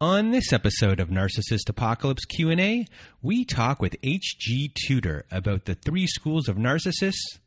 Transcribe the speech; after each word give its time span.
On 0.00 0.32
this 0.32 0.52
episode 0.52 0.98
of 0.98 1.08
Narcissist 1.08 1.68
Apocalypse 1.68 2.24
Q&A, 2.24 2.86
we 3.22 3.44
talk 3.44 3.80
with 3.80 3.94
H.G. 4.02 4.72
Tudor 4.74 5.24
about 5.30 5.66
the 5.66 5.76
three 5.76 6.08
schools 6.08 6.48
of 6.48 6.56
narcissists, 6.56 7.38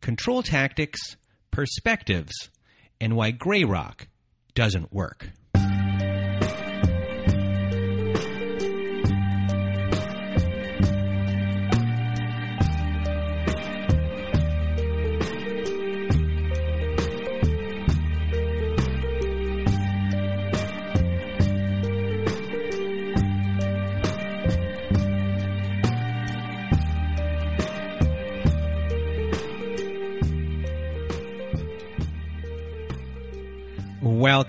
control 0.00 0.42
tactics, 0.42 0.98
perspectives, 1.52 2.50
and 3.00 3.14
why 3.14 3.30
gray 3.30 3.62
rock 3.62 4.08
doesn't 4.54 4.92
work. 4.92 5.30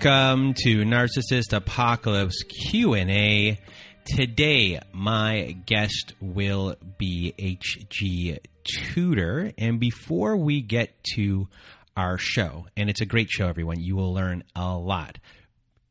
Welcome 0.04 0.52
to 0.64 0.82
Narcissist 0.84 1.54
Apocalypse 1.54 2.42
Q&A. 2.42 3.58
Today 4.04 4.78
my 4.92 5.56
guest 5.64 6.12
will 6.20 6.76
be 6.98 7.32
HG 7.38 8.36
Tudor 8.64 9.52
and 9.56 9.80
before 9.80 10.36
we 10.36 10.60
get 10.60 10.92
to 11.14 11.48
our 11.96 12.18
show, 12.18 12.66
and 12.76 12.90
it's 12.90 13.00
a 13.00 13.06
great 13.06 13.30
show 13.30 13.48
everyone, 13.48 13.80
you 13.80 13.96
will 13.96 14.12
learn 14.12 14.44
a 14.54 14.76
lot. 14.76 15.18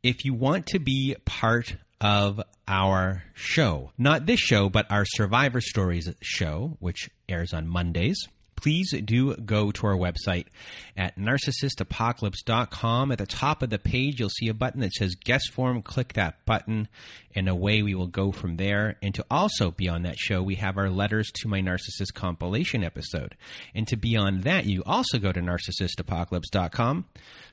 If 0.03 0.25
you 0.25 0.35
want 0.35 0.67
to 0.67 0.79
be 0.79 1.15
part 1.25 1.75
of 1.99 2.39
our 2.67 3.23
show, 3.33 3.93
not 3.97 4.27
this 4.27 4.39
show, 4.39 4.69
but 4.69 4.91
our 4.91 5.05
Survivor 5.05 5.59
Stories 5.59 6.07
show, 6.21 6.77
which 6.79 7.09
airs 7.27 7.51
on 7.51 7.67
Mondays, 7.67 8.27
please 8.55 8.93
do 9.03 9.35
go 9.35 9.71
to 9.71 9.87
our 9.87 9.95
website 9.95 10.47
at 10.95 11.17
narcissistapocalypse.com. 11.17 13.11
At 13.11 13.17
the 13.17 13.25
top 13.25 13.61
of 13.61 13.69
the 13.69 13.79
page, 13.79 14.19
you'll 14.19 14.29
see 14.29 14.47
a 14.47 14.53
button 14.53 14.81
that 14.81 14.93
says 14.93 15.15
guest 15.15 15.51
form. 15.51 15.81
Click 15.81 16.13
that 16.13 16.45
button, 16.45 16.87
and 17.35 17.49
away 17.49 17.81
we 17.83 17.95
will 17.95 18.07
go 18.07 18.31
from 18.31 18.57
there. 18.57 18.97
And 19.01 19.13
to 19.15 19.25
also 19.29 19.71
be 19.71 19.89
on 19.89 20.03
that 20.03 20.17
show, 20.17 20.41
we 20.41 20.55
have 20.55 20.77
our 20.77 20.89
Letters 20.89 21.31
to 21.35 21.47
My 21.47 21.61
Narcissist 21.61 22.13
compilation 22.13 22.83
episode. 22.83 23.35
And 23.73 23.87
to 23.87 23.97
be 23.97 24.15
on 24.15 24.41
that, 24.41 24.65
you 24.65 24.83
also 24.85 25.17
go 25.19 25.31
to 25.31 25.41
narcissistapocalypse.com. 25.41 27.05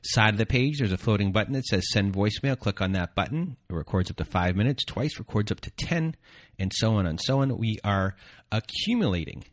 Side 0.03 0.35
of 0.35 0.39
the 0.39 0.47
page, 0.47 0.79
there's 0.79 0.93
a 0.93 0.99
floating 0.99 1.33
button 1.33 1.53
that 1.55 1.67
says 1.67 1.91
send 1.91 2.15
voicemail. 2.15 2.59
Click 2.59 2.81
on 2.81 2.93
that 2.93 3.15
button. 3.15 3.57
It 3.69 3.75
records 3.75 4.11
up 4.11 4.17
to 4.17 4.25
five 4.25 4.57
minutes, 4.57 4.85
twice 4.85 5.19
records 5.19 5.53
up 5.53 5.61
to 5.61 5.71
10, 5.71 6.15
and 6.59 6.73
so 6.75 6.95
on 6.95 7.07
and 7.07 7.21
so 7.21 7.41
on. 7.41 7.57
We 7.59 7.79
are 7.85 8.17
accumulating 8.53 9.45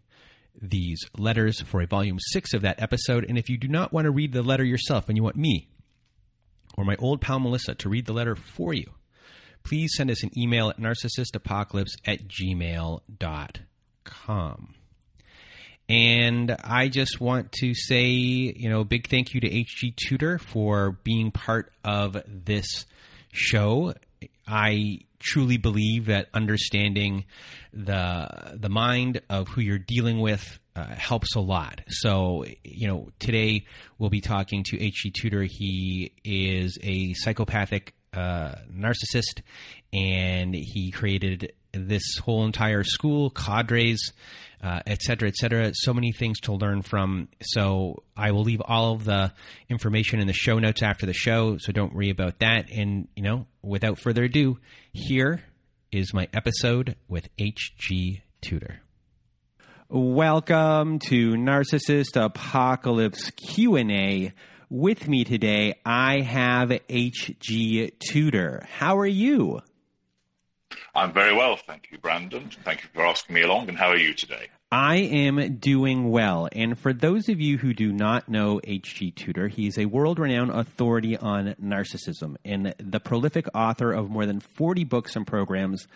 these 0.62 1.00
letters 1.18 1.62
for 1.62 1.82
a 1.82 1.88
volume 1.88 2.18
six 2.20 2.54
of 2.54 2.62
that 2.62 2.82
episode. 2.82 3.26
And 3.28 3.38
if 3.38 3.50
you 3.50 3.58
do 3.58 3.68
not 3.68 3.94
want 3.94 4.06
to 4.06 4.12
read 4.12 4.34
the 4.34 4.42
letter 4.42 4.64
yourself 4.64 5.08
and 5.08 5.18
you 5.18 5.24
want 5.24 5.36
me 5.36 5.70
or 6.78 6.86
my 6.86 6.96
old 6.98 7.22
pal 7.22 7.40
Melissa 7.40 7.76
to 7.76 7.90
read 7.90 8.06
the 8.06 8.14
letter 8.14 8.36
for 8.36 8.74
you, 8.74 8.92
please 9.64 9.92
send 9.96 10.12
us 10.12 10.24
an 10.24 10.32
email 10.38 10.70
at 10.70 10.80
narcissistapocalypse 10.80 11.96
at 12.06 12.28
gmail.com. 12.28 13.04
And 15.90 16.52
I 16.64 16.90
just 16.90 17.22
want 17.22 17.54
to 17.60 17.74
say, 17.74 18.08
you 18.08 18.70
know, 18.70 18.84
big 18.84 19.08
thank 19.08 19.34
you 19.34 19.40
to 19.42 19.50
HG 19.50 19.96
Tudor 19.96 20.38
for 20.38 20.92
being 21.04 21.32
part 21.32 21.72
of 21.84 22.22
this 22.28 22.86
show. 23.32 23.94
I 24.48 25.00
truly 25.20 25.58
believe 25.58 26.06
that 26.06 26.30
understanding 26.34 27.26
the 27.74 28.54
the 28.54 28.70
mind 28.70 29.22
of 29.30 29.48
who 29.50 29.62
you're 29.62 29.80
dealing 29.80 30.20
with 30.20 30.60
uh, 30.76 30.86
helps 30.86 31.36
a 31.36 31.40
lot. 31.40 31.82
So, 31.90 32.46
you 32.64 32.88
know, 32.88 33.10
today 33.20 33.66
we'll 33.98 34.10
be 34.10 34.22
talking 34.22 34.64
to 34.68 34.80
H.G. 34.80 35.12
Tudor. 35.20 35.44
He 35.44 36.14
is 36.24 36.78
a 36.84 37.14
psychopathic 37.14 37.96
uh, 38.14 38.56
narcissist, 38.72 39.42
and 39.92 40.54
he 40.54 40.92
created 40.92 41.54
this 41.72 42.18
whole 42.24 42.46
entire 42.46 42.84
school, 42.84 43.30
cadres, 43.30 44.14
uh, 44.62 44.82
et 44.86 45.02
cetera, 45.02 45.28
et 45.28 45.36
cetera. 45.36 45.72
So 45.74 45.94
many 45.94 46.12
things 46.12 46.40
to 46.42 46.54
learn 46.54 46.82
from. 46.82 47.30
So 47.42 48.04
I 48.16 48.32
will 48.32 48.44
leave 48.44 48.62
all 48.62 48.94
of 48.94 49.06
the 49.06 49.34
information 49.70 50.20
in 50.20 50.28
the 50.28 50.34
show 50.34 50.60
notes 50.60 50.82
after 50.82 51.06
the 51.06 51.14
show. 51.14 51.58
So 51.58 51.72
don't 51.72 51.94
worry 51.94 52.10
about 52.10 52.40
that. 52.40 52.70
And, 52.72 53.08
you 53.16 53.24
know, 53.24 53.46
without 53.62 54.00
further 54.00 54.24
ado, 54.24 54.60
here 54.94 55.44
is 55.92 56.14
my 56.14 56.28
episode 56.34 56.96
with 57.08 57.30
H.G. 57.38 58.22
Tudor. 58.42 58.82
Welcome 59.90 61.00
to 61.00 61.36
Narcissist 61.36 62.22
Apocalypse 62.22 63.32
Q&A. 63.32 64.34
With 64.70 65.08
me 65.08 65.24
today, 65.24 65.76
I 65.86 66.20
have 66.22 66.78
H.G. 66.90 67.92
Tudor. 68.00 68.66
How 68.70 68.98
are 68.98 69.06
you? 69.06 69.62
I'm 70.96 71.14
very 71.14 71.36
well, 71.36 71.56
thank 71.56 71.90
you, 71.92 71.98
Brandon. 71.98 72.50
Thank 72.64 72.84
you 72.84 72.90
for 72.94 73.06
asking 73.06 73.36
me 73.36 73.44
along. 73.44 73.70
And 73.70 73.78
how 73.78 73.88
are 73.90 73.98
you 73.98 74.14
today? 74.14 74.48
I 74.72 74.98
am 74.98 75.58
doing 75.58 76.10
well. 76.12 76.50
And 76.52 76.78
for 76.78 76.92
those 76.92 77.30
of 77.30 77.40
you 77.40 77.58
who 77.58 77.74
do 77.74 77.94
not 77.94 78.28
know 78.28 78.60
H.G. 78.64 79.12
Tudor, 79.12 79.48
he 79.48 79.68
is 79.68 79.78
a 79.78 79.86
world 79.86 80.20
renowned 80.20 80.52
authority 80.52 81.16
on 81.16 81.56
narcissism 81.64 82.36
and 82.44 82.76
the 82.78 83.00
prolific 83.00 83.48
author 83.54 83.94
of 83.94 84.10
more 84.10 84.26
than 84.26 84.42
40 84.42 84.84
books 84.84 85.16
and 85.16 85.26
programs 85.26 85.88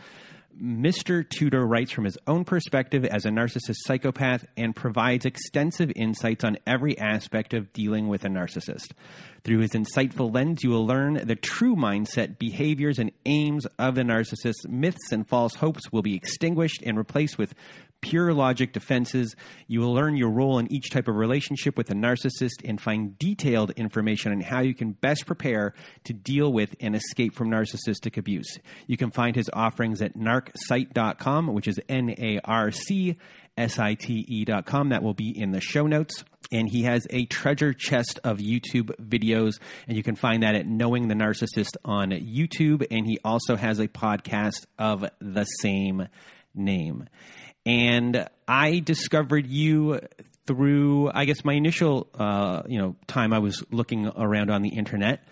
Mr. 0.59 1.27
Tudor 1.27 1.65
writes 1.65 1.91
from 1.91 2.05
his 2.05 2.17
own 2.27 2.45
perspective 2.45 3.05
as 3.05 3.25
a 3.25 3.29
narcissist 3.29 3.77
psychopath 3.85 4.45
and 4.57 4.75
provides 4.75 5.25
extensive 5.25 5.91
insights 5.95 6.43
on 6.43 6.57
every 6.65 6.97
aspect 6.97 7.53
of 7.53 7.71
dealing 7.73 8.07
with 8.07 8.25
a 8.25 8.27
narcissist. 8.27 8.91
Through 9.43 9.59
his 9.59 9.71
insightful 9.71 10.33
lens, 10.33 10.63
you 10.63 10.69
will 10.69 10.85
learn 10.85 11.25
the 11.25 11.35
true 11.35 11.75
mindset, 11.75 12.37
behaviors, 12.37 12.99
and 12.99 13.11
aims 13.25 13.65
of 13.79 13.95
the 13.95 14.03
narcissist. 14.03 14.67
Myths 14.67 15.11
and 15.11 15.27
false 15.27 15.55
hopes 15.55 15.91
will 15.91 16.03
be 16.03 16.15
extinguished 16.15 16.83
and 16.85 16.97
replaced 16.97 17.37
with 17.37 17.53
pure 18.01 18.33
logic 18.33 18.73
defenses. 18.73 19.35
You 19.67 19.79
will 19.79 19.93
learn 19.93 20.17
your 20.17 20.29
role 20.29 20.59
in 20.59 20.71
each 20.71 20.89
type 20.89 21.07
of 21.07 21.15
relationship 21.15 21.77
with 21.77 21.89
a 21.91 21.93
narcissist 21.93 22.63
and 22.65 22.81
find 22.81 23.17
detailed 23.17 23.71
information 23.71 24.31
on 24.31 24.41
how 24.41 24.59
you 24.59 24.73
can 24.73 24.91
best 24.91 25.25
prepare 25.25 25.73
to 26.03 26.13
deal 26.13 26.51
with 26.51 26.75
and 26.79 26.95
escape 26.95 27.33
from 27.33 27.49
narcissistic 27.49 28.17
abuse. 28.17 28.57
You 28.87 28.97
can 28.97 29.11
find 29.11 29.35
his 29.35 29.49
offerings 29.53 30.01
at 30.01 30.17
narcsite.com, 30.17 31.53
which 31.53 31.67
is 31.67 31.79
N 31.87 32.13
A 32.17 32.39
R 32.43 32.71
C 32.71 33.17
S 33.57 33.79
I 33.79 33.93
T 33.93 34.25
E.com. 34.27 34.89
That 34.89 35.03
will 35.03 35.13
be 35.13 35.29
in 35.29 35.51
the 35.51 35.61
show 35.61 35.87
notes. 35.87 36.23
And 36.51 36.67
he 36.69 36.83
has 36.83 37.07
a 37.09 37.25
treasure 37.25 37.73
chest 37.73 38.19
of 38.25 38.39
YouTube 38.39 38.91
videos, 38.99 39.53
and 39.87 39.95
you 39.95 40.03
can 40.03 40.15
find 40.15 40.43
that 40.43 40.53
at 40.53 40.67
Knowing 40.67 41.07
the 41.07 41.15
Narcissist 41.15 41.77
on 41.85 42.09
YouTube. 42.09 42.85
And 42.91 43.05
he 43.05 43.19
also 43.23 43.55
has 43.55 43.79
a 43.79 43.87
podcast 43.87 44.65
of 44.77 45.05
the 45.21 45.45
same 45.45 46.07
name 46.53 47.07
and 47.65 48.27
I 48.47 48.79
discovered 48.79 49.47
you 49.47 49.99
through, 50.47 51.11
I 51.13 51.25
guess, 51.25 51.45
my 51.45 51.53
initial, 51.53 52.07
uh, 52.15 52.63
you 52.67 52.79
know, 52.79 52.95
time 53.07 53.33
I 53.33 53.39
was 53.39 53.63
looking 53.71 54.07
around 54.07 54.49
on 54.49 54.61
the 54.61 54.69
internet, 54.69 55.23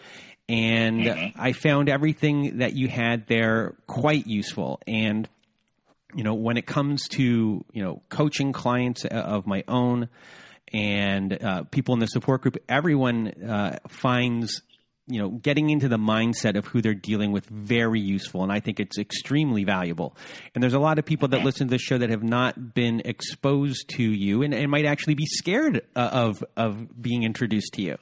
and 0.47 1.01
mm-hmm. 1.01 1.41
I 1.41 1.53
found 1.53 1.89
everything 1.89 2.59
that 2.59 2.73
you 2.73 2.87
had 2.87 3.27
there 3.27 3.75
quite 3.87 4.27
useful. 4.27 4.79
And 4.87 5.27
you 6.15 6.23
know, 6.23 6.33
when 6.33 6.57
it 6.57 6.65
comes 6.65 7.07
to 7.09 7.65
you 7.71 7.83
know 7.83 8.01
coaching 8.09 8.53
clients 8.53 9.05
uh, 9.05 9.09
of 9.09 9.45
my 9.45 9.63
own 9.67 10.09
and 10.71 11.43
uh, 11.43 11.63
people 11.63 11.93
in 11.93 11.99
the 11.99 12.07
support 12.07 12.41
group, 12.41 12.57
everyone 12.67 13.27
uh, 13.43 13.79
finds 13.87 14.61
you 15.09 15.19
know, 15.19 15.29
getting 15.29 15.69
into 15.69 15.87
the 15.87 15.97
mindset 15.97 16.55
of 16.55 16.65
who 16.67 16.81
they're 16.81 16.93
dealing 16.93 17.31
with 17.31 17.45
very 17.47 17.99
useful, 17.99 18.43
and 18.43 18.51
I 18.51 18.59
think 18.59 18.79
it's 18.79 18.97
extremely 18.97 19.63
valuable. 19.63 20.15
And 20.53 20.63
there's 20.63 20.73
a 20.73 20.79
lot 20.79 20.99
of 20.99 21.05
people 21.05 21.29
that 21.29 21.43
listen 21.43 21.67
to 21.67 21.71
this 21.71 21.81
show 21.81 21.97
that 21.97 22.09
have 22.09 22.23
not 22.23 22.73
been 22.73 23.01
exposed 23.03 23.89
to 23.89 24.03
you, 24.03 24.43
and, 24.43 24.53
and 24.53 24.69
might 24.69 24.85
actually 24.85 25.15
be 25.15 25.25
scared 25.25 25.81
uh, 25.95 26.09
of 26.11 26.43
of 26.55 27.01
being 27.01 27.23
introduced 27.23 27.73
to 27.73 27.81
you. 27.81 27.97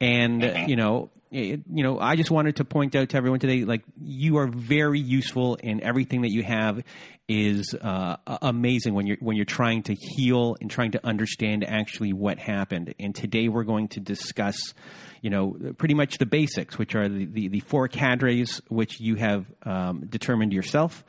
And 0.00 0.68
you 0.68 0.76
know, 0.76 1.10
it, 1.34 1.62
you 1.68 1.82
know, 1.82 1.98
I 1.98 2.14
just 2.14 2.30
wanted 2.30 2.56
to 2.56 2.64
point 2.64 2.94
out 2.94 3.08
to 3.08 3.16
everyone 3.16 3.40
today, 3.40 3.64
like 3.64 3.82
you 4.00 4.36
are 4.38 4.46
very 4.46 5.00
useful, 5.00 5.58
and 5.62 5.80
everything 5.80 6.22
that 6.22 6.30
you 6.30 6.44
have 6.44 6.84
is 7.26 7.74
uh, 7.74 8.16
amazing 8.42 8.94
when 8.94 9.06
you're 9.06 9.16
when 9.20 9.36
you're 9.36 9.44
trying 9.44 9.82
to 9.82 9.94
heal 9.94 10.56
and 10.60 10.70
trying 10.70 10.92
to 10.92 11.04
understand 11.04 11.64
actually 11.64 12.12
what 12.12 12.38
happened. 12.38 12.94
And 13.00 13.14
today 13.14 13.48
we're 13.48 13.64
going 13.64 13.88
to 13.88 14.00
discuss 14.00 14.74
you 15.24 15.30
know, 15.30 15.56
pretty 15.78 15.94
much 15.94 16.18
the 16.18 16.26
basics, 16.26 16.76
which 16.76 16.94
are 16.94 17.08
the, 17.08 17.24
the, 17.24 17.48
the 17.48 17.60
four 17.60 17.88
cadres 17.88 18.60
which 18.68 19.00
you 19.00 19.14
have 19.14 19.46
um, 19.62 20.04
determined 20.06 20.52
yourself, 20.52 21.02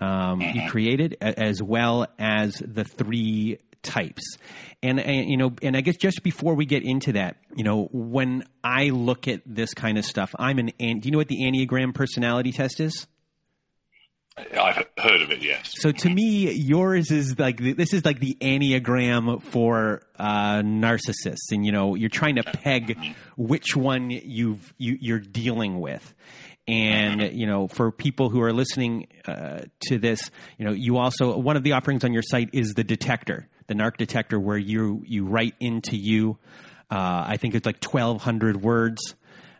um, 0.00 0.42
you 0.42 0.48
mm-hmm. 0.48 0.68
created, 0.68 1.16
as 1.22 1.62
well 1.62 2.06
as 2.18 2.56
the 2.56 2.84
three 2.84 3.58
types. 3.82 4.36
And, 4.82 5.00
and, 5.00 5.30
you 5.30 5.38
know, 5.38 5.54
and 5.62 5.78
I 5.78 5.80
guess 5.80 5.96
just 5.96 6.22
before 6.22 6.54
we 6.54 6.66
get 6.66 6.82
into 6.82 7.12
that, 7.12 7.38
you 7.56 7.64
know, 7.64 7.88
when 7.90 8.44
I 8.62 8.90
look 8.90 9.28
at 9.28 9.40
this 9.46 9.72
kind 9.72 9.96
of 9.96 10.04
stuff, 10.04 10.34
I'm 10.38 10.58
an. 10.58 10.66
Do 10.78 11.00
you 11.02 11.10
know 11.10 11.18
what 11.18 11.28
the 11.28 11.40
Enneagram 11.40 11.94
personality 11.94 12.52
test 12.52 12.80
is? 12.80 13.06
I've 14.36 14.84
heard 14.98 15.22
of 15.22 15.30
it, 15.30 15.42
yes. 15.42 15.70
So 15.74 15.92
to 15.92 16.10
me, 16.10 16.50
yours 16.52 17.12
is 17.12 17.38
like 17.38 17.58
this 17.58 17.92
is 17.92 18.04
like 18.04 18.18
the 18.18 18.36
enneagram 18.40 19.40
for 19.40 20.02
uh, 20.18 20.56
narcissists, 20.62 21.52
and 21.52 21.64
you 21.64 21.70
know 21.70 21.94
you're 21.94 22.08
trying 22.08 22.36
to 22.36 22.42
peg 22.42 22.98
which 23.36 23.76
one 23.76 24.10
you've 24.10 24.74
you, 24.76 24.98
you're 25.00 25.20
dealing 25.20 25.78
with. 25.80 26.14
And 26.66 27.32
you 27.32 27.46
know, 27.46 27.68
for 27.68 27.92
people 27.92 28.28
who 28.30 28.40
are 28.42 28.52
listening 28.52 29.06
uh, 29.26 29.62
to 29.88 29.98
this, 29.98 30.30
you 30.58 30.64
know, 30.64 30.72
you 30.72 30.96
also 30.96 31.36
one 31.38 31.56
of 31.56 31.62
the 31.62 31.72
offerings 31.72 32.02
on 32.02 32.12
your 32.12 32.22
site 32.22 32.50
is 32.52 32.74
the 32.74 32.84
detector, 32.84 33.48
the 33.68 33.74
narc 33.74 33.98
detector, 33.98 34.40
where 34.40 34.58
you 34.58 35.04
you 35.06 35.26
write 35.26 35.54
into 35.60 35.96
you. 35.96 36.38
Uh, 36.90 37.24
I 37.28 37.36
think 37.36 37.54
it's 37.54 37.66
like 37.66 37.80
twelve 37.80 38.22
hundred 38.22 38.56
words 38.62 39.14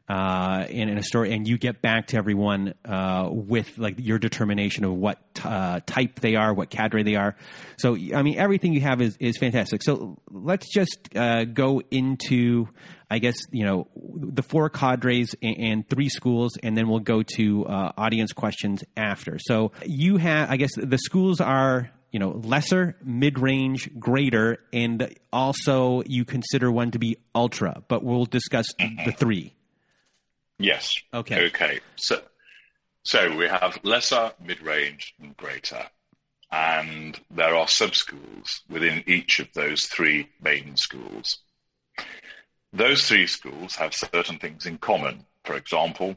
uh, 0.08 0.66
in, 0.68 0.90
in, 0.90 0.98
a 0.98 1.02
story, 1.02 1.32
and 1.32 1.48
you 1.48 1.56
get 1.56 1.80
back 1.80 2.08
to 2.08 2.18
everyone 2.18 2.74
uh, 2.84 3.26
with 3.30 3.78
like 3.78 3.94
your 3.98 4.18
determination 4.18 4.84
of 4.84 4.92
what 4.92 5.18
uh, 5.42 5.80
type 5.86 6.20
they 6.20 6.36
are, 6.36 6.52
what 6.52 6.68
cadre 6.68 7.02
they 7.02 7.14
are. 7.14 7.34
So, 7.78 7.94
I 7.94 8.22
mean, 8.22 8.38
everything 8.38 8.74
you 8.74 8.82
have 8.82 9.00
is 9.00 9.16
is 9.18 9.38
fantastic. 9.38 9.82
So, 9.82 10.18
let's 10.30 10.70
just 10.70 11.08
uh, 11.16 11.44
go 11.44 11.80
into, 11.90 12.68
I 13.10 13.18
guess, 13.18 13.36
you 13.50 13.64
know, 13.64 13.88
the 13.96 14.42
four 14.42 14.68
cadres 14.68 15.34
and, 15.42 15.56
and 15.58 15.88
three 15.88 16.10
schools, 16.10 16.58
and 16.62 16.76
then 16.76 16.88
we'll 16.88 17.00
go 17.00 17.22
to 17.36 17.64
uh, 17.64 17.92
audience 17.96 18.34
questions 18.34 18.84
after. 18.98 19.38
So, 19.40 19.72
you 19.86 20.18
have, 20.18 20.50
I 20.50 20.58
guess, 20.58 20.72
the 20.76 20.98
schools 20.98 21.40
are 21.40 21.90
you 22.10 22.20
know 22.20 22.30
lesser 22.44 22.96
mid-range 23.02 23.90
greater 23.98 24.58
and 24.72 25.12
also 25.32 26.04
you 26.06 26.24
consider 26.24 26.70
one 26.70 26.92
to 26.92 27.00
be 27.00 27.16
ultra 27.34 27.82
but 27.88 28.04
we'll 28.04 28.24
discuss 28.24 28.66
the 28.78 29.10
three 29.10 29.52
Yes. 30.58 30.92
Okay. 31.12 31.46
Okay. 31.46 31.80
So, 31.96 32.22
so 33.02 33.36
we 33.36 33.46
have 33.46 33.78
lesser, 33.82 34.32
mid-range, 34.44 35.14
and 35.20 35.36
greater, 35.36 35.86
and 36.50 37.18
there 37.30 37.54
are 37.54 37.68
sub-schools 37.68 38.62
within 38.68 39.02
each 39.06 39.40
of 39.40 39.48
those 39.54 39.86
three 39.86 40.28
main 40.40 40.76
schools. 40.76 41.38
Those 42.72 43.06
three 43.06 43.26
schools 43.26 43.76
have 43.76 43.94
certain 43.94 44.38
things 44.38 44.66
in 44.66 44.78
common. 44.78 45.26
For 45.44 45.56
example, 45.56 46.16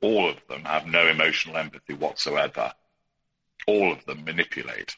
all 0.00 0.28
of 0.28 0.36
them 0.48 0.64
have 0.64 0.86
no 0.86 1.06
emotional 1.08 1.56
empathy 1.56 1.94
whatsoever. 1.94 2.72
All 3.66 3.92
of 3.92 4.04
them 4.06 4.24
manipulate. 4.24 4.96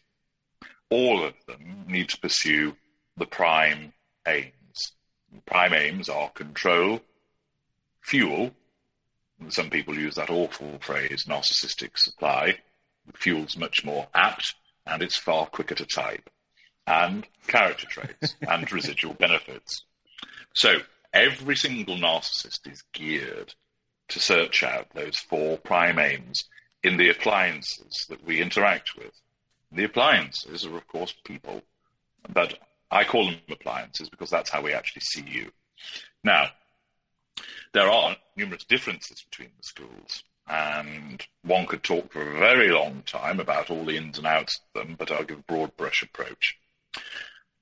All 0.90 1.24
of 1.24 1.34
them 1.46 1.84
need 1.88 2.08
to 2.10 2.20
pursue 2.20 2.76
the 3.16 3.26
prime 3.26 3.92
aims. 4.26 4.92
The 5.32 5.40
prime 5.46 5.72
aims 5.72 6.08
are 6.08 6.30
control, 6.30 7.00
fuel, 8.02 8.52
some 9.48 9.70
people 9.70 9.96
use 9.96 10.14
that 10.16 10.30
awful 10.30 10.78
phrase, 10.80 11.24
narcissistic 11.26 11.96
supply. 11.96 12.58
Fuel's 13.14 13.56
much 13.56 13.84
more 13.84 14.06
apt 14.14 14.54
and 14.86 15.02
it's 15.02 15.16
far 15.16 15.46
quicker 15.46 15.74
to 15.74 15.86
type. 15.86 16.28
And 16.86 17.26
character 17.46 17.86
traits 17.86 18.34
and 18.42 18.70
residual 18.72 19.14
benefits. 19.14 19.84
So 20.54 20.78
every 21.12 21.56
single 21.56 21.96
narcissist 21.96 22.70
is 22.70 22.82
geared 22.92 23.54
to 24.08 24.20
search 24.20 24.62
out 24.62 24.88
those 24.94 25.18
four 25.18 25.56
prime 25.58 25.98
aims 25.98 26.44
in 26.82 26.96
the 26.96 27.10
appliances 27.10 28.06
that 28.08 28.24
we 28.24 28.40
interact 28.40 28.96
with. 28.96 29.12
The 29.72 29.84
appliances 29.84 30.66
are, 30.66 30.76
of 30.76 30.86
course, 30.88 31.14
people, 31.24 31.62
but 32.28 32.58
I 32.90 33.04
call 33.04 33.26
them 33.26 33.40
appliances 33.48 34.08
because 34.08 34.30
that's 34.30 34.50
how 34.50 34.62
we 34.62 34.72
actually 34.72 35.02
see 35.02 35.24
you. 35.28 35.50
Now, 36.24 36.48
there 37.72 37.88
are 37.88 38.16
numerous 38.36 38.64
differences 38.64 39.22
between 39.22 39.50
the 39.56 39.62
schools, 39.62 40.24
and 40.48 41.24
one 41.42 41.66
could 41.66 41.82
talk 41.82 42.12
for 42.12 42.22
a 42.22 42.38
very 42.38 42.70
long 42.70 43.02
time 43.06 43.38
about 43.40 43.70
all 43.70 43.84
the 43.84 43.96
ins 43.96 44.18
and 44.18 44.26
outs 44.26 44.60
of 44.74 44.82
them, 44.82 44.96
but 44.98 45.10
I'll 45.10 45.24
give 45.24 45.38
a 45.38 45.42
broad 45.42 45.76
brush 45.76 46.02
approach. 46.02 46.58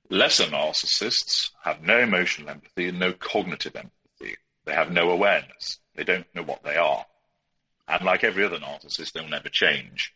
Lesser 0.09 0.45
narcissists 0.45 1.51
have 1.63 1.83
no 1.83 1.99
emotional 1.99 2.49
empathy 2.49 2.87
and 2.87 2.99
no 2.99 3.13
cognitive 3.13 3.75
empathy. 3.75 4.37
They 4.65 4.73
have 4.73 4.91
no 4.91 5.11
awareness. 5.11 5.77
They 5.95 6.03
don't 6.03 6.25
know 6.33 6.43
what 6.43 6.63
they 6.63 6.77
are. 6.77 7.05
And 7.87 8.03
like 8.03 8.23
every 8.23 8.43
other 8.43 8.57
narcissist, 8.57 9.11
they'll 9.11 9.27
never 9.27 9.49
change. 9.49 10.13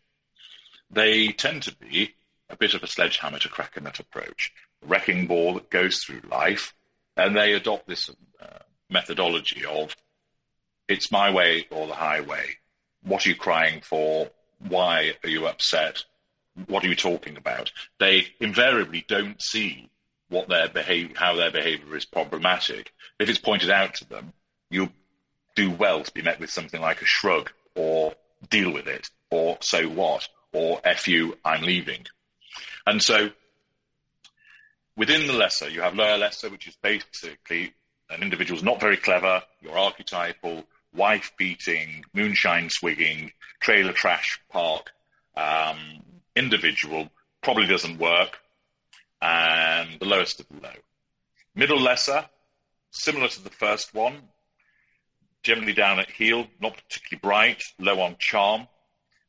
They 0.90 1.28
tend 1.28 1.62
to 1.64 1.76
be 1.76 2.14
a 2.48 2.56
bit 2.56 2.74
of 2.74 2.82
a 2.82 2.88
sledgehammer 2.88 3.38
to 3.40 3.48
crack 3.48 3.76
a 3.76 3.80
nut 3.80 4.00
approach, 4.00 4.52
a 4.82 4.86
wrecking 4.86 5.26
ball 5.26 5.54
that 5.54 5.70
goes 5.70 5.98
through 5.98 6.22
life, 6.28 6.74
and 7.16 7.36
they 7.36 7.52
adopt 7.52 7.86
this 7.86 8.10
uh, 8.40 8.58
methodology 8.90 9.64
of 9.64 9.94
it's 10.88 11.10
my 11.10 11.32
way 11.32 11.66
or 11.70 11.86
the 11.86 11.94
highway. 11.94 12.56
What 13.02 13.24
are 13.24 13.30
you 13.30 13.36
crying 13.36 13.80
for? 13.82 14.30
Why 14.68 15.12
are 15.22 15.28
you 15.28 15.46
upset? 15.46 16.04
What 16.66 16.84
are 16.84 16.88
you 16.88 16.94
talking 16.94 17.36
about? 17.36 17.72
They 17.98 18.28
invariably 18.40 19.04
don't 19.08 19.42
see 19.42 19.90
what 20.28 20.48
their 20.48 20.68
behavior, 20.68 21.16
how 21.16 21.36
their 21.36 21.50
behavior 21.50 21.96
is 21.96 22.04
problematic. 22.04 22.92
If 23.18 23.28
it's 23.28 23.38
pointed 23.38 23.70
out 23.70 23.94
to 23.96 24.08
them, 24.08 24.32
you 24.70 24.90
do 25.54 25.70
well 25.70 26.02
to 26.02 26.12
be 26.12 26.22
met 26.22 26.40
with 26.40 26.50
something 26.50 26.80
like 26.80 27.02
a 27.02 27.06
shrug 27.06 27.50
or 27.74 28.14
deal 28.50 28.72
with 28.72 28.86
it 28.86 29.08
or 29.30 29.58
so 29.60 29.88
what 29.88 30.28
or 30.52 30.80
F 30.84 31.08
you, 31.08 31.36
I'm 31.44 31.62
leaving. 31.62 32.06
And 32.86 33.02
so 33.02 33.30
within 34.96 35.26
the 35.26 35.32
lesser, 35.32 35.68
you 35.68 35.80
have 35.80 35.94
lower 35.94 36.16
lesser, 36.16 36.48
which 36.50 36.68
is 36.68 36.76
basically 36.76 37.74
an 38.10 38.22
individual's 38.22 38.62
not 38.62 38.80
very 38.80 38.96
clever, 38.96 39.42
you're 39.60 39.78
archetypal, 39.78 40.64
wife 40.94 41.32
beating, 41.36 42.04
moonshine 42.14 42.68
swigging, 42.70 43.32
trailer 43.60 43.92
trash 43.92 44.38
park 44.50 44.90
um, 45.36 45.78
individual 46.36 47.08
probably 47.42 47.66
doesn't 47.66 47.98
work, 47.98 48.38
and 49.20 49.98
the 49.98 50.06
lowest 50.06 50.40
of 50.40 50.46
the 50.48 50.60
low. 50.60 50.74
Middle 51.54 51.80
lesser, 51.80 52.26
similar 52.90 53.28
to 53.28 53.42
the 53.42 53.50
first 53.50 53.94
one, 53.94 54.16
generally 55.42 55.72
down 55.72 55.98
at 55.98 56.10
heel, 56.10 56.46
not 56.60 56.74
particularly 56.76 57.20
bright, 57.20 57.62
low 57.78 58.00
on 58.00 58.16
charm, 58.18 58.66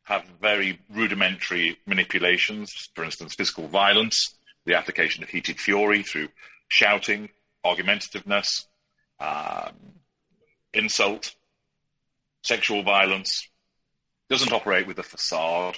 have 0.04 0.24
very 0.42 0.80
rudimentary 0.90 1.78
manipulations, 1.86 2.90
for 2.94 3.04
instance, 3.04 3.36
physical 3.36 3.68
violence, 3.68 4.36
the 4.66 4.76
application 4.76 5.24
of 5.24 5.30
heated 5.30 5.60
fury 5.60 6.04
through 6.04 6.30
shouting, 6.68 7.30
argumentativeness, 7.66 8.66
um, 9.20 9.76
insult, 10.74 11.34
sexual 12.44 12.84
violence, 12.84 13.50
doesn't 14.30 14.54
operate 14.54 14.88
with 14.88 15.00
a 15.00 15.04
facade, 15.04 15.78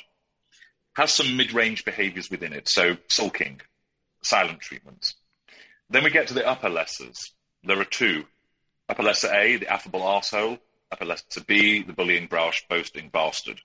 has 0.96 1.14
some 1.14 1.38
mid 1.38 1.54
range 1.54 1.86
behaviors 1.86 2.30
within 2.30 2.54
it, 2.54 2.68
so 2.68 2.98
sulking, 3.08 3.62
silent 4.24 4.60
treatments. 4.60 5.16
Then 5.90 6.04
we 6.04 6.10
get 6.10 6.28
to 6.28 6.34
the 6.34 6.48
upper 6.48 6.70
lessers. 6.70 7.32
There 7.64 7.80
are 7.80 7.86
two 7.86 8.26
upper 8.90 9.04
lesser 9.04 9.34
A, 9.34 9.58
the 9.58 9.72
affable 9.72 10.02
arsehole, 10.02 10.60
upper 10.92 11.06
lesser 11.06 11.42
B, 11.46 11.84
the 11.84 11.94
bullying, 11.94 12.28
brash, 12.28 12.66
boasting 12.70 13.10
bastard. 13.10 13.62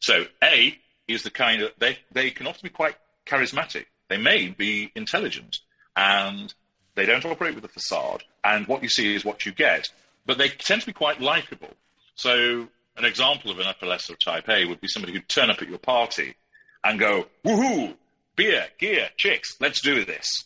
So 0.00 0.24
A 0.42 0.78
is 1.08 1.22
the 1.22 1.30
kind 1.30 1.62
of, 1.62 1.72
they, 1.78 1.98
they 2.12 2.30
can 2.30 2.46
often 2.46 2.60
be 2.62 2.70
quite 2.70 2.96
charismatic. 3.26 3.86
They 4.08 4.18
may 4.18 4.48
be 4.48 4.92
intelligent 4.94 5.58
and 5.96 6.52
they 6.94 7.06
don't 7.06 7.24
operate 7.24 7.54
with 7.54 7.64
a 7.64 7.68
facade, 7.68 8.22
and 8.42 8.66
what 8.66 8.82
you 8.82 8.88
see 8.88 9.14
is 9.14 9.24
what 9.24 9.44
you 9.46 9.52
get. 9.52 9.88
But 10.26 10.38
they 10.38 10.48
tend 10.48 10.80
to 10.82 10.86
be 10.86 10.92
quite 10.92 11.20
likable. 11.20 11.70
So 12.14 12.68
an 12.96 13.04
example 13.04 13.50
of 13.50 13.58
an 13.58 13.66
upper 13.66 13.86
lesser 13.86 14.14
type 14.16 14.48
A 14.48 14.64
would 14.64 14.80
be 14.80 14.88
somebody 14.88 15.12
who'd 15.12 15.28
turn 15.28 15.50
up 15.50 15.60
at 15.60 15.68
your 15.68 15.78
party 15.78 16.34
and 16.82 16.98
go, 16.98 17.26
woohoo, 17.44 17.94
beer, 18.36 18.66
gear, 18.78 19.08
chicks, 19.16 19.56
let's 19.60 19.80
do 19.80 20.04
this. 20.04 20.44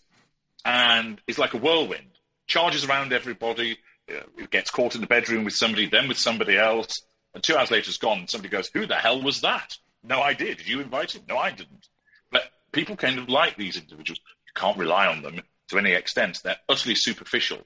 And 0.64 1.20
it's 1.26 1.38
like 1.38 1.54
a 1.54 1.58
whirlwind, 1.58 2.10
charges 2.46 2.84
around 2.84 3.12
everybody, 3.12 3.78
uh, 4.10 4.46
gets 4.50 4.70
caught 4.70 4.94
in 4.94 5.00
the 5.00 5.06
bedroom 5.06 5.44
with 5.44 5.54
somebody, 5.54 5.86
then 5.86 6.08
with 6.08 6.18
somebody 6.18 6.56
else, 6.56 7.02
and 7.34 7.42
two 7.44 7.56
hours 7.56 7.70
later 7.70 7.88
it's 7.88 7.98
gone. 7.98 8.26
Somebody 8.26 8.50
goes, 8.50 8.70
who 8.72 8.86
the 8.86 8.94
hell 8.94 9.22
was 9.22 9.42
that? 9.42 9.76
No 10.02 10.22
idea. 10.22 10.54
Did 10.54 10.68
you 10.68 10.80
invite 10.80 11.14
him? 11.14 11.22
No, 11.28 11.36
I 11.36 11.50
didn't. 11.50 11.88
But 12.30 12.44
people 12.72 12.96
kind 12.96 13.18
of 13.18 13.28
like 13.28 13.56
these 13.56 13.76
individuals. 13.76 14.20
You 14.46 14.52
can't 14.54 14.78
rely 14.78 15.06
on 15.06 15.22
them 15.22 15.42
to 15.68 15.78
any 15.78 15.92
extent. 15.92 16.40
They're 16.42 16.56
utterly 16.68 16.94
superficial. 16.94 17.58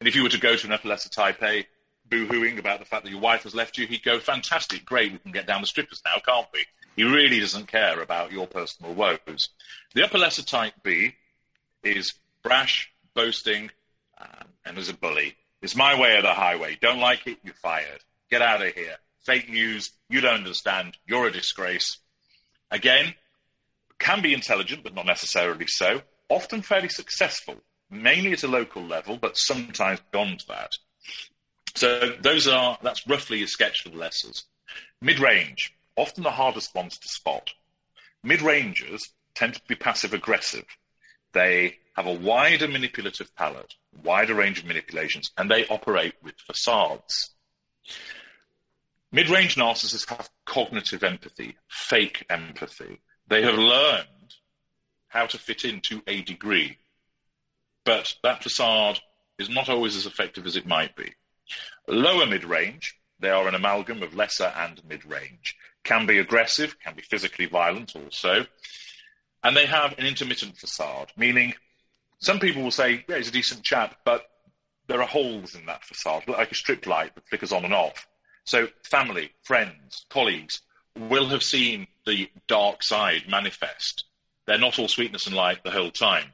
And 0.00 0.08
if 0.08 0.14
you 0.14 0.22
were 0.22 0.28
to 0.30 0.40
go 0.40 0.56
to 0.56 0.66
an 0.66 0.72
upper 0.72 0.88
lesser 0.88 1.08
type 1.08 1.42
A, 1.42 1.66
boo-hooing 2.08 2.58
about 2.58 2.78
the 2.78 2.84
fact 2.84 3.04
that 3.04 3.10
your 3.10 3.20
wife 3.20 3.44
has 3.44 3.54
left 3.54 3.78
you, 3.78 3.86
he'd 3.86 4.02
go, 4.02 4.18
fantastic, 4.18 4.84
great, 4.84 5.12
we 5.12 5.18
can 5.18 5.32
get 5.32 5.46
down 5.46 5.60
the 5.60 5.66
strippers 5.66 6.02
now, 6.04 6.20
can't 6.24 6.46
we? 6.52 6.64
He 6.96 7.04
really 7.04 7.40
doesn't 7.40 7.68
care 7.68 8.00
about 8.00 8.32
your 8.32 8.46
personal 8.46 8.94
woes. 8.94 9.48
The 9.94 10.04
upper 10.04 10.18
lesser 10.18 10.42
type 10.42 10.74
B 10.82 11.14
is 11.82 12.12
brash, 12.42 12.92
boasting, 13.14 13.70
um, 14.20 14.48
and 14.64 14.76
is 14.76 14.88
a 14.88 14.94
bully. 14.94 15.36
It's 15.62 15.76
my 15.76 15.98
way 15.98 16.16
or 16.16 16.22
the 16.22 16.34
highway. 16.34 16.76
Don't 16.80 17.00
like 17.00 17.26
it, 17.26 17.38
you're 17.42 17.54
fired. 17.54 18.00
Get 18.30 18.42
out 18.42 18.66
of 18.66 18.74
here. 18.74 18.96
Fake 19.24 19.48
news, 19.48 19.90
you 20.08 20.20
don't 20.20 20.34
understand, 20.34 20.96
you're 21.06 21.28
a 21.28 21.32
disgrace. 21.32 21.98
Again, 22.70 23.14
can 23.98 24.20
be 24.20 24.34
intelligent, 24.34 24.82
but 24.82 24.94
not 24.94 25.06
necessarily 25.06 25.66
so 25.68 26.02
often 26.32 26.62
fairly 26.62 26.88
successful, 26.88 27.56
mainly 27.90 28.32
at 28.32 28.42
a 28.42 28.48
local 28.48 28.82
level, 28.82 29.16
but 29.16 29.36
sometimes 29.36 30.00
beyond 30.10 30.44
that. 30.48 30.70
So 31.74 32.16
those 32.20 32.48
are 32.48 32.78
that's 32.82 33.06
roughly 33.06 33.42
a 33.42 33.46
sketch 33.46 33.84
of 33.84 33.92
the 33.92 33.98
lessers. 33.98 34.44
Mid-range, 35.00 35.74
often 35.96 36.22
the 36.22 36.30
hardest 36.30 36.74
ones 36.74 36.98
to 36.98 37.08
spot. 37.08 37.52
Mid-rangers 38.22 39.02
tend 39.34 39.54
to 39.54 39.60
be 39.68 39.74
passive 39.74 40.14
aggressive. 40.14 40.64
They 41.32 41.78
have 41.96 42.06
a 42.06 42.12
wider 42.12 42.68
manipulative 42.68 43.34
palette, 43.36 43.74
wider 44.02 44.34
range 44.34 44.60
of 44.60 44.66
manipulations, 44.66 45.30
and 45.36 45.50
they 45.50 45.66
operate 45.66 46.14
with 46.22 46.34
facades. 46.36 47.34
Mid 49.10 49.28
range 49.28 49.56
narcissists 49.56 50.08
have 50.08 50.30
cognitive 50.46 51.04
empathy, 51.04 51.56
fake 51.68 52.24
empathy. 52.30 53.00
They 53.28 53.42
have 53.42 53.58
learned 53.58 54.06
how 55.12 55.26
to 55.26 55.38
fit 55.38 55.64
into 55.64 56.02
a 56.06 56.22
degree, 56.22 56.78
but 57.84 58.14
that 58.22 58.42
facade 58.42 58.98
is 59.38 59.50
not 59.50 59.68
always 59.68 59.94
as 59.94 60.06
effective 60.06 60.46
as 60.46 60.56
it 60.56 60.66
might 60.66 60.96
be. 60.96 61.12
Lower 61.86 62.26
mid 62.26 62.44
range, 62.44 62.96
they 63.20 63.28
are 63.28 63.46
an 63.46 63.54
amalgam 63.54 64.02
of 64.02 64.14
lesser 64.14 64.52
and 64.56 64.82
mid 64.88 65.04
range, 65.04 65.54
can 65.84 66.06
be 66.06 66.18
aggressive, 66.18 66.78
can 66.80 66.94
be 66.94 67.02
physically 67.02 67.46
violent 67.46 67.94
also, 67.94 68.46
and 69.44 69.54
they 69.54 69.66
have 69.66 69.98
an 69.98 70.06
intermittent 70.06 70.56
facade, 70.56 71.12
meaning 71.16 71.52
some 72.18 72.38
people 72.38 72.62
will 72.62 72.70
say, 72.70 73.04
yeah, 73.06 73.16
he's 73.16 73.28
a 73.28 73.32
decent 73.32 73.62
chap, 73.62 73.96
but 74.06 74.24
there 74.86 75.02
are 75.02 75.08
holes 75.08 75.54
in 75.54 75.66
that 75.66 75.84
facade, 75.84 76.26
like 76.26 76.52
a 76.52 76.54
strip 76.54 76.86
light 76.86 77.14
that 77.14 77.28
flickers 77.28 77.52
on 77.52 77.64
and 77.66 77.74
off. 77.74 78.08
So 78.44 78.68
family, 78.88 79.32
friends, 79.42 80.06
colleagues 80.08 80.62
will 80.96 81.28
have 81.28 81.42
seen 81.42 81.86
the 82.06 82.30
dark 82.48 82.82
side 82.82 83.24
manifest. 83.28 84.04
They're 84.46 84.58
not 84.58 84.78
all 84.78 84.88
sweetness 84.88 85.26
and 85.26 85.36
light 85.36 85.62
the 85.62 85.70
whole 85.70 85.90
time. 85.90 86.26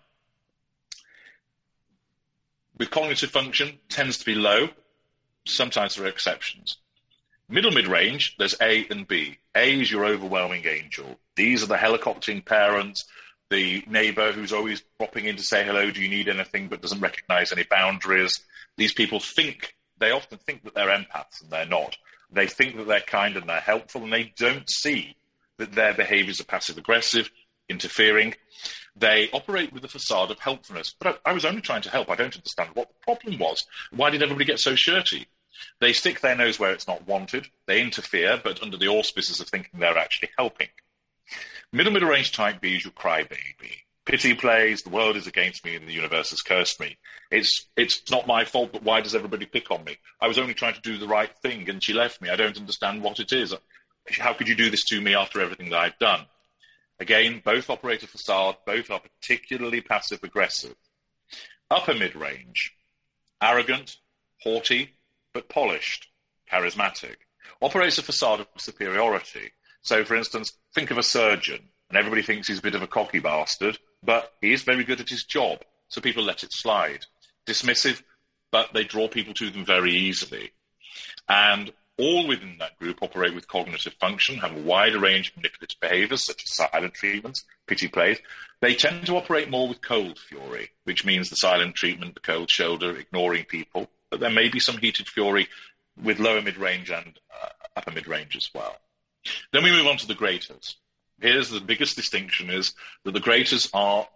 With 2.78 2.90
cognitive 2.90 3.30
function 3.30 3.78
tends 3.88 4.18
to 4.18 4.24
be 4.24 4.34
low. 4.34 4.68
Sometimes 5.46 5.96
there 5.96 6.04
are 6.04 6.08
exceptions. 6.08 6.78
Middle 7.48 7.70
mid 7.70 7.88
range, 7.88 8.36
there's 8.38 8.54
A 8.60 8.86
and 8.90 9.08
B. 9.08 9.38
A 9.54 9.80
is 9.80 9.90
your 9.90 10.04
overwhelming 10.04 10.66
angel. 10.66 11.18
These 11.34 11.62
are 11.62 11.66
the 11.66 11.76
helicoptering 11.76 12.44
parents, 12.44 13.04
the 13.50 13.82
neighbor 13.88 14.32
who's 14.32 14.52
always 14.52 14.82
dropping 14.98 15.24
in 15.24 15.36
to 15.36 15.42
say 15.42 15.64
hello, 15.64 15.90
do 15.90 16.02
you 16.02 16.10
need 16.10 16.28
anything, 16.28 16.68
but 16.68 16.82
doesn't 16.82 17.00
recognize 17.00 17.50
any 17.50 17.64
boundaries. 17.64 18.40
These 18.76 18.92
people 18.92 19.18
think 19.18 19.74
they 19.98 20.10
often 20.10 20.38
think 20.38 20.62
that 20.64 20.74
they're 20.74 20.88
empaths 20.96 21.40
and 21.42 21.50
they're 21.50 21.66
not. 21.66 21.96
They 22.30 22.46
think 22.46 22.76
that 22.76 22.86
they're 22.86 23.00
kind 23.00 23.36
and 23.36 23.48
they're 23.48 23.60
helpful, 23.60 24.04
and 24.04 24.12
they 24.12 24.34
don't 24.36 24.68
see 24.68 25.16
that 25.56 25.72
their 25.72 25.94
behaviors 25.94 26.40
are 26.40 26.44
passive 26.44 26.76
aggressive, 26.76 27.30
interfering. 27.68 28.34
They 28.96 29.30
operate 29.32 29.72
with 29.72 29.84
a 29.84 29.88
facade 29.88 30.30
of 30.30 30.38
helpfulness. 30.40 30.94
But 30.98 31.20
I, 31.24 31.30
I, 31.30 31.32
was 31.32 31.44
only 31.44 31.60
trying 31.60 31.82
to 31.82 31.90
help. 31.90 32.10
I 32.10 32.16
don't 32.16 32.34
understand 32.34 32.70
what 32.74 32.88
the 32.88 32.94
problem 33.02 33.38
was. 33.38 33.64
Why 33.90 34.10
did 34.10 34.22
everybody 34.22 34.44
get 34.44 34.58
so 34.58 34.74
shirty? 34.74 35.26
They 35.80 35.92
stick 35.92 36.20
their 36.20 36.36
nose 36.36 36.58
where 36.58 36.72
it's 36.72 36.88
not 36.88 37.06
wanted. 37.06 37.48
They 37.66 37.80
interfere, 37.80 38.40
but 38.42 38.62
under 38.62 38.76
the 38.76 38.88
auspices 38.88 39.40
of 39.40 39.48
thinking 39.48 39.80
they're 39.80 39.98
actually 39.98 40.30
helping. 40.36 40.68
Middle 41.72 41.92
middle 41.92 42.08
range 42.08 42.32
type 42.32 42.60
B 42.60 42.76
is 42.76 42.84
your 42.84 42.92
crybaby 42.92 43.82
pity 44.08 44.32
plays, 44.34 44.80
the 44.82 44.90
world 44.90 45.16
is 45.16 45.26
against 45.26 45.64
me 45.66 45.76
and 45.76 45.86
the 45.86 45.92
universe 45.92 46.30
has 46.30 46.40
cursed 46.40 46.80
me. 46.80 46.96
It's 47.30 47.66
it's 47.76 48.10
not 48.10 48.26
my 48.26 48.44
fault, 48.46 48.72
but 48.72 48.82
why 48.82 49.02
does 49.02 49.14
everybody 49.14 49.44
pick 49.44 49.70
on 49.70 49.84
me? 49.84 49.98
I 50.20 50.26
was 50.26 50.38
only 50.38 50.54
trying 50.54 50.74
to 50.74 50.80
do 50.80 50.96
the 50.96 51.06
right 51.06 51.30
thing 51.42 51.68
and 51.68 51.84
she 51.84 51.92
left 51.92 52.22
me. 52.22 52.30
I 52.30 52.36
don't 52.36 52.56
understand 52.56 53.02
what 53.02 53.20
it 53.20 53.32
is. 53.32 53.54
How 54.18 54.32
could 54.32 54.48
you 54.48 54.54
do 54.54 54.70
this 54.70 54.84
to 54.86 55.00
me 55.00 55.14
after 55.14 55.42
everything 55.42 55.68
that 55.70 55.78
I've 55.78 55.98
done? 55.98 56.24
Again, 57.00 57.42
both 57.44 57.70
operate 57.70 58.02
a 58.02 58.06
facade, 58.06 58.56
both 58.66 58.90
are 58.90 59.00
particularly 59.00 59.80
passive 59.80 60.20
aggressive. 60.22 60.74
Upper 61.70 61.94
mid 61.94 62.16
range, 62.16 62.74
arrogant, 63.40 63.96
haughty, 64.42 64.90
but 65.32 65.48
polished, 65.48 66.08
charismatic. 66.50 67.16
Operates 67.62 67.98
a 67.98 68.02
facade 68.02 68.40
of 68.40 68.48
superiority. 68.56 69.52
So, 69.82 70.04
for 70.04 70.16
instance, 70.16 70.52
think 70.74 70.90
of 70.90 70.98
a 70.98 71.02
surgeon, 71.02 71.68
and 71.88 71.98
everybody 71.98 72.22
thinks 72.22 72.48
he's 72.48 72.58
a 72.58 72.62
bit 72.62 72.74
of 72.74 72.82
a 72.82 72.86
cocky 72.86 73.20
bastard, 73.20 73.78
but 74.02 74.32
he 74.40 74.52
is 74.52 74.62
very 74.62 74.84
good 74.84 75.00
at 75.00 75.08
his 75.08 75.24
job, 75.24 75.62
so 75.88 76.00
people 76.00 76.22
let 76.24 76.42
it 76.42 76.52
slide. 76.52 77.04
Dismissive, 77.46 78.02
but 78.50 78.72
they 78.72 78.84
draw 78.84 79.08
people 79.08 79.34
to 79.34 79.50
them 79.50 79.64
very 79.64 79.92
easily. 79.92 80.52
And 81.28 81.72
all 81.98 82.26
within 82.26 82.56
that 82.58 82.78
group 82.78 83.02
operate 83.02 83.34
with 83.34 83.48
cognitive 83.48 83.94
function, 83.94 84.38
have 84.38 84.56
a 84.56 84.60
wider 84.60 84.98
range 84.98 85.30
of 85.30 85.36
manipulative 85.36 85.80
behaviors, 85.80 86.24
such 86.24 86.42
as 86.44 86.54
silent 86.54 86.94
treatments, 86.94 87.44
pity 87.66 87.88
plays. 87.88 88.18
They 88.60 88.74
tend 88.74 89.06
to 89.06 89.16
operate 89.16 89.50
more 89.50 89.68
with 89.68 89.82
cold 89.82 90.18
fury, 90.18 90.70
which 90.84 91.04
means 91.04 91.28
the 91.28 91.36
silent 91.36 91.74
treatment, 91.74 92.14
the 92.14 92.20
cold 92.20 92.50
shoulder, 92.50 92.96
ignoring 92.96 93.44
people. 93.44 93.88
But 94.10 94.20
there 94.20 94.30
may 94.30 94.48
be 94.48 94.60
some 94.60 94.78
heated 94.78 95.08
fury 95.08 95.48
with 96.02 96.18
lower 96.18 96.42
mid 96.42 96.56
range 96.56 96.90
and 96.90 97.18
uh, 97.42 97.48
upper 97.76 97.92
mid 97.92 98.08
range 98.08 98.36
as 98.36 98.48
well. 98.54 98.76
Then 99.52 99.64
we 99.64 99.72
move 99.72 99.86
on 99.86 99.98
to 99.98 100.06
the 100.06 100.14
greaters 100.14 100.76
here's 101.20 101.50
the 101.50 101.60
biggest 101.60 101.96
distinction 101.96 102.50
is 102.50 102.74
that 103.04 103.12
the 103.12 103.20
greaters 103.20 103.68
are 103.72 104.06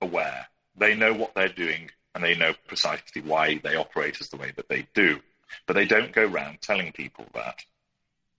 aware. 0.00 0.46
They 0.76 0.94
know 0.94 1.12
what 1.12 1.34
they're 1.34 1.48
doing 1.48 1.90
and 2.14 2.22
they 2.22 2.34
know 2.34 2.52
precisely 2.66 3.22
why 3.22 3.60
they 3.62 3.76
operate 3.76 4.20
as 4.20 4.28
the 4.28 4.36
way 4.36 4.52
that 4.56 4.68
they 4.68 4.86
do. 4.94 5.20
But 5.66 5.74
they 5.74 5.86
don't 5.86 6.12
go 6.12 6.26
around 6.26 6.60
telling 6.60 6.92
people 6.92 7.26
that 7.34 7.64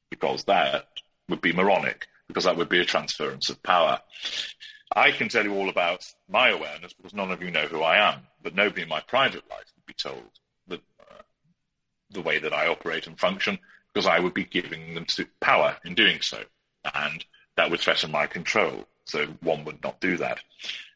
because 0.09 0.43
that 0.45 0.87
would 1.29 1.41
be 1.41 1.53
moronic, 1.53 2.07
because 2.27 2.43
that 2.43 2.57
would 2.57 2.69
be 2.69 2.79
a 2.79 2.85
transference 2.85 3.49
of 3.49 3.61
power. 3.63 3.99
I 4.95 5.11
can 5.11 5.29
tell 5.29 5.43
you 5.43 5.55
all 5.55 5.69
about 5.69 6.05
my 6.29 6.49
awareness 6.49 6.93
because 6.93 7.13
none 7.13 7.31
of 7.31 7.41
you 7.41 7.49
know 7.49 7.65
who 7.65 7.81
I 7.81 8.13
am, 8.13 8.19
but 8.41 8.55
nobody 8.55 8.83
in 8.83 8.89
my 8.89 9.01
private 9.01 9.49
life 9.49 9.65
would 9.75 9.85
be 9.85 9.93
told 9.93 10.29
that, 10.67 10.81
uh, 10.99 11.21
the 12.11 12.21
way 12.21 12.37
that 12.39 12.53
I 12.53 12.67
operate 12.67 13.07
and 13.07 13.19
function 13.19 13.57
because 13.91 14.07
I 14.07 14.19
would 14.19 14.33
be 14.33 14.45
giving 14.45 14.93
them 14.93 15.05
power 15.39 15.77
in 15.85 15.95
doing 15.95 16.19
so. 16.21 16.43
And 16.93 17.25
that 17.55 17.71
would 17.71 17.79
threaten 17.79 18.11
my 18.11 18.27
control. 18.27 18.87
So 19.05 19.25
one 19.41 19.65
would 19.65 19.83
not 19.83 19.99
do 19.99 20.17
that. 20.17 20.39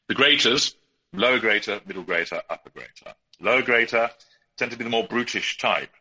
The 0.08 0.16
greaters, 0.16 0.76
lower 1.14 1.40
greater, 1.40 1.82
middle 1.86 2.04
greater, 2.04 2.42
upper 2.50 2.70
greater. 2.70 3.16
Lower 3.40 3.62
greater 3.62 4.10
tend 4.58 4.72
to 4.72 4.78
be 4.78 4.84
the 4.84 4.90
more 4.90 5.08
brutish 5.08 5.58
type, 5.58 5.92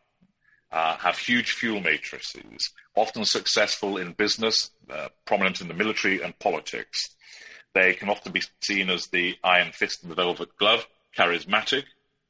uh, 0.71 0.97
have 0.97 1.17
huge 1.17 1.51
fuel 1.51 1.79
matrices, 1.79 2.71
often 2.95 3.25
successful 3.25 3.97
in 3.97 4.11
business, 4.13 4.71
uh, 4.89 5.07
prominent 5.25 5.61
in 5.61 5.67
the 5.67 5.73
military 5.73 6.21
and 6.21 6.37
politics. 6.39 7.15
They 7.73 7.93
can 7.93 8.09
often 8.09 8.31
be 8.31 8.41
seen 8.61 8.89
as 8.89 9.07
the 9.07 9.35
iron 9.43 9.71
fist 9.71 10.01
and 10.01 10.11
the 10.11 10.15
velvet 10.15 10.57
glove, 10.57 10.85
charismatic, 11.17 11.83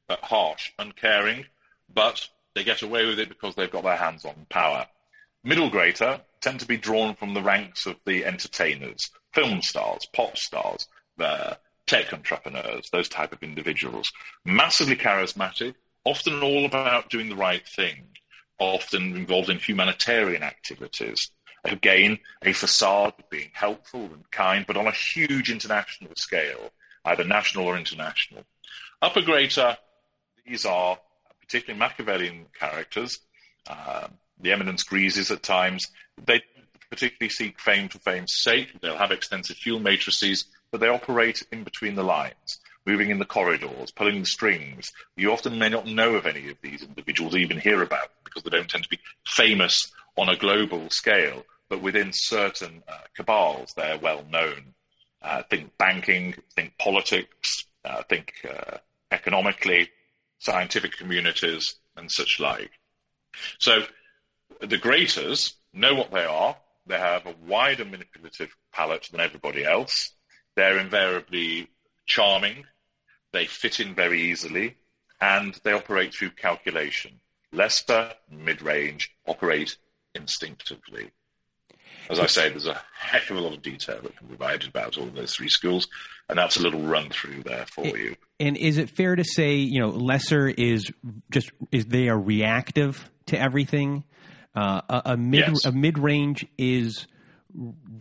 but 0.08 0.20
harsh, 0.22 0.72
uncaring, 0.77 1.46
but 1.94 2.27
they 2.56 2.63
get 2.63 2.82
away 2.82 3.06
with 3.06 3.20
it 3.20 3.29
because 3.29 3.56
they've 3.56 3.72
got 3.72 3.84
their 3.84 3.96
hands 3.96 4.25
on 4.25 4.46
power. 4.50 4.88
Middle 5.44 5.70
greater 5.70 6.22
tend 6.41 6.60
to 6.60 6.67
be 6.67 6.77
drawn 6.77 7.15
from 7.15 7.34
the 7.34 7.41
ranks 7.41 7.86
of 7.86 7.96
the 8.06 8.25
entertainers, 8.25 9.12
film 9.34 9.62
stars, 9.62 10.06
pop 10.13 10.38
stars, 10.38 10.88
tech 11.86 12.13
entrepreneurs, 12.13 12.89
those 12.91 13.10
type 13.10 13.32
of 13.32 13.41
individuals. 13.41 14.12
Massively 14.46 14.96
charismatic, 14.96 15.75
often 16.03 16.41
all 16.44 16.65
about 16.65 17.10
doing 17.10 17.29
the 17.29 17.36
right 17.36 17.65
thing, 17.67 18.08
often 18.60 19.16
involved 19.16 19.50
in 19.50 19.60
humanitarian 19.60 20.44
activities. 20.44 21.32
Again, 21.64 22.20
a 22.44 22.54
facade 22.54 23.14
of 23.20 23.30
being 23.30 23.52
helpful 23.54 24.06
and 24.06 24.30
kind, 24.32 24.66
but 24.66 24.78
on 24.78 24.88
a 24.88 24.92
huge 24.92 25.52
international 25.52 26.12
scale, 26.18 26.72
either 27.06 27.24
national 27.24 27.66
or 27.66 27.78
international. 27.78 28.44
Upper 29.02 29.22
Greater, 29.22 29.78
these 30.46 30.66
are 30.66 30.98
particularly 31.42 31.80
Machiavellian 31.80 32.46
characters, 32.58 33.20
uh, 33.70 34.08
the 34.40 34.52
eminence 34.52 34.84
grises 34.84 35.32
at 35.32 35.44
times. 35.44 35.88
They 36.26 36.42
particularly 36.90 37.30
seek 37.30 37.60
fame 37.60 37.90
for 37.90 38.00
fame's 38.00 38.34
sake. 38.36 38.80
They'll 38.82 38.98
have 38.98 39.12
extensive 39.12 39.58
fuel 39.58 39.80
matrices, 39.80 40.46
but 40.72 40.80
they 40.80 40.88
operate 40.88 41.44
in 41.52 41.64
between 41.64 41.96
the 41.96 42.04
lines, 42.04 42.60
moving 42.88 43.10
in 43.10 43.20
the 43.20 43.25
corridors, 43.25 43.91
pulling 43.91 44.22
the 44.22 44.25
strings. 44.25 44.91
You 45.17 45.34
often 45.34 45.60
may 45.60 45.70
not 45.70 45.86
know 45.86 46.15
of 46.15 46.25
any 46.25 46.50
of 46.50 46.58
these 46.63 46.82
individuals, 46.82 47.36
even 47.36 47.60
hear 47.60 47.84
about 47.84 48.03
them, 48.03 48.22
because 48.24 48.44
they 48.44 48.50
don't 48.50 48.70
tend 48.70 48.86
to 48.86 48.89
be 48.89 49.00
famous 49.27 49.91
on 50.15 50.29
a 50.29 50.38
global 50.38 50.89
scale. 50.89 51.44
But 51.70 51.82
within 51.82 52.12
certain 52.13 52.82
uh, 52.88 53.00
cabals, 53.15 53.74
they're 53.75 54.00
well 54.00 54.24
known. 54.32 54.74
Uh, 55.22 55.44
think 55.50 55.77
banking, 55.77 56.36
think 56.56 56.77
politics, 56.77 57.65
uh, 57.84 58.03
think 58.03 58.34
uh, 58.50 58.77
economically, 59.12 59.89
scientific 60.39 60.96
communities, 60.98 61.75
and 61.98 62.10
such 62.10 62.39
like. 62.39 62.72
So 63.60 63.84
the 64.62 64.77
greaters 64.77 65.56
know 65.74 65.94
what 65.94 66.12
they 66.12 66.24
are. 66.24 66.56
They 66.86 66.98
have 66.98 67.25
a 67.25 67.36
wider 67.46 67.84
manipulative 67.84 68.56
palette 68.72 69.10
than 69.12 69.20
everybody 69.20 69.65
else. 69.65 70.13
They're 70.56 70.79
invariably 70.79 71.70
charming. 72.06 72.63
They 73.38 73.46
fit 73.46 73.79
in 73.79 73.94
very 73.94 74.20
easily 74.20 74.77
and 75.22 75.53
they 75.63 75.72
operate 75.72 76.12
through 76.12 76.32
calculation. 76.32 77.20
Lesser, 77.51 78.13
mid 78.32 78.63
range, 78.63 79.12
operate 79.27 79.77
instinctively. 80.15 81.12
As 82.10 82.20
I 82.20 82.25
say, 82.25 82.50
there's 82.50 82.65
a 82.65 82.82
heck 82.98 83.29
of 83.29 83.38
a 83.38 83.39
lot 83.39 83.53
of 83.53 83.62
detail 83.62 84.00
that 84.01 84.17
can 84.17 84.25
be 84.25 84.36
provided 84.36 84.70
about 84.70 84.98
all 84.98 85.06
those 85.06 85.36
three 85.36 85.50
schools, 85.50 85.88
and 86.27 86.39
that's 86.39 86.58
a 86.58 86.63
little 86.63 86.82
run 86.82 87.12
through 87.12 87.44
there 87.44 87.67
for 87.67 87.86
it, 87.86 87.96
you. 87.98 88.15
And 88.39 88.58
is 88.58 88.79
it 88.79 88.89
fair 88.89 89.15
to 89.15 89.24
say, 89.24 89.53
you 89.53 89.82
know, 89.82 89.89
lesser 89.89 90.48
is 90.48 90.91
just 91.29 91.51
is 91.72 91.86
they 91.86 92.10
are 92.10 92.20
reactive 92.20 93.08
to 93.27 93.39
everything? 93.39 94.03
Uh, 94.56 94.82
a, 94.89 95.01
a 95.12 95.17
mid 95.17 95.48
Yes. 95.48 95.65
a 95.65 95.72
mid 95.72 96.00
range 96.00 96.48
is 96.58 97.06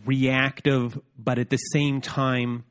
reactive, 0.07 0.99
but 1.19 1.38
at 1.38 1.50
the 1.50 1.59
same 1.59 2.00
time, 2.00 2.64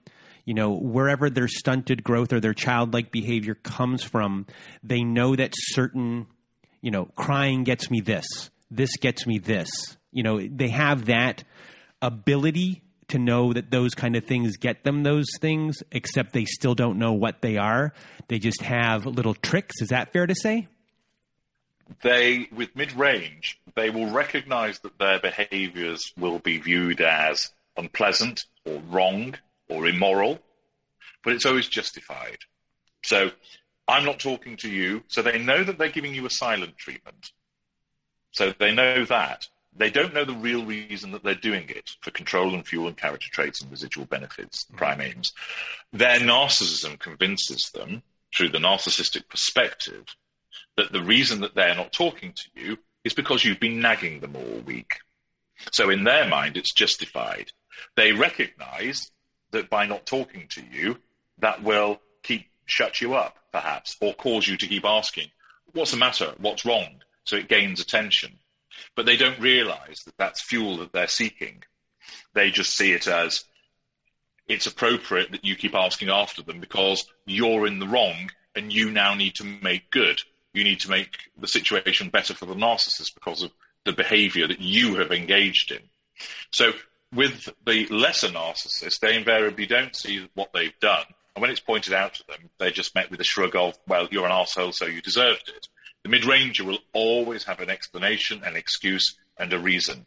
you 0.45 0.53
know, 0.53 0.71
wherever 0.71 1.29
their 1.29 1.47
stunted 1.47 2.03
growth 2.03 2.31
or 2.31 2.39
their 2.39 2.53
childlike 2.53 3.11
behavior 3.11 3.55
comes 3.55 4.03
from, 4.03 4.45
they 4.83 5.03
know 5.03 5.35
that 5.35 5.53
certain, 5.55 6.27
you 6.81 6.91
know, 6.91 7.05
crying 7.15 7.63
gets 7.63 7.89
me 7.89 7.99
this, 7.99 8.25
this 8.69 8.95
gets 8.97 9.25
me 9.25 9.39
this. 9.39 9.69
You 10.11 10.23
know, 10.23 10.39
they 10.39 10.69
have 10.69 11.05
that 11.05 11.43
ability 12.01 12.83
to 13.07 13.19
know 13.19 13.53
that 13.53 13.71
those 13.71 13.93
kind 13.93 14.15
of 14.15 14.25
things 14.25 14.57
get 14.57 14.83
them 14.83 15.03
those 15.03 15.27
things, 15.39 15.83
except 15.91 16.33
they 16.33 16.45
still 16.45 16.75
don't 16.75 16.97
know 16.97 17.13
what 17.13 17.41
they 17.41 17.57
are. 17.57 17.93
They 18.27 18.39
just 18.39 18.61
have 18.61 19.05
little 19.05 19.33
tricks. 19.33 19.81
Is 19.81 19.89
that 19.89 20.13
fair 20.13 20.25
to 20.25 20.35
say? 20.35 20.67
they 22.01 22.47
with 22.51 22.75
mid-range 22.75 23.59
they 23.75 23.89
will 23.89 24.09
recognize 24.09 24.79
that 24.79 24.97
their 24.97 25.19
behaviors 25.19 26.11
will 26.17 26.39
be 26.39 26.57
viewed 26.57 26.99
as 26.99 27.51
unpleasant 27.77 28.45
or 28.65 28.81
wrong 28.89 29.35
or 29.69 29.87
immoral 29.87 30.39
but 31.23 31.33
it's 31.33 31.45
always 31.45 31.67
justified 31.67 32.37
so 33.03 33.31
i'm 33.87 34.05
not 34.05 34.19
talking 34.19 34.57
to 34.57 34.69
you 34.69 35.03
so 35.07 35.21
they 35.21 35.39
know 35.39 35.63
that 35.63 35.77
they're 35.77 35.89
giving 35.89 36.15
you 36.15 36.25
a 36.25 36.29
silent 36.29 36.77
treatment 36.77 37.31
so 38.31 38.53
they 38.59 38.73
know 38.73 39.05
that 39.05 39.45
they 39.77 39.89
don't 39.89 40.13
know 40.13 40.23
the 40.23 40.33
real 40.33 40.65
reason 40.65 41.11
that 41.11 41.23
they're 41.23 41.35
doing 41.35 41.65
it 41.69 41.91
for 42.01 42.11
control 42.11 42.53
and 42.53 42.65
fuel 42.65 42.87
and 42.87 42.95
character 42.95 43.27
traits 43.31 43.61
and 43.61 43.69
residual 43.69 44.05
benefits, 44.05 44.63
the 44.65 44.73
prime 44.73 45.01
aims. 45.01 45.33
Their 45.91 46.19
narcissism 46.19 46.97
convinces 46.97 47.71
them, 47.73 48.01
through 48.35 48.49
the 48.49 48.57
narcissistic 48.57 49.27
perspective, 49.29 50.05
that 50.77 50.91
the 50.91 51.03
reason 51.03 51.41
that 51.41 51.55
they're 51.55 51.75
not 51.75 51.91
talking 51.91 52.33
to 52.33 52.61
you 52.61 52.77
is 53.03 53.13
because 53.13 53.43
you've 53.43 53.59
been 53.59 53.81
nagging 53.81 54.21
them 54.21 54.35
all 54.35 54.61
week. 54.65 54.91
So 55.71 55.89
in 55.89 56.03
their 56.03 56.27
mind, 56.27 56.57
it's 56.57 56.73
justified. 56.73 57.51
They 57.95 58.13
recognize 58.13 59.11
that 59.55 59.69
by 59.69 59.85
not 59.85 60.05
talking 60.05 60.47
to 60.49 60.61
you, 60.71 60.97
that 61.39 61.63
will 61.63 61.99
keep 62.23 62.45
shut 62.65 63.01
you 63.01 63.13
up, 63.13 63.37
perhaps, 63.51 63.95
or 64.01 64.13
cause 64.13 64.47
you 64.47 64.57
to 64.57 64.67
keep 64.67 64.85
asking, 64.85 65.29
what's 65.73 65.91
the 65.91 65.97
matter? 65.97 66.33
What's 66.37 66.65
wrong? 66.65 67.01
So 67.23 67.37
it 67.37 67.47
gains 67.47 67.79
attention. 67.79 68.37
But 68.95 69.05
they 69.05 69.15
don't 69.15 69.39
realize 69.39 70.01
that 70.05 70.17
that's 70.17 70.41
fuel 70.41 70.77
that 70.77 70.91
they're 70.91 71.07
seeking. 71.07 71.63
They 72.33 72.51
just 72.51 72.75
see 72.75 72.91
it 72.91 73.07
as 73.07 73.43
it's 74.47 74.67
appropriate 74.67 75.31
that 75.31 75.45
you 75.45 75.55
keep 75.55 75.73
asking 75.73 76.09
after 76.09 76.43
them 76.43 76.59
because 76.59 77.05
you're 77.25 77.65
in 77.65 77.79
the 77.79 77.87
wrong 77.87 78.29
and 78.55 78.71
you 78.71 78.91
now 78.91 79.15
need 79.15 79.35
to 79.35 79.45
make 79.45 79.89
good. 79.89 80.19
You 80.53 80.63
need 80.63 80.81
to 80.81 80.89
make 80.89 81.17
the 81.37 81.47
situation 81.47 82.09
better 82.09 82.33
for 82.33 82.45
the 82.45 82.53
narcissist 82.53 83.13
because 83.13 83.41
of 83.41 83.51
the 83.85 83.93
behavior 83.93 84.47
that 84.47 84.61
you 84.61 84.95
have 84.95 85.11
engaged 85.11 85.71
in. 85.71 85.81
So 86.51 86.73
with 87.15 87.49
the 87.65 87.87
lesser 87.87 88.27
narcissists, 88.27 88.99
they 89.01 89.15
invariably 89.15 89.65
don't 89.65 89.95
see 89.95 90.29
what 90.35 90.51
they've 90.53 90.77
done. 90.79 91.05
And 91.35 91.41
when 91.41 91.51
it's 91.51 91.59
pointed 91.59 91.93
out 91.93 92.13
to 92.15 92.27
them, 92.27 92.49
they're 92.59 92.71
just 92.71 92.95
met 92.95 93.11
with 93.11 93.19
a 93.19 93.25
shrug 93.25 93.55
of, 93.55 93.77
well, 93.87 94.07
you're 94.11 94.25
an 94.25 94.31
asshole, 94.31 94.71
so 94.71 94.85
you 94.85 95.01
deserved 95.01 95.51
it. 95.55 95.67
The 96.03 96.09
mid-ranger 96.09 96.63
will 96.63 96.79
always 96.93 97.43
have 97.45 97.59
an 97.59 97.69
explanation, 97.69 98.43
an 98.43 98.55
excuse, 98.55 99.15
and 99.37 99.51
a 99.51 99.59
reason. 99.59 100.05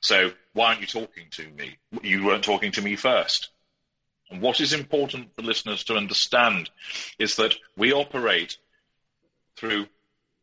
So 0.00 0.32
why 0.52 0.68
aren't 0.68 0.82
you 0.82 0.86
talking 0.86 1.26
to 1.32 1.48
me? 1.50 1.78
You 2.02 2.26
weren't 2.26 2.44
talking 2.44 2.72
to 2.72 2.82
me 2.82 2.96
first. 2.96 3.48
And 4.30 4.40
what 4.40 4.60
is 4.60 4.72
important 4.72 5.34
for 5.34 5.42
listeners 5.42 5.82
to 5.84 5.96
understand 5.96 6.70
is 7.18 7.36
that 7.36 7.54
we 7.76 7.92
operate 7.92 8.58
through 9.56 9.86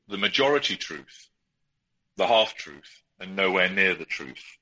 the 0.07 0.17
majority 0.17 0.75
truth, 0.75 1.29
the 2.17 2.27
half 2.27 2.55
truth, 2.55 3.03
and 3.19 3.36
nowhere 3.36 3.69
near 3.69 3.95
the 3.95 4.05
truth. 4.05 4.56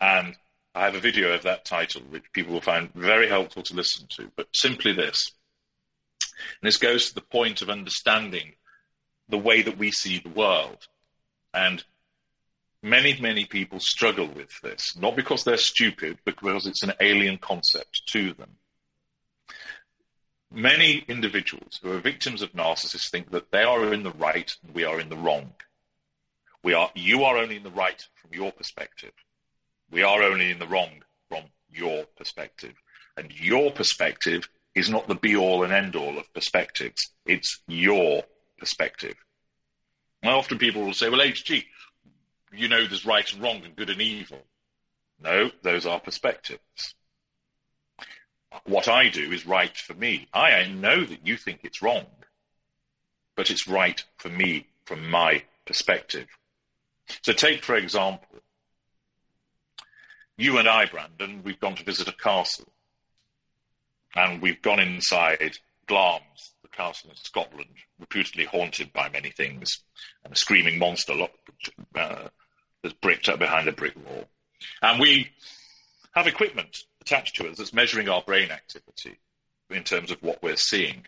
And 0.00 0.36
I 0.74 0.84
have 0.84 0.94
a 0.94 1.00
video 1.00 1.32
of 1.32 1.42
that 1.42 1.64
title, 1.64 2.02
which 2.02 2.32
people 2.32 2.54
will 2.54 2.60
find 2.60 2.92
very 2.94 3.28
helpful 3.28 3.62
to 3.64 3.74
listen 3.74 4.06
to, 4.16 4.30
but 4.36 4.48
simply 4.52 4.92
this. 4.92 5.32
And 6.60 6.68
this 6.68 6.76
goes 6.76 7.08
to 7.08 7.14
the 7.14 7.20
point 7.20 7.62
of 7.62 7.70
understanding 7.70 8.52
the 9.28 9.38
way 9.38 9.62
that 9.62 9.78
we 9.78 9.90
see 9.90 10.18
the 10.18 10.28
world. 10.28 10.86
And 11.52 11.82
many, 12.82 13.20
many 13.20 13.44
people 13.44 13.80
struggle 13.80 14.28
with 14.28 14.50
this, 14.62 14.96
not 14.96 15.16
because 15.16 15.44
they're 15.44 15.56
stupid, 15.56 16.18
but 16.24 16.36
because 16.36 16.66
it's 16.66 16.82
an 16.82 16.92
alien 17.00 17.38
concept 17.38 18.02
to 18.12 18.32
them. 18.34 18.56
Many 20.50 21.04
individuals 21.08 21.78
who 21.82 21.92
are 21.92 21.98
victims 21.98 22.40
of 22.40 22.52
narcissists 22.52 23.10
think 23.10 23.30
that 23.32 23.50
they 23.50 23.64
are 23.64 23.92
in 23.92 24.02
the 24.02 24.12
right 24.12 24.50
and 24.64 24.74
we 24.74 24.84
are 24.84 25.00
in 25.00 25.08
the 25.08 25.16
wrong. 25.16 25.52
We 26.62 26.72
are, 26.72 26.90
you 26.94 27.24
are 27.24 27.36
only 27.36 27.56
in 27.56 27.62
the 27.64 27.70
right 27.70 28.02
from 28.14 28.32
your 28.32 28.52
perspective. 28.52 29.12
We 29.90 30.02
are 30.02 30.22
only 30.22 30.50
in 30.50 30.58
the 30.58 30.66
wrong 30.66 31.02
from 31.28 31.44
your 31.72 32.04
perspective. 32.16 32.74
And 33.16 33.32
your 33.32 33.70
perspective 33.72 34.48
is 34.74 34.90
not 34.90 35.08
the 35.08 35.14
be 35.14 35.36
all 35.36 35.64
and 35.64 35.72
end 35.72 35.96
all 35.96 36.18
of 36.18 36.32
perspectives. 36.34 37.10
It's 37.26 37.60
your 37.66 38.22
perspective. 38.58 39.16
And 40.22 40.32
often 40.32 40.58
people 40.58 40.84
will 40.84 40.94
say, 40.94 41.08
well, 41.08 41.20
HG, 41.20 41.64
you 42.52 42.68
know 42.68 42.86
there's 42.86 43.06
right 43.06 43.30
and 43.32 43.42
wrong 43.42 43.64
and 43.64 43.76
good 43.76 43.90
and 43.90 44.00
evil. 44.00 44.42
No, 45.20 45.50
those 45.62 45.86
are 45.86 46.00
perspectives. 46.00 46.94
What 48.64 48.88
I 48.88 49.08
do 49.08 49.32
is 49.32 49.46
right 49.46 49.76
for 49.76 49.94
me. 49.94 50.28
I 50.32 50.66
know 50.68 51.04
that 51.04 51.26
you 51.26 51.36
think 51.36 51.60
it's 51.62 51.82
wrong, 51.82 52.06
but 53.36 53.50
it's 53.50 53.68
right 53.68 54.02
for 54.16 54.28
me 54.28 54.66
from 54.84 55.10
my 55.10 55.42
perspective. 55.66 56.28
So 57.22 57.32
take, 57.32 57.62
for 57.62 57.76
example, 57.76 58.26
you 60.38 60.58
and 60.58 60.68
I, 60.68 60.86
Brandon, 60.86 61.42
we've 61.44 61.60
gone 61.60 61.74
to 61.74 61.84
visit 61.84 62.08
a 62.08 62.12
castle. 62.12 62.68
And 64.14 64.40
we've 64.40 64.62
gone 64.62 64.80
inside 64.80 65.58
Glamis, 65.86 66.52
the 66.62 66.68
castle 66.68 67.10
in 67.10 67.16
Scotland, 67.16 67.74
reputedly 67.98 68.44
haunted 68.44 68.92
by 68.92 69.10
many 69.10 69.30
things, 69.30 69.80
and 70.24 70.32
a 70.32 70.36
screaming 70.36 70.78
monster 70.78 71.14
locked, 71.14 71.70
uh, 71.94 72.28
that's 72.82 72.94
bricked 72.94 73.28
up 73.28 73.38
behind 73.38 73.68
a 73.68 73.72
brick 73.72 73.96
wall. 73.96 74.24
And 74.80 75.00
we 75.00 75.30
have 76.14 76.26
equipment 76.26 76.76
attached 77.00 77.36
to 77.36 77.48
us 77.48 77.58
that's 77.58 77.72
measuring 77.72 78.08
our 78.08 78.22
brain 78.22 78.50
activity 78.50 79.18
in 79.70 79.82
terms 79.82 80.10
of 80.10 80.22
what 80.22 80.42
we're 80.42 80.56
seeing. 80.56 81.04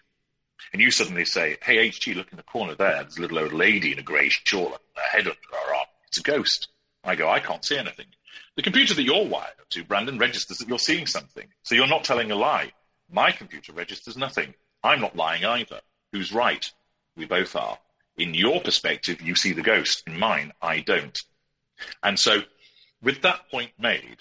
And 0.72 0.82
you 0.82 0.90
suddenly 0.90 1.24
say, 1.24 1.56
hey, 1.62 1.88
HG, 1.88 2.16
look 2.16 2.30
in 2.32 2.36
the 2.36 2.42
corner 2.42 2.74
there. 2.74 3.02
There's 3.02 3.16
a 3.16 3.22
little 3.22 3.38
old 3.38 3.52
lady 3.52 3.92
in 3.92 3.98
a 3.98 4.02
grey 4.02 4.28
shawl 4.28 4.76
a 4.96 5.00
head 5.00 5.26
under 5.26 5.36
her 5.52 5.74
arm. 5.74 5.86
It's 6.08 6.18
a 6.18 6.22
ghost. 6.22 6.68
I 7.02 7.14
go, 7.14 7.30
I 7.30 7.40
can't 7.40 7.64
see 7.64 7.78
anything. 7.78 8.06
The 8.56 8.62
computer 8.62 8.94
that 8.94 9.02
you're 9.02 9.26
wired 9.26 9.54
to, 9.70 9.84
Brandon, 9.84 10.18
registers 10.18 10.58
that 10.58 10.68
you're 10.68 10.78
seeing 10.78 11.06
something. 11.06 11.46
So 11.62 11.74
you're 11.74 11.86
not 11.86 12.04
telling 12.04 12.30
a 12.30 12.36
lie. 12.36 12.72
My 13.10 13.32
computer 13.32 13.72
registers 13.72 14.16
nothing. 14.16 14.54
I'm 14.82 15.00
not 15.00 15.16
lying 15.16 15.44
either. 15.44 15.80
Who's 16.12 16.32
right? 16.32 16.70
We 17.16 17.24
both 17.24 17.54
are. 17.56 17.78
In 18.16 18.34
your 18.34 18.60
perspective, 18.60 19.22
you 19.22 19.34
see 19.34 19.52
the 19.52 19.62
ghost. 19.62 20.02
In 20.06 20.18
mine, 20.18 20.52
I 20.60 20.80
don't. 20.80 21.18
And 22.02 22.18
so, 22.18 22.42
with 23.02 23.22
that 23.22 23.50
point 23.50 23.72
made, 23.78 24.18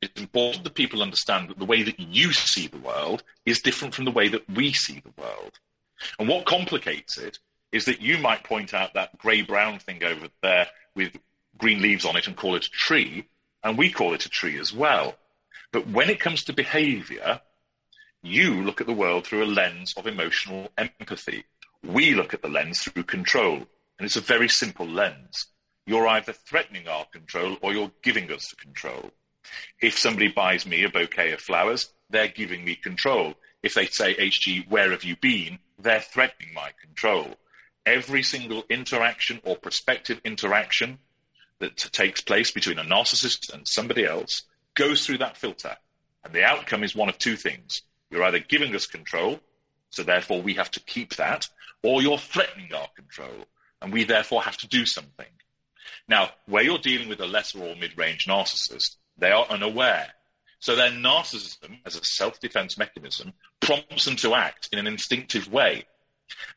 it's 0.00 0.20
important 0.20 0.64
that 0.64 0.74
people 0.74 1.02
understand 1.02 1.50
that 1.50 1.58
the 1.58 1.64
way 1.64 1.82
that 1.82 1.98
you 1.98 2.32
see 2.32 2.66
the 2.66 2.78
world 2.78 3.22
is 3.44 3.60
different 3.60 3.94
from 3.94 4.04
the 4.04 4.10
way 4.10 4.28
that 4.28 4.48
we 4.48 4.72
see 4.72 5.00
the 5.00 5.20
world. 5.20 5.58
And 6.18 6.28
what 6.28 6.46
complicates 6.46 7.18
it 7.18 7.38
is 7.72 7.84
that 7.84 8.00
you 8.00 8.18
might 8.18 8.44
point 8.44 8.72
out 8.72 8.94
that 8.94 9.18
grey 9.18 9.42
brown 9.42 9.78
thing 9.78 10.02
over 10.02 10.28
there 10.42 10.68
with 10.94 11.16
green 11.58 11.82
leaves 11.82 12.04
on 12.04 12.16
it 12.16 12.26
and 12.26 12.36
call 12.36 12.54
it 12.54 12.66
a 12.66 12.70
tree, 12.70 13.26
and 13.62 13.76
we 13.76 13.90
call 13.90 14.14
it 14.14 14.26
a 14.26 14.30
tree 14.30 14.58
as 14.58 14.72
well. 14.72 15.16
But 15.72 15.88
when 15.88 16.10
it 16.10 16.20
comes 16.20 16.44
to 16.44 16.52
behavior, 16.52 17.40
you 18.22 18.62
look 18.62 18.80
at 18.80 18.86
the 18.86 18.92
world 18.92 19.26
through 19.26 19.44
a 19.44 19.46
lens 19.46 19.94
of 19.96 20.06
emotional 20.06 20.70
empathy. 20.76 21.44
We 21.82 22.14
look 22.14 22.34
at 22.34 22.42
the 22.42 22.48
lens 22.48 22.82
through 22.82 23.04
control, 23.04 23.56
and 23.56 24.06
it's 24.06 24.16
a 24.16 24.20
very 24.20 24.48
simple 24.48 24.86
lens. 24.86 25.46
You're 25.86 26.08
either 26.08 26.32
threatening 26.32 26.88
our 26.88 27.06
control 27.06 27.56
or 27.62 27.72
you're 27.72 27.92
giving 28.02 28.30
us 28.30 28.50
the 28.50 28.56
control. 28.56 29.10
If 29.80 29.98
somebody 29.98 30.28
buys 30.28 30.66
me 30.66 30.84
a 30.84 30.90
bouquet 30.90 31.32
of 31.32 31.40
flowers, 31.40 31.92
they're 32.10 32.28
giving 32.28 32.64
me 32.64 32.74
control. 32.74 33.34
If 33.62 33.74
they 33.74 33.86
say, 33.86 34.14
HG, 34.14 34.68
where 34.68 34.90
have 34.90 35.04
you 35.04 35.16
been? 35.16 35.58
They're 35.78 36.00
threatening 36.00 36.52
my 36.54 36.72
control. 36.80 37.36
Every 37.86 38.22
single 38.22 38.64
interaction 38.68 39.40
or 39.44 39.56
prospective 39.56 40.20
interaction 40.24 40.98
that 41.60 41.76
takes 41.76 42.20
place 42.20 42.50
between 42.50 42.78
a 42.78 42.84
narcissist 42.84 43.52
and 43.52 43.66
somebody 43.66 44.04
else 44.04 44.42
goes 44.74 45.04
through 45.04 45.18
that 45.18 45.36
filter. 45.36 45.76
And 46.24 46.34
the 46.34 46.44
outcome 46.44 46.82
is 46.82 46.94
one 46.94 47.08
of 47.08 47.18
two 47.18 47.36
things. 47.36 47.82
You're 48.10 48.24
either 48.24 48.40
giving 48.40 48.74
us 48.74 48.86
control, 48.86 49.40
so 49.90 50.02
therefore 50.02 50.42
we 50.42 50.54
have 50.54 50.70
to 50.72 50.80
keep 50.80 51.16
that, 51.16 51.46
or 51.82 52.02
you're 52.02 52.18
threatening 52.18 52.72
our 52.74 52.88
control, 52.96 53.46
and 53.80 53.92
we 53.92 54.04
therefore 54.04 54.42
have 54.42 54.56
to 54.58 54.68
do 54.68 54.84
something. 54.84 55.26
Now, 56.08 56.30
where 56.46 56.62
you're 56.62 56.78
dealing 56.78 57.08
with 57.08 57.20
a 57.20 57.26
lesser 57.26 57.62
or 57.62 57.76
mid 57.76 57.96
range 57.96 58.26
narcissist, 58.26 58.96
they 59.16 59.30
are 59.30 59.46
unaware. 59.48 60.08
So 60.58 60.76
their 60.76 60.90
narcissism, 60.90 61.78
as 61.86 61.96
a 61.96 62.04
self 62.04 62.40
defense 62.40 62.76
mechanism, 62.76 63.32
prompts 63.60 64.04
them 64.04 64.16
to 64.16 64.34
act 64.34 64.68
in 64.72 64.78
an 64.78 64.86
instinctive 64.86 65.50
way. 65.50 65.84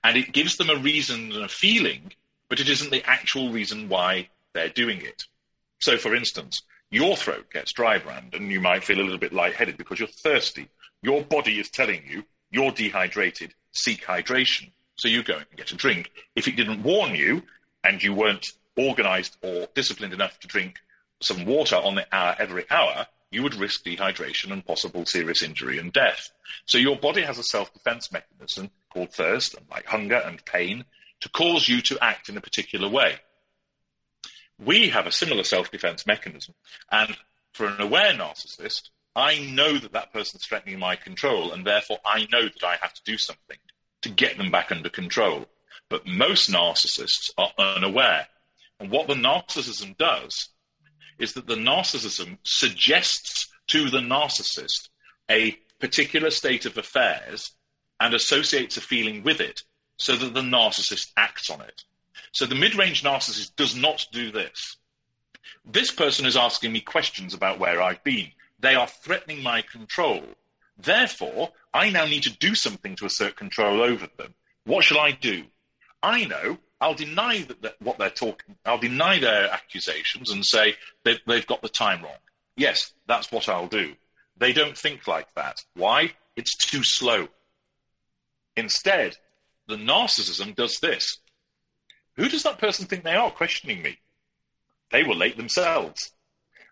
And 0.04 0.18
it 0.18 0.34
gives 0.34 0.58
them 0.58 0.70
a 0.70 0.76
reason 0.76 1.32
and 1.32 1.44
a 1.44 1.48
feeling, 1.48 2.12
but 2.50 2.60
it 2.60 2.70
isn't 2.70 2.92
the 2.92 3.08
actual 3.10 3.52
reason 3.52 3.89
why 3.89 4.30
they're 4.54 4.70
doing 4.70 5.02
it. 5.02 5.24
So, 5.80 5.98
for 5.98 6.16
instance, 6.16 6.62
your 6.89 7.16
throat 7.16 7.50
gets 7.52 7.74
dry 7.74 7.98
Brandon 7.98 8.50
you 8.50 8.62
might 8.62 8.84
feel 8.84 9.00
a 9.00 9.04
little 9.04 9.18
bit 9.18 9.34
lightheaded 9.34 9.78
because 9.78 10.00
you're 10.00 10.08
thirsty. 10.08 10.70
Your 11.02 11.24
body 11.24 11.60
is 11.60 11.70
telling 11.70 12.04
you 12.08 12.24
you're 12.52 12.72
dehydrated, 12.72 13.54
seek 13.72 14.06
hydration. 14.06 14.72
So 14.96 15.08
you 15.08 15.24
go 15.24 15.38
and 15.38 15.58
get 15.58 15.72
a 15.72 15.76
drink. 15.76 16.12
If 16.36 16.48
it 16.48 16.56
didn't 16.56 16.84
warn 16.84 17.16
you 17.16 17.42
and 17.84 18.02
you 18.02 18.13
weren't 18.13 18.46
organized 18.78 19.38
or 19.42 19.68
disciplined 19.74 20.13
enough 20.13 20.39
to 20.42 20.48
drink 20.48 20.80
some 21.22 21.46
water 21.46 21.76
on 21.76 21.96
the 21.96 22.06
hour 22.16 22.36
every 22.38 22.66
hour, 22.70 23.08
you 23.32 23.42
would 23.42 23.56
risk 23.56 23.84
dehydration 23.84 24.52
and 24.52 24.66
possible 24.66 25.06
serious 25.06 25.42
injury 25.42 25.80
and 25.80 25.92
death. 25.92 26.30
So 26.68 26.78
your 26.78 26.98
body 26.98 27.24
has 27.24 27.39
a 27.39 27.44
self-defense 27.44 28.12
mechanism 28.12 28.70
called 28.94 29.12
thirst, 29.12 29.56
like 29.72 29.88
hunger 29.88 30.18
and 30.18 30.46
pain, 30.46 30.86
to 31.22 31.30
cause 31.30 31.68
you 31.68 31.82
to 31.82 31.98
act 32.04 32.30
in 32.30 32.38
a 32.38 32.42
particular 32.42 32.88
way. 32.88 33.16
We 34.60 34.89
have 34.89 35.08
a 35.08 35.12
similar 35.12 35.44
self-defense 35.44 36.06
mechanism, 36.06 36.54
and 36.92 37.18
for 37.54 37.68
an 37.68 37.82
aware 37.82 38.13
narcissist, 38.13 38.89
I 39.16 39.39
know 39.39 39.78
that 39.78 39.94
that 39.94 40.13
person's 40.13 40.46
threatening 40.46 40.80
my 40.80 40.96
control, 40.96 41.52
and 41.52 41.66
therefore 41.66 42.00
I 42.06 42.28
know 42.32 42.44
that 42.44 42.63
I 42.63 42.78
have 42.82 42.94
to 42.94 43.04
do 43.06 43.18
something 43.18 43.58
to 44.02 44.10
get 44.10 44.38
them 44.38 44.52
back 44.52 44.72
under 44.72 44.89
control. 44.89 45.48
But 45.89 46.08
most 46.08 46.50
narcissists 46.50 47.30
are 47.38 47.52
unaware. 47.58 48.28
And 48.80 48.89
what 48.89 49.08
the 49.08 49.13
narcissism 49.13 49.98
does 49.98 50.50
is 51.20 51.34
that 51.34 51.48
the 51.48 51.56
narcissism 51.56 52.38
suggests 52.44 53.48
to 53.68 53.89
the 53.89 54.00
narcissist 54.00 54.89
a 55.30 55.52
particular 55.80 56.32
state 56.32 56.66
of 56.66 56.78
affairs 56.78 57.52
and 58.00 58.13
associates 58.13 58.78
a 58.78 58.82
feeling 58.82 59.24
with 59.24 59.39
it 59.39 59.62
so 59.98 60.16
that 60.16 60.34
the 60.34 60.42
narcissist 60.42 61.12
acts 61.16 61.50
on 61.50 61.62
it. 61.62 61.84
So 62.32 62.45
the 62.45 62.56
mid 62.56 62.76
range 62.76 63.04
narcissist 63.04 63.56
does 63.56 63.76
not 63.76 64.06
do 64.12 64.32
this. 64.32 64.78
This 65.65 65.91
person 65.91 66.26
is 66.26 66.36
asking 66.38 66.71
me 66.71 66.82
questions 66.82 67.34
about 67.34 67.60
where 67.60 67.82
I've 67.82 68.04
been. 68.04 68.30
They 68.60 68.76
are 68.76 68.88
threatening 68.88 69.43
my 69.43 69.62
control. 69.62 70.23
Therefore, 70.78 71.52
I 71.73 71.89
now 71.89 72.06
need 72.06 72.23
to 72.23 72.38
do 72.38 72.56
something 72.56 72.95
to 72.97 73.06
assert 73.06 73.36
control 73.36 73.82
over 73.82 74.08
them. 74.17 74.34
What 74.65 74.84
shall 74.84 74.99
I 74.99 75.12
do? 75.12 75.43
I 76.02 76.26
know 76.26 76.58
I'll 76.82 76.93
deny 76.93 77.43
that, 77.43 77.62
that 77.62 77.82
what 77.82 77.97
they're 77.97 78.10
talking. 78.10 78.58
I'll 78.65 78.78
deny 78.78 79.19
their 79.19 79.49
accusations 79.49 80.32
and 80.32 80.45
say 80.45 80.76
they've, 81.04 81.19
they've 81.26 81.47
got 81.47 81.62
the 81.62 81.69
time 81.69 82.04
wrong. 82.04 82.17
Yes, 82.58 82.93
that's 83.08 83.32
what 83.32 83.47
I'll 83.47 83.67
do. 83.67 83.95
They 84.38 84.52
don't 84.52 84.78
think 84.78 85.08
like 85.08 85.34
that. 85.36 85.63
Why? 85.76 86.12
It's 86.36 86.56
too 86.58 86.84
slow. 86.84 87.30
Instead, 88.58 89.17
the 89.67 89.78
narcissism 89.78 90.56
does 90.56 90.78
this. 90.82 91.19
Who 92.15 92.30
does 92.30 92.43
that 92.43 92.60
person 92.60 92.86
think 92.86 93.04
they 93.04 93.15
are 93.15 93.32
questioning 93.32 93.82
me? 93.82 93.97
They 94.91 95.04
were 95.04 95.15
late 95.15 95.38
themselves. 95.38 96.12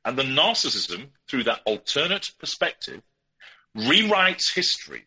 And 0.06 0.18
the 0.18 0.24
narcissism, 0.24 1.10
through 1.28 1.44
that 1.46 1.62
alternate 1.66 2.32
perspective, 2.40 3.02
rewrites 3.76 4.54
history 4.54 5.06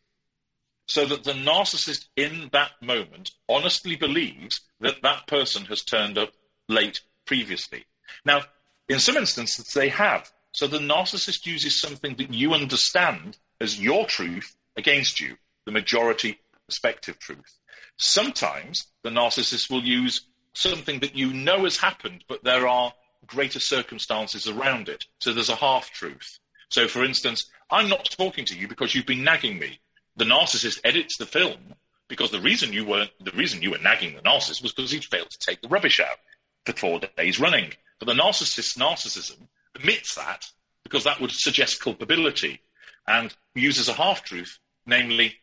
so 0.87 1.07
that 1.07 1.25
the 1.25 1.33
narcissist 1.33 2.07
in 2.17 2.51
that 2.53 2.73
moment 2.81 3.31
honestly 3.49 3.97
believes 3.97 4.61
that 4.81 5.03
that 5.03 5.27
person 5.27 5.65
has 5.67 5.83
turned 5.83 6.19
up 6.19 6.33
late 6.69 7.01
previously. 7.27 7.85
Now, 8.25 8.43
in 8.89 8.99
some 8.99 9.17
instances, 9.17 9.73
they 9.73 9.89
have. 9.89 10.31
So 10.53 10.67
the 10.67 10.79
narcissist 10.79 11.47
uses 11.47 11.81
something 11.81 12.17
that 12.17 12.33
you 12.33 12.53
understand 12.53 13.39
as 13.61 13.81
your 13.81 14.07
truth 14.07 14.57
against 14.77 15.21
you, 15.21 15.37
the 15.65 15.73
majority 15.73 16.39
perspective 16.75 17.19
truth. 17.21 17.59
Sometimes 17.99 18.87
the 19.05 19.11
narcissist 19.11 19.71
will 19.71 19.85
use 19.85 20.27
something 20.55 20.99
that 21.01 21.15
you 21.15 21.33
know 21.33 21.63
has 21.65 21.77
happened, 21.77 22.25
but 22.29 22.43
there 22.43 22.67
are 22.67 22.93
greater 23.27 23.61
circumstances 23.61 24.49
around 24.49 24.89
it. 24.89 25.05
So 25.21 25.33
there's 25.33 25.49
a 25.49 25.55
half 25.55 25.91
truth. 25.91 26.39
So, 26.71 26.89
for 26.89 27.05
instance, 27.05 27.49
I'm 27.71 27.89
not 27.89 28.11
talking 28.11 28.45
to 28.47 28.59
you 28.59 28.67
because 28.67 28.95
you've 28.95 29.07
been 29.07 29.23
nagging 29.23 29.59
me. 29.59 29.79
The 30.17 30.25
narcissist 30.25 30.81
edits 30.85 31.17
the 31.17 31.27
film 31.27 31.75
because 32.09 32.33
the 32.33 32.41
reason 32.41 32.73
you 32.73 32.85
were 32.85 33.07
the 33.21 33.33
reason 33.33 33.63
you 33.63 33.71
were 33.71 33.79
nagging 33.79 34.17
the 34.17 34.23
narcissist 34.23 34.63
was 34.63 34.73
because 34.73 34.91
he'd 34.91 35.05
failed 35.05 35.31
to 35.31 35.39
take 35.39 35.63
the 35.63 35.69
rubbish 35.69 36.01
out 36.01 36.19
for 36.67 36.73
four 36.73 37.01
days 37.17 37.39
running. 37.39 37.73
But 38.01 38.07
the 38.07 38.21
narcissist's 38.21 38.77
narcissism 38.77 39.47
admits 39.77 40.17
that 40.17 40.45
because 40.83 41.05
that 41.05 41.21
would 41.21 41.31
suggest 41.31 41.81
culpability 41.81 42.61
and 43.07 43.35
uses 43.55 43.89
a 43.89 43.93
half 43.93 44.25
truth, 44.25 44.59
namely, 44.87 45.35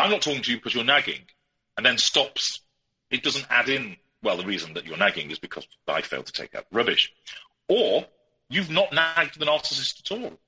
I'm 0.00 0.10
not 0.10 0.22
talking 0.22 0.42
to 0.42 0.50
you 0.50 0.56
because 0.56 0.74
you're 0.74 0.84
nagging, 0.84 1.22
and 1.76 1.84
then 1.84 1.98
stops. 1.98 2.60
It 3.10 3.22
doesn't 3.22 3.46
add 3.50 3.68
in 3.68 3.96
well, 4.22 4.36
the 4.36 4.44
reason 4.44 4.74
that 4.74 4.86
you're 4.86 4.98
nagging 4.98 5.30
is 5.30 5.38
because 5.38 5.66
I 5.88 6.02
failed 6.02 6.26
to 6.26 6.32
take 6.32 6.54
out 6.54 6.66
rubbish. 6.72 7.12
Or 7.68 8.04
you've 8.48 8.70
not 8.70 8.92
nagged 8.92 9.38
the 9.38 9.46
narcissist 9.46 10.00
at 10.00 10.18
all. 10.18 10.38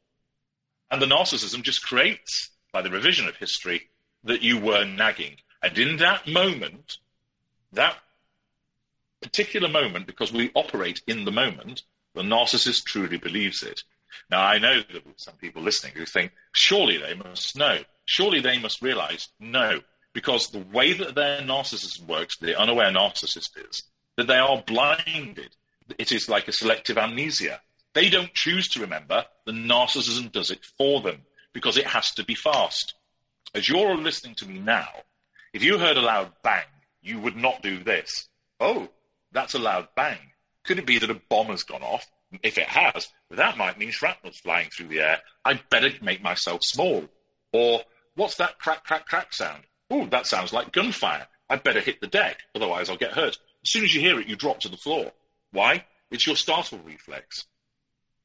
And 0.91 1.01
the 1.01 1.07
narcissism 1.07 1.63
just 1.63 1.85
creates, 1.85 2.51
by 2.73 2.83
the 2.83 2.91
revision 2.91 3.29
of 3.29 3.37
history, 3.37 3.89
that 4.25 4.43
you 4.43 4.59
were 4.59 4.85
nagging. 4.85 5.37
And 5.63 5.79
in 5.79 5.97
that 5.99 6.27
moment, 6.27 6.99
that 7.73 7.97
particular 9.23 9.69
moment, 9.69 10.07
because 10.07 10.33
we 10.33 10.51
operate 10.55 11.01
in 11.07 11.25
the 11.25 11.33
moment, 11.33 11.83
the 12.15 12.23
narcissist 12.23 12.85
truly 12.85 13.17
believes 13.17 13.63
it. 13.63 13.83
Now, 14.31 14.43
I 14.43 14.59
know 14.59 14.81
that 14.81 15.03
some 15.17 15.35
people 15.35 15.63
listening 15.63 15.95
who 15.95 16.07
think, 16.07 16.33
surely 16.53 16.99
they 16.99 17.15
must 17.15 17.57
know. 17.57 17.79
Surely 18.05 18.41
they 18.41 18.59
must 18.59 18.83
realize, 18.83 19.29
no, 19.39 19.81
because 20.13 20.49
the 20.49 20.65
way 20.73 20.93
that 20.93 21.15
their 21.15 21.41
narcissism 21.41 22.07
works, 22.07 22.37
the 22.39 22.59
unaware 22.59 22.91
narcissist 22.91 23.51
is 23.57 23.83
that 24.17 24.27
they 24.27 24.39
are 24.39 24.63
blinded. 24.67 25.57
It 25.99 26.13
is 26.13 26.29
like 26.29 26.49
a 26.49 26.53
selective 26.53 26.99
amnesia. 26.99 27.61
They 27.95 28.09
don't 28.09 28.33
choose 28.35 28.69
to 28.69 28.81
remember. 28.81 29.25
The 29.45 29.53
narcissism 29.53 30.33
does 30.33 30.51
it 30.51 30.65
for 30.79 31.01
them 31.01 31.23
because 31.53 31.77
it 31.77 31.87
has 31.87 32.11
to 32.13 32.25
be 32.25 32.35
fast. 32.35 32.95
As 33.55 33.69
you're 33.69 33.97
listening 33.97 34.35
to 34.37 34.49
me 34.49 34.59
now, 34.59 34.89
if 35.53 35.63
you 35.63 35.79
heard 35.79 35.99
a 35.99 36.03
loud 36.03 36.33
bang, 36.43 36.65
you 37.03 37.19
would 37.21 37.37
not 37.37 37.63
do 37.63 37.83
this. 37.83 38.29
Oh, 38.61 38.89
that's 39.33 39.55
a 39.55 39.59
loud 39.59 39.89
bang. 39.95 40.19
Could 40.65 40.79
it 40.79 40.87
be 40.87 40.99
that 40.99 41.11
a 41.11 41.21
bomb 41.29 41.49
has 41.49 41.65
gone 41.65 41.83
off? 41.83 42.09
If 42.43 42.57
it 42.57 42.69
has, 42.69 43.09
that 43.37 43.57
might 43.57 43.79
mean 43.79 43.91
shrapnel's 43.91 44.39
flying 44.39 44.69
through 44.71 44.89
the 44.89 45.01
air. 45.01 45.19
I'd 45.45 45.69
better 45.71 45.91
make 46.03 46.23
myself 46.23 46.61
small. 46.63 47.05
Or 47.53 47.83
what's 48.15 48.37
that 48.37 48.59
crack, 48.59 48.85
crack, 48.85 49.07
crack 49.07 49.33
sound? 49.33 49.65
Oh, 49.91 50.07
that 50.07 50.27
sounds 50.27 50.53
like 50.53 50.73
gunfire. 50.73 51.27
I'd 51.49 51.63
better 51.63 51.81
hit 51.81 52.01
the 52.01 52.07
deck, 52.07 52.39
otherwise 52.55 52.89
I'll 52.89 52.97
get 52.97 53.13
hurt. 53.13 53.37
As 53.37 53.71
soon 53.71 53.85
as 53.85 53.95
you 53.95 54.01
hear 54.01 54.19
it, 54.19 54.27
you 54.27 54.37
drop 54.37 54.61
to 54.61 54.69
the 54.69 54.77
floor. 54.77 55.13
Why? 55.51 55.85
It's 56.11 56.27
your 56.27 56.37
startle 56.37 56.81
reflex. 56.85 57.45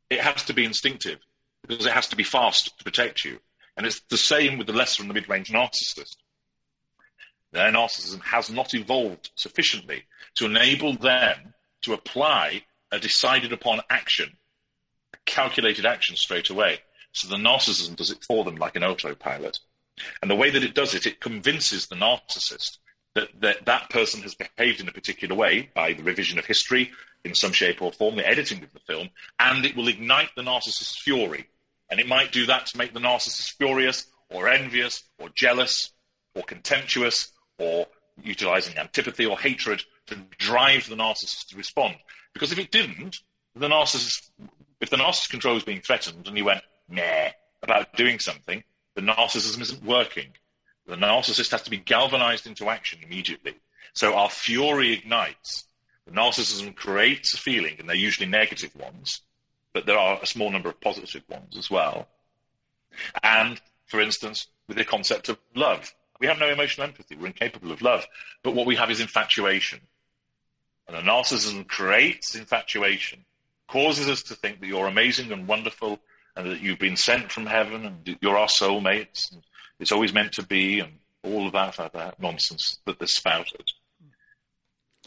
It 0.09 0.21
has 0.21 0.43
to 0.43 0.53
be 0.53 0.65
instinctive 0.65 1.19
because 1.61 1.85
it 1.85 1.93
has 1.93 2.07
to 2.07 2.15
be 2.15 2.23
fast 2.23 2.77
to 2.77 2.83
protect 2.83 3.25
you. 3.25 3.39
And 3.75 3.85
it's 3.85 4.01
the 4.09 4.17
same 4.17 4.57
with 4.57 4.67
the 4.67 4.73
lesser 4.73 5.03
and 5.03 5.09
the 5.09 5.13
mid 5.13 5.29
range 5.29 5.51
narcissist. 5.51 6.15
Their 7.51 7.71
narcissism 7.71 8.21
has 8.23 8.49
not 8.49 8.73
evolved 8.73 9.31
sufficiently 9.35 10.03
to 10.35 10.45
enable 10.45 10.95
them 10.95 11.53
to 11.83 11.93
apply 11.93 12.63
a 12.91 12.99
decided 12.99 13.53
upon 13.53 13.81
action, 13.89 14.37
calculated 15.27 15.85
action 15.85 16.15
straight 16.15 16.49
away. 16.49 16.79
So 17.11 17.27
the 17.27 17.35
narcissism 17.35 17.95
does 17.95 18.09
it 18.09 18.23
for 18.27 18.43
them 18.43 18.55
like 18.55 18.75
an 18.75 18.83
autopilot. 18.83 19.59
And 20.21 20.29
the 20.29 20.35
way 20.35 20.49
that 20.49 20.63
it 20.63 20.73
does 20.73 20.95
it, 20.95 21.05
it 21.05 21.19
convinces 21.19 21.87
the 21.87 21.95
narcissist 21.95 22.77
that, 23.15 23.29
that 23.41 23.65
that 23.65 23.89
person 23.89 24.21
has 24.21 24.35
behaved 24.35 24.79
in 24.79 24.87
a 24.87 24.91
particular 24.91 25.35
way 25.35 25.69
by 25.75 25.93
the 25.93 26.03
revision 26.03 26.37
of 26.37 26.45
history 26.45 26.91
in 27.23 27.33
some 27.33 27.51
shape 27.51 27.81
or 27.81 27.91
form, 27.91 28.15
the 28.15 28.27
editing 28.27 28.63
of 28.63 28.71
the 28.73 28.79
film, 28.79 29.09
and 29.39 29.65
it 29.65 29.75
will 29.75 29.87
ignite 29.87 30.29
the 30.35 30.43
narcissist's 30.43 31.01
fury. 31.01 31.47
And 31.89 31.99
it 31.99 32.07
might 32.07 32.31
do 32.31 32.45
that 32.45 32.67
to 32.67 32.77
make 32.77 32.93
the 32.93 32.99
narcissist 32.99 33.55
furious 33.57 34.05
or 34.29 34.47
envious 34.47 35.03
or 35.19 35.29
jealous 35.35 35.91
or 36.35 36.43
contemptuous 36.43 37.31
or 37.57 37.87
utilizing 38.21 38.77
antipathy 38.77 39.25
or 39.25 39.37
hatred 39.37 39.81
to 40.07 40.15
drive 40.37 40.87
the 40.87 40.95
narcissist 40.95 41.47
to 41.49 41.57
respond. 41.57 41.95
Because 42.33 42.51
if 42.51 42.59
it 42.59 42.71
didn't, 42.71 43.17
the 43.55 43.67
narcissist, 43.67 44.29
if 44.79 44.89
the 44.89 44.97
narcissist 44.97 45.29
control 45.29 45.57
is 45.57 45.63
being 45.63 45.81
threatened 45.81 46.27
and 46.27 46.37
he 46.37 46.43
went, 46.43 46.61
nah, 46.89 47.29
about 47.63 47.95
doing 47.95 48.19
something, 48.19 48.63
the 48.95 49.01
narcissism 49.01 49.61
isn't 49.61 49.83
working. 49.83 50.27
The 50.87 50.95
narcissist 50.95 51.51
has 51.51 51.63
to 51.63 51.69
be 51.69 51.77
galvanized 51.77 52.47
into 52.47 52.69
action 52.69 52.99
immediately. 53.03 53.55
So 53.93 54.15
our 54.15 54.29
fury 54.29 54.93
ignites. 54.93 55.65
The 56.05 56.13
narcissism 56.13 56.75
creates 56.75 57.33
a 57.33 57.37
feeling, 57.37 57.75
and 57.79 57.89
they're 57.89 57.95
usually 57.95 58.29
negative 58.29 58.75
ones, 58.75 59.21
but 59.73 59.85
there 59.85 59.97
are 59.97 60.19
a 60.21 60.25
small 60.25 60.49
number 60.49 60.69
of 60.69 60.79
positive 60.79 61.23
ones 61.27 61.57
as 61.57 61.69
well. 61.69 62.07
And, 63.21 63.59
for 63.87 63.99
instance, 63.99 64.47
with 64.67 64.77
the 64.77 64.85
concept 64.85 65.27
of 65.29 65.37
love, 65.53 65.93
we 66.19 66.27
have 66.27 66.39
no 66.39 66.49
emotional 66.49 66.87
empathy. 66.87 67.15
We're 67.15 67.27
incapable 67.27 67.71
of 67.71 67.81
love. 67.81 68.07
But 68.41 68.55
what 68.55 68.65
we 68.65 68.75
have 68.75 68.89
is 68.89 69.01
infatuation. 69.01 69.81
And 70.87 70.97
the 70.97 71.01
narcissism 71.01 71.67
creates 71.67 72.35
infatuation, 72.35 73.25
causes 73.67 74.09
us 74.09 74.23
to 74.23 74.35
think 74.35 74.59
that 74.59 74.67
you're 74.67 74.87
amazing 74.87 75.31
and 75.31 75.47
wonderful 75.47 75.99
and 76.35 76.51
that 76.51 76.61
you've 76.61 76.79
been 76.79 76.97
sent 76.97 77.31
from 77.31 77.45
heaven 77.45 77.85
and 77.85 78.17
you're 78.21 78.37
our 78.37 78.47
soulmates 78.47 79.31
and 79.31 79.41
it's 79.79 79.91
always 79.91 80.13
meant 80.13 80.33
to 80.33 80.45
be 80.45 80.79
and 80.79 80.93
all 81.23 81.47
of 81.47 81.53
that, 81.53 81.75
that, 81.77 81.93
that 81.93 82.19
nonsense 82.19 82.79
that 82.85 82.99
they're 82.99 83.07
spouted. 83.07 83.71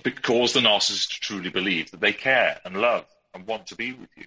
Because 0.02 0.52
the 0.52 0.60
narcissist 0.60 1.08
truly 1.08 1.50
believe 1.50 1.90
that 1.90 2.00
they 2.00 2.12
care 2.12 2.60
and 2.64 2.76
love 2.76 3.06
and 3.34 3.46
want 3.46 3.66
to 3.68 3.76
be 3.76 3.92
with 3.92 4.08
you. 4.16 4.26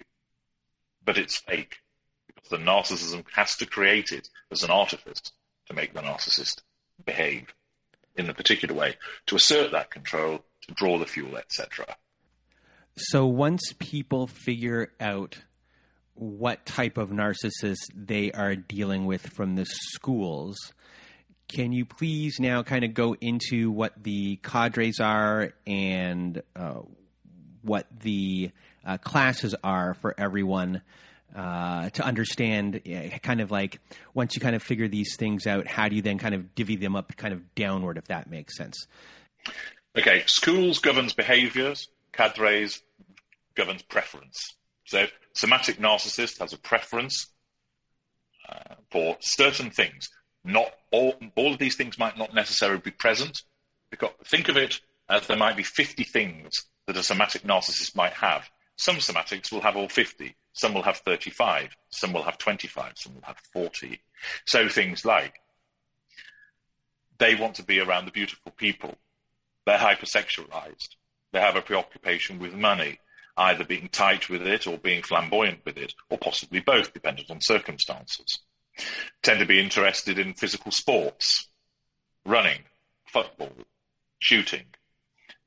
But 1.04 1.18
it's 1.18 1.38
fake. 1.38 1.76
Because 2.26 2.48
the 2.50 2.56
narcissism 2.56 3.24
has 3.34 3.56
to 3.56 3.66
create 3.66 4.12
it 4.12 4.28
as 4.50 4.62
an 4.62 4.70
artifice 4.70 5.20
to 5.66 5.74
make 5.74 5.94
the 5.94 6.00
narcissist 6.00 6.62
behave 7.04 7.54
in 8.16 8.30
a 8.30 8.34
particular 8.34 8.74
way, 8.74 8.96
to 9.26 9.36
assert 9.36 9.72
that 9.72 9.90
control, 9.90 10.44
to 10.62 10.74
draw 10.74 10.98
the 10.98 11.06
fuel, 11.06 11.36
etc. 11.36 11.96
So 12.96 13.26
once 13.26 13.74
people 13.78 14.26
figure 14.26 14.92
out 15.00 15.36
what 16.14 16.64
type 16.64 16.96
of 16.96 17.10
narcissist 17.10 17.90
they 17.94 18.30
are 18.30 18.54
dealing 18.54 19.04
with 19.06 19.26
from 19.34 19.56
the 19.56 19.66
schools, 19.66 20.56
can 21.48 21.72
you 21.72 21.84
please 21.84 22.38
now 22.38 22.62
kind 22.62 22.84
of 22.84 22.94
go 22.94 23.16
into 23.20 23.70
what 23.70 24.00
the 24.02 24.36
cadres 24.36 25.00
are 25.00 25.52
and 25.66 26.40
uh, 26.54 26.80
what 27.62 27.86
the 28.00 28.50
uh, 28.84 28.98
classes 28.98 29.54
are 29.64 29.94
for 29.94 30.14
everyone 30.16 30.82
uh, 31.34 31.90
to 31.90 32.04
understand 32.04 32.80
kind 33.22 33.40
of 33.40 33.50
like 33.50 33.80
once 34.14 34.36
you 34.36 34.40
kind 34.40 34.54
of 34.54 34.62
figure 34.62 34.86
these 34.86 35.16
things 35.16 35.48
out, 35.48 35.66
how 35.66 35.88
do 35.88 35.96
you 35.96 36.02
then 36.02 36.18
kind 36.18 36.34
of 36.34 36.54
divvy 36.54 36.76
them 36.76 36.94
up 36.94 37.16
kind 37.16 37.34
of 37.34 37.54
downward, 37.56 37.98
if 37.98 38.04
that 38.04 38.30
makes 38.30 38.56
sense? 38.56 38.86
Okay, 39.98 40.22
schools 40.26 40.78
governs 40.78 41.12
behaviors, 41.12 41.88
cadres 42.12 42.83
governs 43.54 43.82
preference. 43.82 44.56
So, 44.86 45.06
somatic 45.34 45.78
narcissist 45.78 46.40
has 46.40 46.52
a 46.52 46.58
preference 46.58 47.32
uh, 48.48 48.74
for 48.90 49.16
certain 49.20 49.70
things. 49.70 50.08
Not 50.44 50.70
all, 50.90 51.14
all 51.36 51.52
of 51.52 51.58
these 51.58 51.76
things 51.76 51.98
might 51.98 52.18
not 52.18 52.34
necessarily 52.34 52.80
be 52.80 52.90
present. 52.90 53.40
Because 53.90 54.10
think 54.26 54.48
of 54.48 54.56
it 54.56 54.80
as 55.08 55.26
there 55.26 55.36
might 55.36 55.56
be 55.56 55.62
50 55.62 56.04
things 56.04 56.52
that 56.86 56.96
a 56.96 57.02
somatic 57.02 57.42
narcissist 57.42 57.96
might 57.96 58.12
have. 58.12 58.48
Some 58.76 58.96
somatics 58.96 59.52
will 59.52 59.60
have 59.60 59.76
all 59.76 59.88
50. 59.88 60.34
Some 60.52 60.74
will 60.74 60.82
have 60.82 60.98
35. 60.98 61.70
Some 61.90 62.12
will 62.12 62.22
have 62.22 62.38
25. 62.38 62.92
Some 62.96 63.14
will 63.14 63.22
have 63.22 63.38
40. 63.52 64.00
So 64.46 64.68
things 64.68 65.04
like 65.04 65.34
they 67.18 67.34
want 67.34 67.54
to 67.56 67.62
be 67.62 67.80
around 67.80 68.06
the 68.06 68.10
beautiful 68.10 68.52
people. 68.52 68.94
They're 69.66 69.78
hypersexualized. 69.78 70.96
They 71.32 71.40
have 71.40 71.56
a 71.56 71.62
preoccupation 71.62 72.38
with 72.38 72.54
money, 72.54 72.98
either 73.36 73.64
being 73.64 73.88
tight 73.88 74.28
with 74.28 74.46
it 74.46 74.66
or 74.66 74.78
being 74.78 75.02
flamboyant 75.02 75.60
with 75.64 75.76
it, 75.76 75.94
or 76.10 76.18
possibly 76.18 76.60
both, 76.60 76.92
dependent 76.92 77.30
on 77.30 77.40
circumstances. 77.40 78.38
Tend 79.22 79.40
to 79.40 79.46
be 79.46 79.60
interested 79.60 80.18
in 80.18 80.34
physical 80.34 80.70
sports, 80.70 81.48
running, 82.24 82.60
football, 83.06 83.52
shooting. 84.18 84.64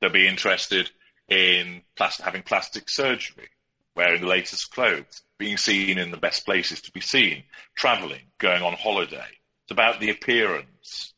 They'll 0.00 0.10
be 0.10 0.28
interested 0.28 0.90
in 1.28 1.82
having 2.20 2.42
plastic 2.42 2.88
surgery, 2.88 3.48
wearing 3.94 4.20
the 4.20 4.26
latest 4.26 4.70
clothes, 4.70 5.22
being 5.38 5.56
seen 5.56 5.98
in 5.98 6.10
the 6.10 6.16
best 6.16 6.44
places 6.44 6.80
to 6.82 6.92
be 6.92 7.00
seen, 7.00 7.44
traveling, 7.76 8.22
going 8.38 8.62
on 8.62 8.74
holiday. 8.74 9.26
It's 9.64 9.72
about 9.72 10.00
the 10.00 10.10
appearance. 10.10 11.12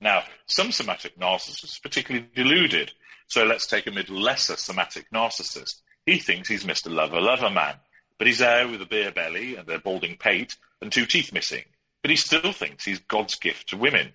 Now, 0.00 0.24
some 0.46 0.72
somatic 0.72 1.18
narcissists, 1.18 1.80
particularly 1.80 2.28
deluded. 2.34 2.92
So 3.28 3.44
let's 3.44 3.66
take 3.66 3.86
a 3.86 3.90
mid 3.90 4.10
lesser 4.10 4.56
somatic 4.56 5.06
narcissist. 5.14 5.80
He 6.06 6.18
thinks 6.18 6.48
he's 6.48 6.64
Mr. 6.64 6.92
Lover 6.92 7.20
Lover 7.20 7.50
Man, 7.50 7.74
but 8.18 8.26
he's 8.26 8.38
there 8.38 8.68
with 8.68 8.82
a 8.82 8.86
beer 8.86 9.10
belly 9.10 9.56
and 9.56 9.68
a 9.68 9.78
balding 9.78 10.16
pate 10.16 10.56
and 10.80 10.92
two 10.92 11.06
teeth 11.06 11.32
missing. 11.32 11.64
But 12.02 12.10
he 12.10 12.16
still 12.16 12.52
thinks 12.52 12.84
he's 12.84 12.98
God's 13.00 13.36
gift 13.36 13.70
to 13.70 13.76
women. 13.76 14.12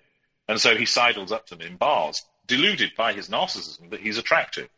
And 0.48 0.60
so 0.60 0.76
he 0.76 0.86
sidles 0.86 1.32
up 1.32 1.46
to 1.46 1.56
them 1.56 1.66
in 1.66 1.76
bars, 1.76 2.22
deluded 2.46 2.92
by 2.96 3.12
his 3.12 3.28
narcissism 3.28 3.90
that 3.90 4.00
he's 4.00 4.18
attractive. 4.18 4.68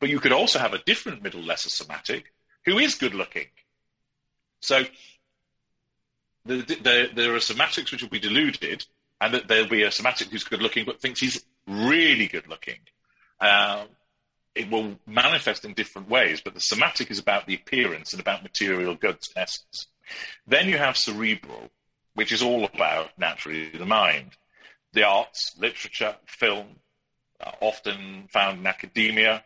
But 0.00 0.08
you 0.08 0.20
could 0.20 0.32
also 0.32 0.58
have 0.58 0.74
a 0.74 0.82
different 0.84 1.22
middle 1.22 1.42
lesser 1.42 1.70
somatic 1.70 2.32
who 2.64 2.78
is 2.78 2.96
good 2.96 3.14
looking. 3.14 3.46
So 4.60 4.84
the, 6.44 6.56
the, 6.56 7.10
there 7.14 7.34
are 7.34 7.38
somatics 7.38 7.92
which 7.92 8.02
will 8.02 8.08
be 8.08 8.18
deluded, 8.18 8.84
and 9.20 9.34
that 9.34 9.48
there'll 9.48 9.68
be 9.68 9.82
a 9.82 9.92
somatic 9.92 10.28
who's 10.28 10.44
good 10.44 10.62
looking 10.62 10.84
but 10.84 11.00
thinks 11.00 11.20
he's 11.20 11.44
really 11.66 12.26
good 12.26 12.48
looking. 12.48 12.78
Uh, 13.40 13.84
it 14.58 14.70
will 14.70 14.98
manifest 15.06 15.64
in 15.64 15.72
different 15.72 16.10
ways, 16.10 16.40
but 16.40 16.52
the 16.52 16.60
somatic 16.60 17.10
is 17.10 17.18
about 17.18 17.46
the 17.46 17.54
appearance 17.54 18.12
and 18.12 18.20
about 18.20 18.42
material 18.42 18.94
goods 18.94 19.28
in 19.34 19.42
essence. 19.42 19.86
Then 20.46 20.68
you 20.68 20.78
have 20.78 20.96
cerebral, 20.96 21.70
which 22.14 22.32
is 22.32 22.42
all 22.42 22.64
about 22.64 23.10
naturally 23.16 23.70
the 23.70 23.86
mind. 23.86 24.32
The 24.92 25.04
arts, 25.04 25.54
literature, 25.58 26.16
film, 26.26 26.66
often 27.60 28.28
found 28.32 28.58
in 28.58 28.66
academia, 28.66 29.44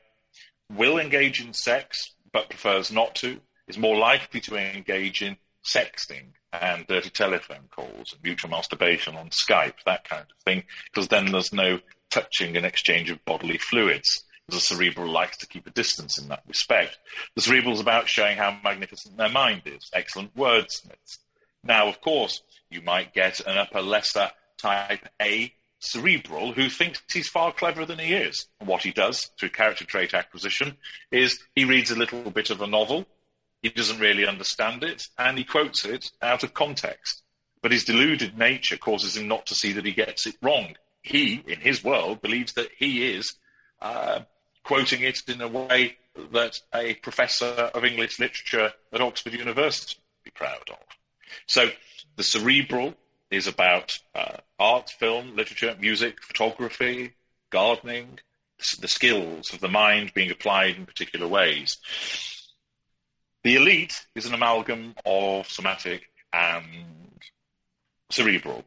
will 0.71 0.99
engage 0.99 1.45
in 1.45 1.53
sex 1.53 2.15
but 2.33 2.49
prefers 2.49 2.91
not 2.91 3.15
to, 3.17 3.39
is 3.69 3.77
more 3.77 3.99
likely 3.99 4.41
to 4.41 4.57
engage 4.57 5.21
in 5.21 5.37
sexting 5.63 6.33
and 6.53 6.87
dirty 6.87 7.11
telephone 7.11 7.69
calls 7.71 8.13
and 8.13 8.23
mutual 8.23 8.51
masturbation 8.51 9.15
on 9.15 9.29
Skype, 9.29 9.75
that 9.85 10.09
kind 10.09 10.23
of 10.23 10.45
thing, 10.45 10.65
because 10.87 11.09
then 11.09 11.31
there's 11.31 11.53
no 11.53 11.81
touching 12.11 12.57
and 12.57 12.65
exchange 12.65 13.11
of 13.11 13.23
bodily 13.27 13.59
fluids. 13.59 14.25
The 14.49 14.61
cerebral 14.61 15.11
likes 15.11 15.39
to 15.39 15.47
keep 15.47 15.67
a 15.67 15.71
distance 15.71 16.19
in 16.19 16.29
that 16.29 16.43
respect. 16.47 16.99
The 17.35 17.43
cerebral 17.43 17.75
is 17.75 17.81
about 17.81 18.09
showing 18.09 18.37
how 18.37 18.59
magnificent 18.63 19.17
their 19.17 19.29
mind 19.29 19.63
is, 19.67 19.89
excellent 19.95 20.37
wordsmiths. 20.37 21.19
Now, 21.65 21.89
of 21.89 22.01
course, 22.01 22.43
you 22.71 22.83
might 22.83 23.15
get 23.15 23.41
an 23.41 23.57
upper 23.57 23.81
lesser 23.81 24.31
type 24.59 25.09
A 25.21 25.53
cerebral 25.79 26.53
who 26.53 26.69
thinks 26.69 27.03
he's 27.13 27.29
far 27.29 27.53
cleverer 27.53 27.87
than 27.87 27.99
he 27.99 28.15
is. 28.15 28.47
What 28.59 28.83
he 28.83 28.93
does 28.93 29.31
through 29.39 29.51
character 29.51 29.85
trait 29.85 30.15
acquisition 30.15 30.77
is 31.11 31.39
he 31.55 31.65
reads 31.65 31.91
a 31.91 31.99
little 31.99 32.31
bit 32.31 32.51
of 32.51 32.61
a 32.61 32.67
novel, 32.67 33.07
he 33.63 33.69
doesn't 33.69 34.01
really 34.01 34.27
understand 34.27 34.83
it, 34.83 35.07
and 35.19 35.39
he 35.39 35.45
quotes 35.45 35.85
it 35.85 36.11
out 36.21 36.43
of 36.43 36.53
context. 36.55 37.23
But 37.63 37.73
his 37.73 37.85
deluded 37.85 38.37
nature 38.37 38.77
causes 38.77 39.17
him 39.17 39.29
not 39.29 39.47
to 39.47 39.55
see 39.55 39.73
that 39.73 39.85
he 39.85 39.93
gets 39.93 40.27
it 40.27 40.35
wrong. 40.43 40.75
He, 41.03 41.43
in 41.47 41.61
his 41.61 41.83
world, 41.83 42.23
believes 42.23 42.55
that 42.55 42.71
he 42.77 43.13
is 43.13 43.35
uh, 43.81 44.21
quoting 44.65 45.03
it 45.03 45.21
in 45.29 45.41
a 45.41 45.49
way 45.49 45.97
that 46.33 46.61
a 46.75 46.95
professor 46.95 47.45
of 47.47 47.85
English 47.85 48.19
literature 48.19 48.73
at 48.93 49.01
Oxford 49.01 49.33
University 49.33 49.97
would 49.99 50.25
be 50.25 50.31
proud 50.35 50.69
of. 50.71 50.79
So 51.47 51.71
the 52.17 52.23
cerebral 52.23 52.95
is 53.31 53.47
about 53.47 53.93
uh, 54.15 54.37
art, 54.59 54.91
film, 54.91 55.35
literature, 55.35 55.75
music, 55.81 56.23
photography, 56.23 57.15
gardening, 57.51 58.19
the 58.81 58.89
skills 58.89 59.53
of 59.53 59.61
the 59.61 59.69
mind 59.69 60.13
being 60.15 60.31
applied 60.31 60.77
in 60.77 60.87
particular 60.87 61.27
ways. 61.27 61.79
The 63.43 63.57
elite 63.57 64.07
is 64.15 64.27
an 64.27 64.35
amalgam 64.35 64.95
of 65.05 65.49
somatic 65.49 66.03
and 66.33 67.21
cerebral, 68.11 68.65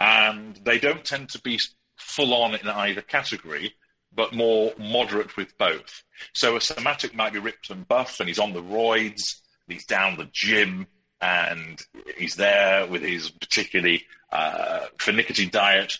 and 0.00 0.56
they 0.64 0.78
don't 0.78 1.04
tend 1.04 1.28
to 1.30 1.40
be 1.40 1.58
full 1.96 2.34
on 2.34 2.54
in 2.54 2.66
either 2.68 3.02
category, 3.02 3.74
but 4.14 4.34
more 4.34 4.72
moderate 4.78 5.36
with 5.36 5.56
both. 5.58 6.02
So 6.32 6.56
a 6.56 6.60
somatic 6.60 7.14
might 7.14 7.32
be 7.32 7.38
ripped 7.38 7.70
and 7.70 7.86
buff, 7.86 8.20
and 8.20 8.28
he's 8.28 8.38
on 8.38 8.52
the 8.52 8.62
roids, 8.62 9.40
he's 9.68 9.86
down 9.86 10.16
the 10.16 10.28
gym, 10.32 10.86
and 11.20 11.80
he's 12.16 12.34
there 12.34 12.86
with 12.86 13.02
his 13.02 13.30
particularly 13.30 14.04
uh, 14.32 14.86
finicky 14.98 15.46
diet. 15.46 15.98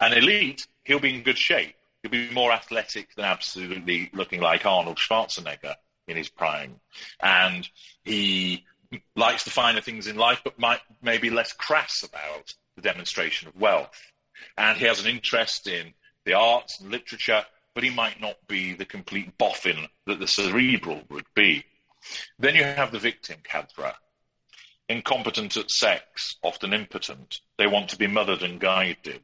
An 0.00 0.12
elite, 0.12 0.66
he'll 0.84 1.00
be 1.00 1.14
in 1.14 1.22
good 1.22 1.38
shape. 1.38 1.74
He'll 2.02 2.12
be 2.12 2.30
more 2.30 2.52
athletic 2.52 3.14
than 3.16 3.24
absolutely 3.24 4.10
looking 4.12 4.40
like 4.40 4.64
Arnold 4.64 4.98
Schwarzenegger 4.98 5.74
in 6.06 6.16
his 6.16 6.28
prime. 6.28 6.76
And 7.20 7.68
he 8.04 8.64
likes 9.16 9.44
the 9.44 9.50
finer 9.50 9.80
things 9.80 10.06
in 10.06 10.16
life, 10.16 10.40
but 10.44 10.58
might 10.58 10.80
maybe 11.02 11.30
less 11.30 11.52
crass 11.52 12.02
about 12.02 12.54
the 12.76 12.82
demonstration 12.82 13.48
of 13.48 13.56
wealth. 13.56 14.12
And 14.56 14.78
he 14.78 14.86
has 14.86 15.00
an 15.00 15.10
interest 15.10 15.66
in 15.66 15.92
the 16.28 16.34
arts 16.34 16.78
and 16.78 16.90
literature, 16.90 17.42
but 17.74 17.82
he 17.82 17.90
might 17.90 18.20
not 18.20 18.36
be 18.46 18.74
the 18.74 18.84
complete 18.84 19.38
boffin 19.38 19.88
that 20.06 20.20
the 20.20 20.28
cerebral 20.28 21.00
would 21.08 21.24
be. 21.34 21.64
Then 22.38 22.54
you 22.54 22.64
have 22.64 22.92
the 22.92 22.98
victim 22.98 23.38
cadre, 23.42 23.92
incompetent 24.90 25.56
at 25.56 25.70
sex, 25.70 26.36
often 26.42 26.74
impotent. 26.74 27.40
They 27.56 27.66
want 27.66 27.88
to 27.90 27.96
be 27.96 28.06
mothered 28.06 28.42
and 28.42 28.60
guided. 28.60 29.22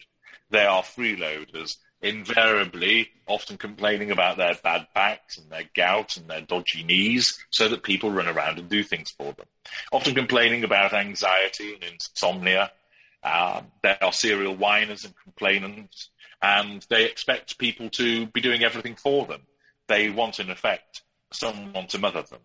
They 0.49 0.65
are 0.65 0.83
freeloaders, 0.83 1.77
invariably 2.01 3.11
often 3.27 3.59
complaining 3.59 4.11
about 4.11 4.39
their 4.39 4.55
bad 4.63 4.87
backs 4.95 5.37
and 5.37 5.51
their 5.51 5.69
gout 5.77 6.17
and 6.17 6.29
their 6.29 6.41
dodgy 6.41 6.85
knees 6.85 7.39
so 7.51 7.69
that 7.69 7.83
people 7.83 8.11
run 8.11 8.29
around 8.29 8.59
and 8.59 8.71
do 8.71 8.83
things 8.83 9.11
for 9.11 9.35
them. 9.35 9.47
Often 9.93 10.15
complaining 10.15 10.65
about 10.65 10.95
anxiety 10.95 11.75
and 11.75 11.85
insomnia. 11.85 12.71
Uh, 13.23 13.63
they 13.83 13.97
are 14.01 14.13
serial 14.13 14.55
whiners 14.55 15.05
and 15.05 15.15
complainants, 15.23 16.11
and 16.43 16.85
they 16.91 17.05
expect 17.05 17.59
people 17.59 17.89
to 17.91 18.27
be 18.27 18.41
doing 18.41 18.65
everything 18.65 18.97
for 18.97 19.27
them. 19.27 19.43
they 19.87 20.09
want, 20.11 20.41
in 20.41 20.51
effect, 20.51 21.03
someone 21.33 21.87
to 21.89 21.99
mother 21.99 22.23
them, 22.23 22.41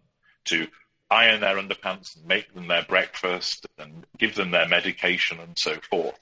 to 0.45 0.67
iron 1.09 1.41
their 1.41 1.57
underpants 1.57 2.15
and 2.15 2.25
make 2.25 2.53
them 2.53 2.67
their 2.67 2.83
breakfast 2.83 3.65
and 3.77 4.05
give 4.17 4.35
them 4.35 4.51
their 4.51 4.67
medication 4.67 5.39
and 5.39 5.57
so 5.57 5.75
forth. 5.89 6.19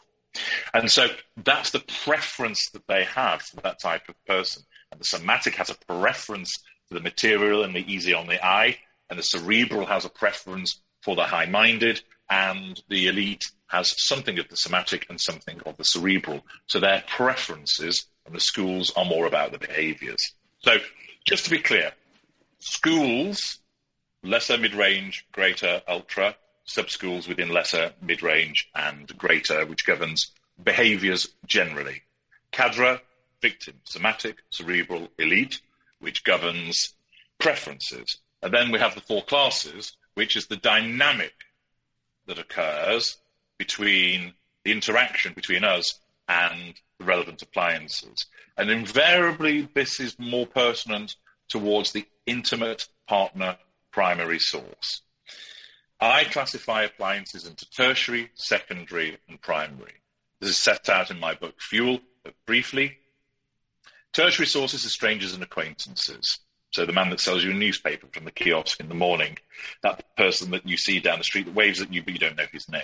And 0.73 0.91
so 0.91 1.07
that's 1.43 1.71
the 1.71 1.83
preference 2.05 2.69
that 2.73 2.87
they 2.87 3.03
have 3.03 3.41
for 3.41 3.61
that 3.61 3.81
type 3.81 4.07
of 4.07 4.25
person. 4.25 4.63
And 4.91 5.01
the 5.01 5.05
somatic 5.05 5.55
has 5.55 5.69
a 5.69 5.93
preference 5.93 6.53
for 6.87 6.93
the 6.95 7.01
material 7.01 7.63
and 7.63 7.75
the 7.75 7.91
easy 7.91 8.13
on 8.13 8.27
the 8.27 8.43
eye, 8.45 8.77
and 9.09 9.17
the 9.17 9.23
cerebral 9.23 9.85
has 9.85 10.05
a 10.05 10.09
preference 10.09 10.81
for 11.07 11.15
the 11.15 11.23
high 11.23 11.45
minded, 11.45 12.01
and 12.29 12.83
the 12.89 13.07
elite 13.07 13.45
has 13.67 13.95
something 13.95 14.39
of 14.39 14.49
the 14.49 14.57
somatic 14.57 15.05
and 15.09 15.21
something 15.21 15.61
of 15.65 15.77
the 15.77 15.85
cerebral. 15.85 16.41
So 16.65 16.81
their 16.81 17.01
preferences 17.07 18.07
and 18.25 18.35
the 18.35 18.41
schools 18.41 18.91
are 18.97 19.05
more 19.05 19.25
about 19.25 19.53
the 19.53 19.57
behaviors. 19.57 20.19
So 20.59 20.79
just 21.25 21.45
to 21.45 21.49
be 21.49 21.59
clear, 21.59 21.93
schools, 22.59 23.59
lesser, 24.21 24.57
mid 24.57 24.75
range, 24.75 25.25
greater, 25.31 25.81
ultra, 25.87 26.35
sub 26.65 26.89
schools 26.89 27.25
within 27.25 27.53
lesser, 27.53 27.93
mid 28.01 28.21
range, 28.21 28.69
and 28.75 29.07
greater, 29.17 29.65
which 29.65 29.85
governs 29.85 30.33
behaviors 30.61 31.25
generally. 31.45 32.01
Cadre, 32.51 32.99
victim, 33.41 33.75
somatic, 33.85 34.39
cerebral, 34.49 35.07
elite, 35.17 35.61
which 35.99 36.25
governs 36.25 36.95
preferences. 37.39 38.17
And 38.43 38.53
then 38.53 38.73
we 38.73 38.79
have 38.79 38.93
the 38.93 38.99
four 38.99 39.23
classes, 39.23 39.93
which 40.17 40.35
is 40.35 40.47
the 40.47 40.57
dynamic 40.57 41.33
that 42.25 42.39
occurs 42.39 43.17
between 43.59 44.33
the 44.65 44.71
interaction 44.71 45.31
between 45.33 45.63
us 45.63 45.99
and 46.27 46.73
the 46.97 47.05
relevant 47.05 47.39
appliances. 47.43 48.25
And 48.57 48.71
invariably, 48.71 49.69
this 49.75 49.99
is 49.99 50.17
more 50.17 50.47
pertinent 50.47 51.15
towards 51.49 51.91
the 51.91 52.07
intimate 52.25 52.87
partner 53.07 53.59
primary 53.91 54.39
source. 54.39 55.03
I 55.99 56.23
classify 56.23 56.81
appliances 56.81 57.45
into 57.45 57.69
tertiary, 57.69 58.31
secondary, 58.33 59.19
and 59.29 59.39
primary. 59.39 60.01
This 60.41 60.49
is 60.49 60.63
set 60.63 60.89
out 60.89 61.11
in 61.11 61.19
my 61.19 61.35
book 61.35 61.61
Fuel, 61.61 61.99
but 62.23 62.33
briefly. 62.47 62.97
Tertiary 64.13 64.47
sources 64.47 64.83
are 64.83 64.89
strangers 64.89 65.35
and 65.35 65.43
acquaintances. 65.43 66.39
So 66.77 66.85
the 66.85 66.93
man 66.93 67.09
that 67.09 67.19
sells 67.19 67.43
you 67.43 67.49
a 67.49 67.55
newspaper 67.55 68.05
from 68.13 68.25
the 68.25 68.31
kiosk 68.31 68.79
in 68.79 68.87
the 68.87 68.93
morning, 68.93 69.39
that 69.81 70.15
person 70.15 70.51
that 70.51 70.67
you 70.67 70.77
see 70.77 70.99
down 70.99 71.17
the 71.17 71.23
street 71.23 71.47
that 71.47 71.55
waves 71.55 71.81
at 71.81 71.91
you 71.91 72.03
but 72.03 72.13
you 72.13 72.19
don't 72.19 72.37
know 72.37 72.45
his 72.51 72.69
name. 72.69 72.83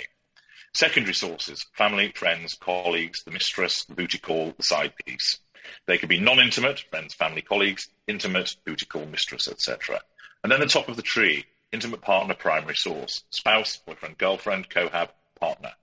Secondary 0.74 1.14
sources, 1.14 1.64
family, 1.78 2.12
friends, 2.16 2.56
colleagues, 2.60 3.24
the 3.24 3.30
mistress, 3.30 3.86
the 3.86 3.94
booty 3.94 4.18
call, 4.18 4.52
the 4.58 4.64
side 4.64 4.94
piece. 5.06 5.38
They 5.86 6.00
could 6.00 6.10
be 6.10 6.20
non-intimate, 6.20 6.86
friends, 6.90 7.14
family, 7.14 7.44
colleagues, 7.44 7.88
intimate, 8.08 8.56
booty 8.66 8.88
call, 8.88 9.06
mistress, 9.06 9.48
etc. 9.48 10.02
And 10.42 10.52
then 10.52 10.60
the 10.60 10.66
top 10.66 10.90
of 10.90 10.96
the 10.96 11.04
tree, 11.04 11.46
intimate 11.72 12.02
partner, 12.02 12.34
primary 12.34 12.76
source, 12.76 13.26
spouse, 13.30 13.78
boyfriend, 13.78 14.18
girlfriend, 14.18 14.72
cohab, 14.72 15.10
partner. 15.40 15.74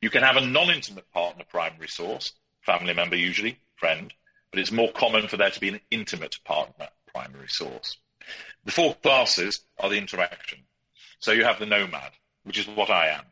You 0.00 0.10
can 0.10 0.24
have 0.24 0.34
a 0.34 0.44
non-intimate 0.44 1.12
partner, 1.12 1.44
primary 1.48 1.86
source, 1.86 2.32
family 2.62 2.92
member 2.92 3.14
usually, 3.14 3.60
friend, 3.76 4.12
but 4.50 4.58
it's 4.58 4.72
more 4.72 4.90
common 4.90 5.28
for 5.28 5.36
there 5.36 5.50
to 5.50 5.60
be 5.60 5.68
an 5.68 5.80
intimate 5.92 6.38
partner, 6.44 6.88
primary 7.16 7.48
source. 7.48 7.96
The 8.64 8.72
four 8.72 8.94
classes 8.94 9.60
are 9.78 9.88
the 9.88 9.98
interaction. 9.98 10.58
So 11.20 11.32
you 11.32 11.44
have 11.44 11.58
the 11.58 11.66
nomad, 11.66 12.12
which 12.44 12.58
is 12.58 12.66
what 12.66 12.90
I 12.90 13.08
am. 13.08 13.24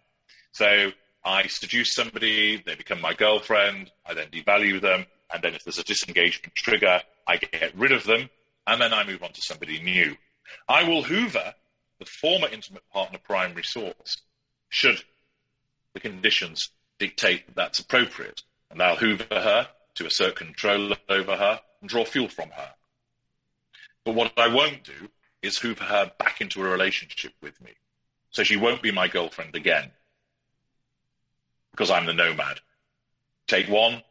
So 0.52 0.92
I 1.24 1.46
seduce 1.48 1.94
somebody, 1.94 2.62
they 2.64 2.76
become 2.76 3.00
my 3.00 3.14
girlfriend, 3.14 3.90
I 4.06 4.14
then 4.14 4.28
devalue 4.28 4.80
them, 4.80 5.06
and 5.32 5.42
then 5.42 5.54
if 5.54 5.64
there's 5.64 5.78
a 5.78 5.84
disengagement 5.84 6.54
trigger, 6.54 7.00
I 7.26 7.36
get 7.36 7.76
rid 7.76 7.92
of 7.92 8.04
them, 8.04 8.30
and 8.66 8.80
then 8.80 8.94
I 8.94 9.04
move 9.04 9.22
on 9.22 9.32
to 9.32 9.42
somebody 9.42 9.80
new. 9.82 10.16
I 10.68 10.84
will 10.84 11.02
hoover 11.02 11.54
the 11.98 12.06
former 12.06 12.48
intimate 12.48 12.88
partner 12.90 13.18
primary 13.22 13.64
source, 13.64 14.22
should 14.68 15.02
the 15.92 16.00
conditions 16.00 16.70
dictate 16.98 17.46
that 17.46 17.56
that's 17.56 17.78
appropriate. 17.78 18.42
And 18.70 18.80
I'll 18.82 18.96
hoover 18.96 19.26
her 19.30 19.68
to 19.96 20.06
assert 20.06 20.36
control 20.36 20.94
over 21.08 21.36
her 21.36 21.60
and 21.80 21.88
draw 21.90 22.04
fuel 22.04 22.28
from 22.28 22.50
her. 22.50 22.70
But 24.04 24.14
what 24.14 24.32
I 24.38 24.48
won't 24.48 24.84
do 24.84 25.08
is 25.42 25.58
hoover 25.58 25.84
her 25.84 26.12
back 26.18 26.40
into 26.40 26.62
a 26.62 26.68
relationship 26.68 27.32
with 27.42 27.60
me. 27.60 27.72
So 28.30 28.42
she 28.42 28.56
won't 28.56 28.82
be 28.82 28.90
my 28.90 29.08
girlfriend 29.08 29.54
again 29.54 29.90
because 31.70 31.90
I'm 31.90 32.06
the 32.06 32.12
nomad. 32.12 32.60
Take 33.46 33.68
one, 33.68 34.02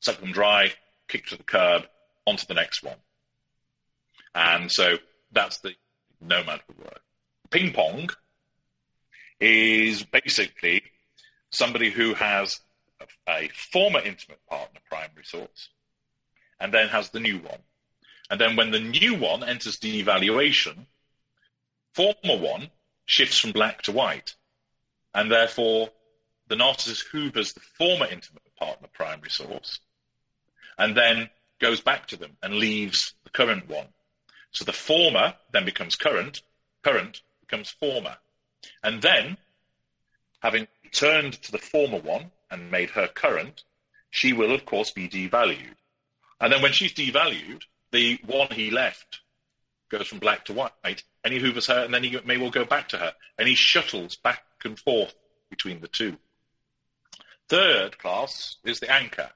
suck 0.00 0.20
them 0.20 0.32
dry, 0.32 0.72
kick 1.08 1.26
to 1.26 1.36
the 1.36 1.42
curb, 1.42 1.84
onto 2.26 2.46
the 2.46 2.54
next 2.54 2.82
one. 2.82 2.98
And 4.34 4.70
so 4.70 4.96
that's 5.32 5.58
the 5.58 5.74
nomad 6.20 6.60
work. 6.78 7.00
Ping 7.50 7.72
pong 7.72 8.10
is 9.40 10.02
basically 10.04 10.82
somebody 11.50 11.90
who 11.90 12.14
has 12.14 12.60
a 13.28 13.48
former 13.48 14.00
intimate 14.00 14.44
partner 14.48 14.80
primary 14.88 15.24
source 15.24 15.70
and 16.60 16.72
then 16.72 16.88
has 16.88 17.10
the 17.10 17.20
new 17.20 17.38
one. 17.38 17.60
And 18.30 18.40
then 18.40 18.56
when 18.56 18.70
the 18.70 18.80
new 18.80 19.14
one 19.14 19.42
enters 19.42 19.78
devaluation, 19.78 20.86
former 21.94 22.36
one 22.36 22.70
shifts 23.06 23.38
from 23.38 23.52
black 23.52 23.82
to 23.82 23.92
white. 23.92 24.34
And 25.14 25.30
therefore 25.30 25.90
the 26.48 26.56
narcissist 26.56 27.06
hoovers 27.10 27.52
the 27.52 27.60
former 27.60 28.06
intimate 28.06 28.42
partner 28.58 28.88
primary 28.92 29.30
source 29.30 29.80
and 30.78 30.96
then 30.96 31.28
goes 31.58 31.80
back 31.80 32.06
to 32.06 32.16
them 32.16 32.36
and 32.42 32.54
leaves 32.54 33.14
the 33.24 33.30
current 33.30 33.68
one. 33.68 33.88
So 34.52 34.64
the 34.64 34.72
former 34.72 35.34
then 35.52 35.64
becomes 35.64 35.96
current, 35.96 36.42
current 36.82 37.20
becomes 37.40 37.70
former. 37.70 38.16
And 38.82 39.02
then, 39.02 39.36
having 40.40 40.68
turned 40.92 41.34
to 41.42 41.52
the 41.52 41.58
former 41.58 41.98
one 41.98 42.30
and 42.50 42.70
made 42.70 42.90
her 42.90 43.08
current, 43.08 43.64
she 44.10 44.32
will, 44.32 44.54
of 44.54 44.64
course, 44.64 44.90
be 44.90 45.08
devalued. 45.08 45.74
And 46.40 46.52
then 46.52 46.62
when 46.62 46.72
she's 46.72 46.94
devalued, 46.94 47.62
the 47.92 48.18
one 48.26 48.48
he 48.50 48.70
left 48.70 49.20
goes 49.90 50.06
from 50.06 50.18
black 50.18 50.44
to 50.44 50.52
white, 50.52 51.02
and 51.24 51.32
he 51.32 51.40
hoovers 51.40 51.66
her, 51.68 51.84
and 51.84 51.94
then 51.94 52.04
he 52.04 52.18
may 52.24 52.36
well 52.36 52.50
go 52.50 52.64
back 52.64 52.88
to 52.90 52.98
her, 52.98 53.14
and 53.38 53.48
he 53.48 53.54
shuttles 53.54 54.16
back 54.16 54.42
and 54.64 54.78
forth 54.78 55.14
between 55.50 55.80
the 55.80 55.88
two. 55.88 56.16
Third 57.48 57.98
class 57.98 58.56
is 58.64 58.80
the 58.80 58.92
anchor. 58.92 59.30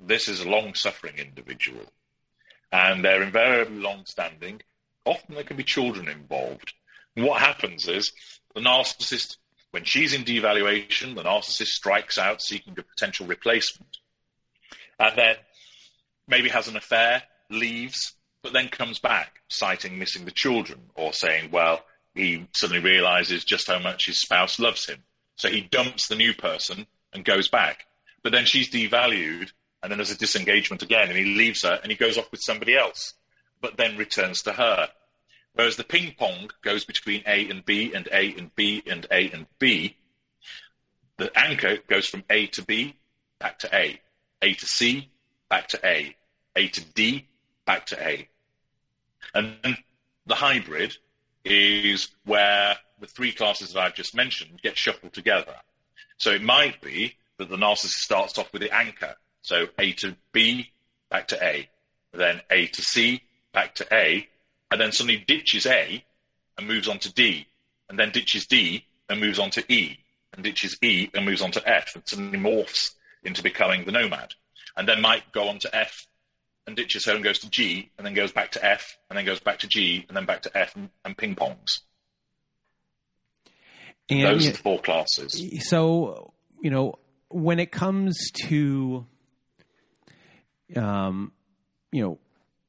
This 0.00 0.28
is 0.28 0.40
a 0.40 0.48
long 0.48 0.74
suffering 0.74 1.18
individual. 1.18 1.84
And 2.72 3.04
they're 3.04 3.22
invariably 3.22 3.78
long 3.78 4.04
standing. 4.06 4.60
Often 5.04 5.36
there 5.36 5.44
can 5.44 5.56
be 5.56 5.64
children 5.64 6.08
involved. 6.08 6.72
And 7.14 7.24
what 7.24 7.40
happens 7.40 7.86
is 7.86 8.12
the 8.54 8.60
narcissist, 8.60 9.36
when 9.70 9.84
she's 9.84 10.12
in 10.12 10.24
devaluation, 10.24 11.14
the 11.14 11.22
narcissist 11.22 11.68
strikes 11.68 12.18
out 12.18 12.42
seeking 12.42 12.74
a 12.76 12.82
potential 12.82 13.26
replacement. 13.26 13.98
And 14.98 15.16
then 15.16 15.36
maybe 16.26 16.48
has 16.48 16.66
an 16.66 16.76
affair, 16.76 17.22
leaves, 17.50 18.12
but 18.42 18.52
then 18.52 18.68
comes 18.68 18.98
back 18.98 19.40
citing 19.48 19.98
missing 19.98 20.24
the 20.24 20.30
children 20.30 20.80
or 20.94 21.12
saying, 21.12 21.50
well, 21.50 21.84
he 22.14 22.46
suddenly 22.54 22.82
realizes 22.82 23.44
just 23.44 23.66
how 23.68 23.78
much 23.78 24.06
his 24.06 24.20
spouse 24.20 24.58
loves 24.58 24.86
him. 24.86 25.02
So 25.36 25.48
he 25.48 25.60
dumps 25.60 26.08
the 26.08 26.16
new 26.16 26.32
person 26.32 26.86
and 27.12 27.24
goes 27.24 27.48
back. 27.48 27.86
But 28.22 28.32
then 28.32 28.46
she's 28.46 28.70
devalued, 28.70 29.50
and 29.82 29.90
then 29.90 29.98
there's 29.98 30.10
a 30.10 30.18
disengagement 30.18 30.82
again, 30.82 31.08
and 31.08 31.18
he 31.18 31.36
leaves 31.36 31.62
her 31.62 31.78
and 31.82 31.92
he 31.92 31.96
goes 31.96 32.18
off 32.18 32.30
with 32.30 32.40
somebody 32.42 32.76
else, 32.76 33.14
but 33.60 33.76
then 33.76 33.96
returns 33.96 34.42
to 34.42 34.52
her. 34.52 34.88
Whereas 35.54 35.76
the 35.76 35.84
ping 35.84 36.14
pong 36.18 36.50
goes 36.62 36.84
between 36.84 37.22
A 37.26 37.48
and 37.48 37.64
B 37.64 37.92
and 37.94 38.08
A 38.12 38.34
and 38.34 38.54
B 38.54 38.82
and 38.86 39.06
A 39.10 39.30
and 39.30 39.46
B. 39.58 39.96
The 41.18 41.30
anchor 41.38 41.78
goes 41.88 42.06
from 42.06 42.24
A 42.28 42.46
to 42.48 42.62
B 42.62 42.96
back 43.38 43.58
to 43.60 43.74
A, 43.74 44.00
A 44.42 44.52
to 44.52 44.66
C 44.66 45.10
back 45.48 45.68
to 45.68 45.80
A, 45.84 46.14
A 46.56 46.68
to 46.68 46.84
D 46.92 47.26
back 47.66 47.86
to 47.86 48.02
A. 48.02 48.28
And 49.34 49.56
then 49.62 49.76
the 50.26 50.34
hybrid 50.34 50.96
is 51.44 52.08
where 52.24 52.76
the 53.00 53.06
three 53.06 53.32
classes 53.32 53.72
that 53.72 53.80
I've 53.80 53.94
just 53.94 54.14
mentioned 54.14 54.62
get 54.62 54.78
shuffled 54.78 55.12
together. 55.12 55.54
So 56.16 56.30
it 56.30 56.42
might 56.42 56.80
be 56.80 57.14
that 57.38 57.48
the 57.50 57.56
narcissist 57.56 58.00
starts 58.00 58.38
off 58.38 58.52
with 58.52 58.62
the 58.62 58.74
anchor. 58.74 59.14
So 59.42 59.66
A 59.78 59.92
to 59.92 60.16
B, 60.32 60.72
back 61.10 61.28
to 61.28 61.44
A. 61.44 61.68
Then 62.12 62.40
A 62.50 62.66
to 62.68 62.82
C, 62.82 63.22
back 63.52 63.74
to 63.76 63.86
A. 63.94 64.26
And 64.70 64.80
then 64.80 64.92
suddenly 64.92 65.22
ditches 65.26 65.66
A 65.66 66.04
and 66.56 66.66
moves 66.66 66.88
on 66.88 66.98
to 67.00 67.12
D. 67.12 67.46
And 67.88 67.98
then 67.98 68.10
ditches 68.10 68.46
D 68.46 68.84
and 69.08 69.20
moves 69.20 69.38
on 69.38 69.50
to 69.50 69.72
E. 69.72 69.98
And 70.32 70.42
ditches 70.42 70.76
E 70.82 71.10
and 71.14 71.24
moves 71.24 71.42
on 71.42 71.52
to 71.52 71.68
F. 71.68 71.94
And 71.94 72.02
suddenly 72.06 72.38
morphs 72.38 72.94
into 73.22 73.42
becoming 73.42 73.84
the 73.84 73.92
nomad. 73.92 74.34
And 74.76 74.88
then 74.88 75.00
might 75.00 75.30
go 75.32 75.48
on 75.48 75.58
to 75.60 75.76
F 75.76 76.06
and 76.66 76.76
ditches 76.76 77.04
her 77.06 77.14
and 77.14 77.24
goes 77.24 77.40
to 77.40 77.50
G 77.50 77.90
and 77.96 78.06
then 78.06 78.14
goes 78.14 78.32
back 78.32 78.52
to 78.52 78.64
F 78.64 78.96
and 79.08 79.16
then 79.16 79.24
goes 79.24 79.40
back 79.40 79.60
to 79.60 79.68
G 79.68 80.04
and 80.08 80.16
then 80.16 80.24
back 80.24 80.42
to 80.42 80.56
F 80.56 80.74
and, 80.76 80.90
and 81.04 81.16
ping 81.16 81.34
pongs. 81.34 81.80
And 84.08 84.22
Those 84.22 84.48
are 84.48 84.52
the 84.52 84.58
four 84.58 84.80
classes. 84.80 85.42
So, 85.68 86.32
you 86.62 86.70
know, 86.70 86.98
when 87.28 87.58
it 87.58 87.72
comes 87.72 88.30
to, 88.46 89.04
um, 90.76 91.32
you 91.90 92.02
know, 92.02 92.18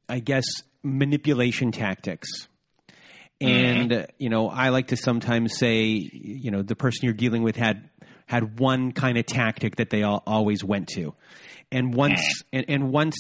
I 0.10 0.20
guess, 0.20 0.46
manipulation 0.84 1.72
tactics. 1.72 2.48
And 3.40 3.92
mm-hmm. 3.92 4.12
you 4.18 4.30
know, 4.30 4.50
I 4.50 4.70
like 4.70 4.88
to 4.88 4.98
sometimes 4.98 5.58
say, 5.58 5.84
you 5.84 6.50
know, 6.50 6.64
the 6.64 6.76
person 6.76 7.06
you're 7.06 7.14
dealing 7.14 7.44
with 7.44 7.56
had 7.56 7.90
had 8.26 8.60
one 8.60 8.92
kind 8.92 9.18
of 9.18 9.26
tactic 9.26 9.76
that 9.76 9.90
they 9.90 10.04
all, 10.04 10.24
always 10.26 10.64
went 10.64 10.88
to, 10.96 11.14
and 11.72 11.94
once 11.94 12.44
and, 12.52 12.66
and 12.68 12.92
once 12.92 13.16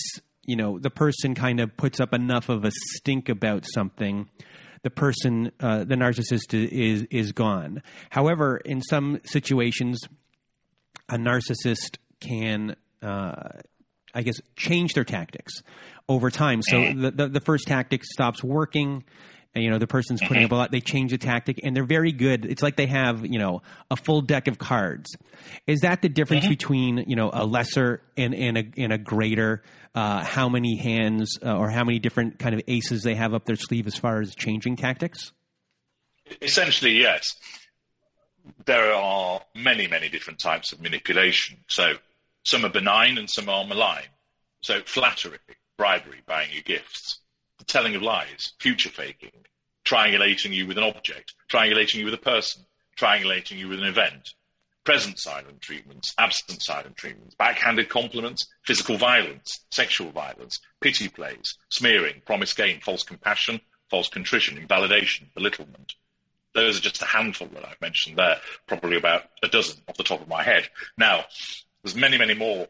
you 0.48 0.56
know 0.56 0.80
the 0.80 0.90
person 0.90 1.36
kind 1.36 1.60
of 1.60 1.78
puts 1.78 2.00
up 2.00 2.14
enough 2.14 2.50
of 2.50 2.66
a 2.66 2.72
stink 2.96 3.30
about 3.30 3.66
something, 3.66 4.28
the 4.84 4.90
person, 4.90 5.52
uh, 5.60 5.84
the 5.84 5.96
narcissist 5.96 6.54
is 6.54 7.04
is 7.12 7.34
gone. 7.34 7.84
However, 8.10 8.58
in 8.58 8.82
some 8.82 9.20
situations, 9.26 10.00
a 11.10 11.18
narcissist 11.18 11.98
can, 12.20 12.76
uh, 13.02 13.50
I 14.14 14.22
guess, 14.24 14.40
change 14.56 14.94
their 14.94 15.04
tactics 15.04 15.62
over 16.10 16.30
time. 16.30 16.62
So 16.62 16.78
mm-hmm. 16.78 17.02
the, 17.02 17.12
the, 17.12 17.28
the 17.28 17.42
first 17.42 17.68
tactic 17.68 18.04
stops 18.04 18.44
working. 18.44 19.04
And, 19.58 19.64
you 19.64 19.72
know, 19.72 19.80
the 19.80 19.88
person's 19.88 20.22
putting 20.22 20.44
up 20.44 20.52
a 20.52 20.56
lot. 20.56 20.70
They 20.70 20.82
change 20.82 21.10
the 21.10 21.18
tactic, 21.18 21.62
and 21.64 21.76
they're 21.76 21.84
very 21.84 22.12
good. 22.12 22.46
It's 22.46 22.62
like 22.62 22.76
they 22.76 22.86
have, 22.86 23.26
you 23.26 23.40
know, 23.40 23.64
a 23.90 23.96
full 23.96 24.22
deck 24.22 24.48
of 24.48 24.60
cards. 24.60 25.18
Is 25.66 25.80
that 25.80 26.04
the 26.04 26.10
difference 26.10 26.44
mm-hmm. 26.44 26.52
between, 26.52 26.98
you 27.08 27.16
know, 27.16 27.32
a 27.34 27.44
lesser 27.44 28.04
and, 28.16 28.36
and 28.36 28.58
a 28.58 28.64
and 28.78 28.94
a 28.94 29.00
greater? 29.00 29.64
Uh, 29.96 30.24
how 30.24 30.48
many 30.48 30.78
hands 30.78 31.40
uh, 31.44 31.58
or 31.58 31.72
how 31.72 31.84
many 31.84 31.98
different 31.98 32.38
kind 32.38 32.54
of 32.54 32.62
aces 32.68 33.02
they 33.02 33.16
have 33.16 33.34
up 33.34 33.46
their 33.46 33.56
sleeve 33.56 33.88
as 33.88 33.96
far 33.96 34.22
as 34.22 34.36
changing 34.36 34.76
tactics? 34.76 35.32
Essentially, 36.40 37.00
yes. 37.00 37.24
There 38.66 38.94
are 38.94 39.42
many, 39.56 39.88
many 39.88 40.08
different 40.08 40.38
types 40.38 40.72
of 40.72 40.82
manipulation. 40.82 41.58
So 41.68 41.94
some 42.46 42.64
are 42.64 42.70
benign 42.70 43.18
and 43.18 43.28
some 43.28 43.50
are 43.50 43.66
malign. 43.66 44.04
So 44.62 44.82
flattery, 44.86 45.40
bribery, 45.80 46.22
buying 46.28 46.50
you 46.54 46.62
gifts, 46.62 47.22
the 47.58 47.66
telling 47.66 47.96
of 47.96 48.02
lies, 48.02 48.54
future 48.60 48.90
faking, 48.90 49.32
triangulating 49.86 50.54
you 50.54 50.68
with 50.68 50.78
an 50.78 50.84
object, 50.84 51.34
triangulating 51.50 51.96
you 51.96 52.06
with 52.06 52.14
a 52.14 52.18
person, 52.18 52.64
triangulating 52.98 53.58
you 53.58 53.68
with 53.68 53.80
an 53.80 53.86
event, 53.86 54.34
present 54.84 55.20
silent 55.20 55.62
treatments, 55.62 56.14
absent 56.18 56.64
silent 56.64 56.96
treatments, 56.96 57.36
backhanded 57.36 57.90
compliments, 57.90 58.48
physical 58.66 58.98
violence, 58.98 59.66
sexual 59.72 60.12
violence, 60.12 60.60
pity 60.82 61.10
plays, 61.10 61.58
smearing, 61.70 62.22
promise 62.26 62.54
gain, 62.54 62.80
false 62.80 63.04
compassion, 63.04 63.60
false 63.90 64.10
contrition, 64.10 64.58
invalidation, 64.58 65.30
belittlement. 65.34 65.94
Those 66.54 66.78
are 66.78 66.82
just 66.82 67.02
a 67.02 67.06
handful 67.06 67.48
that 67.54 67.68
I've 67.68 67.82
mentioned 67.82 68.18
there, 68.18 68.38
probably 68.66 68.98
about 68.98 69.24
a 69.44 69.48
dozen 69.48 69.82
off 69.88 69.98
the 69.98 70.04
top 70.04 70.22
of 70.22 70.28
my 70.28 70.42
head. 70.42 70.70
Now, 70.98 71.26
there's 71.84 71.96
many, 71.96 72.18
many 72.18 72.34
more. 72.34 72.68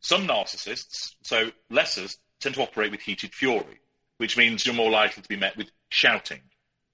Some 0.00 0.26
narcissists, 0.26 1.14
so 1.22 1.50
lessers, 1.70 2.16
tend 2.40 2.54
to 2.54 2.62
operate 2.62 2.90
with 2.90 3.00
heated 3.00 3.34
fury, 3.34 3.80
which 4.20 4.36
means 4.36 4.66
you're 4.66 4.74
more 4.74 4.90
likely 4.90 5.22
to 5.22 5.28
be 5.30 5.36
met 5.36 5.56
with 5.56 5.70
shouting 5.88 6.42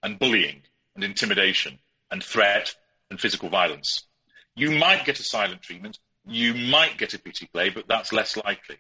and 0.01 0.17
bullying 0.17 0.63
and 0.95 1.03
intimidation 1.03 1.77
and 2.09 2.23
threat 2.23 2.73
and 3.11 3.21
physical 3.21 3.49
violence. 3.49 4.05
You 4.55 4.71
might 4.71 5.05
get 5.05 5.19
a 5.19 5.25
silent 5.25 5.63
treatment, 5.63 5.99
you 6.25 6.55
might 6.55 6.99
get 6.99 7.15
a 7.15 7.19
pity 7.19 7.49
play, 7.53 7.71
but 7.71 7.89
that's 7.89 8.13
less 8.13 8.37
likely. 8.37 8.77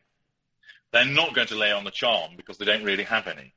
They're 0.92 1.04
not 1.04 1.34
going 1.34 1.48
to 1.48 1.56
lay 1.56 1.72
on 1.72 1.82
the 1.82 1.90
charm 1.90 2.34
because 2.36 2.56
they 2.56 2.64
don't 2.64 2.84
really 2.84 3.02
have 3.02 3.26
any. 3.26 3.52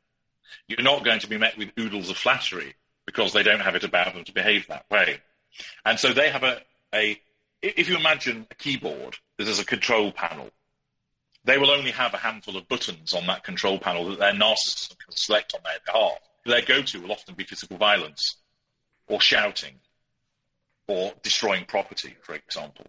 You're 0.68 0.82
not 0.82 1.06
going 1.06 1.20
to 1.20 1.30
be 1.30 1.38
met 1.38 1.56
with 1.56 1.70
oodles 1.80 2.10
of 2.10 2.18
flattery 2.18 2.74
because 3.06 3.32
they 3.32 3.44
don't 3.44 3.62
have 3.62 3.76
it 3.76 3.84
about 3.84 4.16
them 4.16 4.24
to 4.24 4.34
behave 4.34 4.66
that 4.70 4.86
way. 4.90 5.20
And 5.86 6.00
so 6.00 6.14
they 6.14 6.32
have 6.32 6.42
a, 6.42 6.62
a 6.96 7.22
if 7.62 7.90
you 7.90 7.96
imagine 7.96 8.48
a 8.50 8.56
keyboard, 8.56 9.18
there's 9.38 9.60
a 9.60 9.66
control 9.66 10.12
panel 10.12 10.50
they 11.44 11.58
will 11.58 11.72
only 11.72 11.92
have 11.92 12.14
a 12.14 12.18
handful 12.18 12.58
of 12.58 12.68
buttons 12.68 13.14
on 13.14 13.28
that 13.28 13.44
control 13.44 13.80
panel 13.80 14.10
that 14.10 14.20
their 14.20 14.34
narcissist 14.34 14.98
can 14.98 15.12
select 15.12 15.54
on 15.56 15.62
their 15.64 15.80
behalf. 15.86 16.20
Their 16.46 16.62
go-to 16.62 17.02
will 17.02 17.12
often 17.12 17.36
be 17.36 17.44
physical 17.44 17.78
violence 17.78 18.38
or 19.08 19.22
shouting 19.22 19.80
or 20.88 21.14
destroying 21.24 21.66
property, 21.66 22.16
for 22.22 22.34
example. 22.34 22.88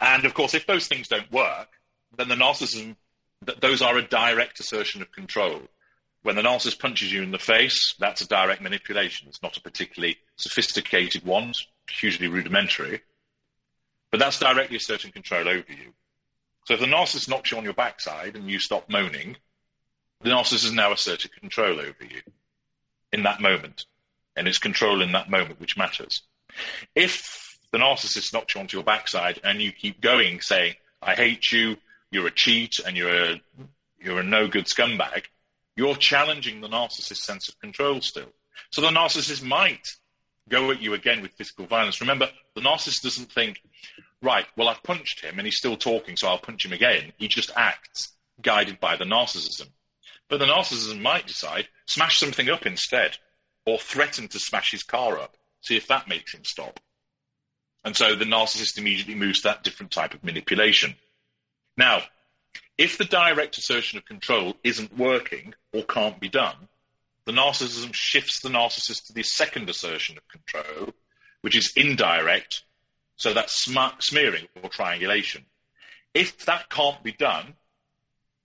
And 0.00 0.24
of 0.24 0.34
course, 0.34 0.54
if 0.54 0.66
those 0.66 0.88
things 0.88 1.08
don't 1.08 1.30
work, 1.30 1.68
then 2.16 2.28
the 2.28 2.34
narcissism, 2.34 2.96
those 3.60 3.82
are 3.82 3.96
a 3.96 4.02
direct 4.02 4.60
assertion 4.60 5.02
of 5.02 5.12
control. 5.12 5.62
When 6.22 6.36
the 6.36 6.42
narcissist 6.42 6.78
punches 6.78 7.12
you 7.12 7.22
in 7.22 7.32
the 7.32 7.38
face, 7.38 7.94
that's 7.98 8.20
a 8.22 8.28
direct 8.28 8.62
manipulation. 8.62 9.28
It's 9.28 9.42
not 9.42 9.56
a 9.56 9.62
particularly 9.62 10.18
sophisticated 10.36 11.24
one, 11.24 11.50
it's 11.50 12.02
usually 12.02 12.28
rudimentary, 12.28 13.02
but 14.10 14.20
that's 14.20 14.38
directly 14.38 14.76
asserting 14.76 15.12
control 15.12 15.48
over 15.48 15.64
you. 15.68 15.92
So 16.64 16.74
if 16.74 16.80
the 16.80 16.86
narcissist 16.86 17.28
knocks 17.28 17.50
you 17.50 17.58
on 17.58 17.64
your 17.64 17.72
backside 17.74 18.36
and 18.36 18.50
you 18.50 18.58
stop 18.58 18.88
moaning, 18.88 19.36
the 20.20 20.30
narcissist 20.30 20.64
has 20.64 20.72
now 20.72 20.92
asserted 20.92 21.32
control 21.40 21.80
over 21.80 22.04
you 22.08 22.20
in 23.12 23.24
that 23.24 23.40
moment. 23.40 23.86
And 24.36 24.48
it's 24.48 24.58
control 24.58 25.02
in 25.02 25.12
that 25.12 25.30
moment 25.30 25.60
which 25.60 25.76
matters. 25.76 26.22
If 26.94 27.58
the 27.72 27.78
narcissist 27.78 28.32
knocks 28.32 28.54
you 28.54 28.60
onto 28.60 28.76
your 28.76 28.84
backside 28.84 29.40
and 29.42 29.60
you 29.60 29.72
keep 29.72 30.00
going 30.00 30.40
saying, 30.40 30.74
I 31.02 31.14
hate 31.14 31.50
you, 31.50 31.76
you're 32.10 32.26
a 32.26 32.30
cheat, 32.30 32.78
and 32.78 32.96
you're 32.96 33.14
a, 33.14 33.40
you're 34.00 34.20
a 34.20 34.24
no 34.24 34.46
good 34.46 34.66
scumbag, 34.66 35.24
you're 35.76 35.96
challenging 35.96 36.60
the 36.60 36.68
narcissist's 36.68 37.24
sense 37.24 37.48
of 37.48 37.58
control 37.58 38.00
still. 38.00 38.28
So 38.70 38.82
the 38.82 38.88
narcissist 38.88 39.42
might 39.42 39.88
go 40.48 40.70
at 40.70 40.80
you 40.80 40.94
again 40.94 41.22
with 41.22 41.32
physical 41.32 41.66
violence. 41.66 42.00
Remember, 42.00 42.28
the 42.54 42.60
narcissist 42.60 43.02
doesn't 43.02 43.32
think, 43.32 43.60
right, 44.22 44.46
well, 44.56 44.68
I've 44.68 44.82
punched 44.82 45.24
him 45.24 45.38
and 45.38 45.46
he's 45.46 45.58
still 45.58 45.76
talking, 45.76 46.16
so 46.16 46.28
I'll 46.28 46.38
punch 46.38 46.64
him 46.64 46.72
again. 46.72 47.12
He 47.18 47.28
just 47.28 47.50
acts 47.56 48.12
guided 48.40 48.80
by 48.80 48.96
the 48.96 49.04
narcissism. 49.04 49.68
But 50.28 50.38
the 50.38 50.46
narcissism 50.46 51.00
might 51.00 51.26
decide, 51.26 51.68
smash 51.86 52.18
something 52.18 52.48
up 52.48 52.64
instead, 52.64 53.18
or 53.66 53.78
threaten 53.78 54.28
to 54.28 54.38
smash 54.38 54.70
his 54.70 54.82
car 54.82 55.18
up, 55.18 55.36
see 55.60 55.76
if 55.76 55.88
that 55.88 56.08
makes 56.08 56.34
him 56.34 56.44
stop. 56.44 56.80
And 57.84 57.96
so 57.96 58.14
the 58.14 58.24
narcissist 58.24 58.78
immediately 58.78 59.14
moves 59.14 59.40
to 59.40 59.48
that 59.48 59.64
different 59.64 59.92
type 59.92 60.14
of 60.14 60.24
manipulation. 60.24 60.94
Now, 61.76 62.02
if 62.78 62.96
the 62.98 63.04
direct 63.04 63.58
assertion 63.58 63.98
of 63.98 64.04
control 64.04 64.54
isn't 64.64 64.96
working 64.96 65.54
or 65.72 65.82
can't 65.82 66.20
be 66.20 66.28
done, 66.28 66.68
the 67.24 67.32
narcissism 67.32 67.92
shifts 67.92 68.40
the 68.40 68.48
narcissist 68.48 69.06
to 69.06 69.12
the 69.12 69.22
second 69.22 69.68
assertion 69.68 70.16
of 70.16 70.28
control, 70.28 70.92
which 71.42 71.56
is 71.56 71.72
indirect 71.76 72.62
so 73.16 73.32
that's 73.34 73.64
smearing 74.00 74.46
or 74.62 74.68
triangulation. 74.68 75.44
If 76.14 76.44
that 76.46 76.68
can't 76.70 77.02
be 77.02 77.12
done 77.12 77.54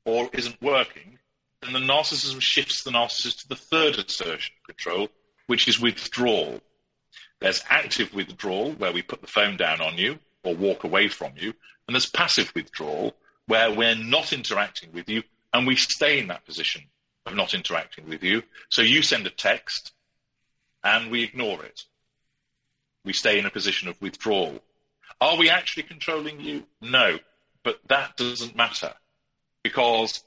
or 0.05 0.29
isn't 0.33 0.61
working, 0.61 1.19
then 1.61 1.73
the 1.73 1.79
narcissism 1.79 2.41
shifts 2.41 2.83
the 2.83 2.91
narcissist 2.91 3.41
to 3.41 3.47
the 3.49 3.55
third 3.55 3.97
assertion 3.97 4.55
control, 4.65 5.09
which 5.47 5.67
is 5.67 5.79
withdrawal. 5.79 6.61
There's 7.39 7.63
active 7.69 8.13
withdrawal, 8.13 8.71
where 8.73 8.93
we 8.93 9.01
put 9.01 9.21
the 9.21 9.27
phone 9.27 9.57
down 9.57 9.81
on 9.81 9.97
you 9.97 10.19
or 10.43 10.55
walk 10.55 10.83
away 10.83 11.07
from 11.07 11.33
you, 11.35 11.53
and 11.87 11.95
there's 11.95 12.09
passive 12.09 12.51
withdrawal, 12.55 13.15
where 13.47 13.73
we're 13.73 13.95
not 13.95 14.33
interacting 14.33 14.91
with 14.91 15.09
you 15.09 15.23
and 15.53 15.65
we 15.65 15.75
stay 15.75 16.19
in 16.19 16.27
that 16.27 16.45
position 16.45 16.83
of 17.25 17.35
not 17.35 17.53
interacting 17.53 18.07
with 18.07 18.23
you. 18.23 18.43
So 18.69 18.81
you 18.81 19.01
send 19.01 19.25
a 19.25 19.31
text 19.31 19.93
and 20.83 21.09
we 21.09 21.23
ignore 21.23 21.63
it. 21.63 21.83
We 23.07 23.13
stay 23.13 23.39
in 23.39 23.45
a 23.45 23.49
position 23.49 23.87
of 23.87 24.01
withdrawal. 24.01 24.59
Are 25.21 25.37
we 25.37 25.49
actually 25.49 25.83
controlling 25.83 26.41
you? 26.41 26.65
No, 26.81 27.19
but 27.63 27.79
that 27.87 28.17
doesn't 28.17 28.53
matter 28.53 28.93
because 29.63 30.25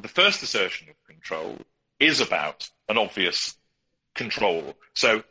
the 0.00 0.06
first 0.06 0.40
assertion 0.40 0.88
of 0.88 0.94
control 1.04 1.58
is 1.98 2.20
about 2.20 2.70
an 2.88 2.96
obvious 2.96 3.56
control. 4.14 4.76
So, 4.94 5.24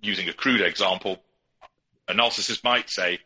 using 0.00 0.30
a 0.30 0.32
crude 0.32 0.62
example, 0.62 1.22
a 2.08 2.14
narcissist 2.14 2.64
might 2.64 2.88
say, 2.88 3.18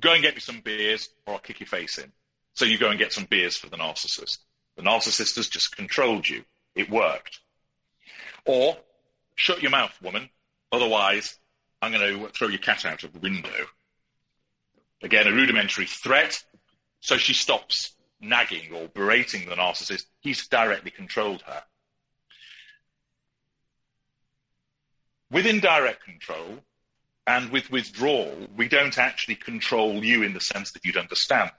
Go 0.00 0.12
and 0.12 0.22
get 0.22 0.34
me 0.34 0.40
some 0.40 0.62
beers 0.62 1.08
or 1.24 1.34
I'll 1.34 1.38
kick 1.38 1.60
your 1.60 1.68
face 1.68 1.98
in. 1.98 2.10
So 2.54 2.64
you 2.64 2.78
go 2.78 2.90
and 2.90 2.98
get 2.98 3.12
some 3.12 3.26
beers 3.26 3.56
for 3.56 3.70
the 3.70 3.76
narcissist. 3.76 4.38
The 4.76 4.82
narcissist 4.82 5.36
has 5.36 5.46
just 5.46 5.76
controlled 5.76 6.28
you. 6.28 6.44
It 6.74 6.90
worked. 6.90 7.38
Or, 8.44 8.76
shut 9.36 9.62
your 9.62 9.70
mouth, 9.70 9.96
woman. 10.02 10.30
Otherwise, 10.72 11.38
I'm 11.82 11.92
going 11.92 12.18
to 12.18 12.28
throw 12.32 12.48
your 12.48 12.58
cat 12.58 12.84
out 12.84 13.04
of 13.04 13.12
the 13.12 13.18
window. 13.18 13.66
Again, 15.02 15.26
a 15.26 15.32
rudimentary 15.32 15.86
threat. 15.86 16.42
So 17.00 17.16
she 17.16 17.34
stops 17.34 17.94
nagging 18.20 18.72
or 18.74 18.88
berating 18.88 19.48
the 19.48 19.56
narcissist. 19.56 20.06
He's 20.20 20.48
directly 20.48 20.90
controlled 20.90 21.42
her. 21.42 21.62
With 25.30 25.46
indirect 25.46 26.04
control 26.04 26.60
and 27.26 27.50
with 27.50 27.70
withdrawal, 27.70 28.48
we 28.56 28.68
don't 28.68 28.96
actually 28.98 29.34
control 29.34 30.04
you 30.04 30.22
in 30.22 30.34
the 30.34 30.40
sense 30.40 30.72
that 30.72 30.84
you'd 30.84 30.96
understand. 30.96 31.50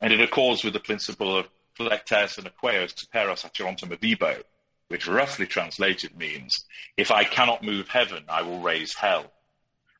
And 0.00 0.12
it 0.12 0.20
accords 0.20 0.64
with 0.64 0.72
the 0.72 0.80
principle 0.80 1.36
of 1.36 1.48
flectere 1.78 2.28
si 2.28 2.42
nequeo 2.42 2.92
superos 2.92 3.44
Acheronta 3.44 3.86
movebo, 3.86 4.42
which 4.88 5.06
roughly 5.06 5.46
translated 5.46 6.16
means, 6.16 6.64
if 6.96 7.10
I 7.10 7.24
cannot 7.24 7.62
move 7.62 7.88
heaven, 7.88 8.24
I 8.28 8.42
will 8.42 8.60
raise 8.60 8.94
hell. 8.94 9.32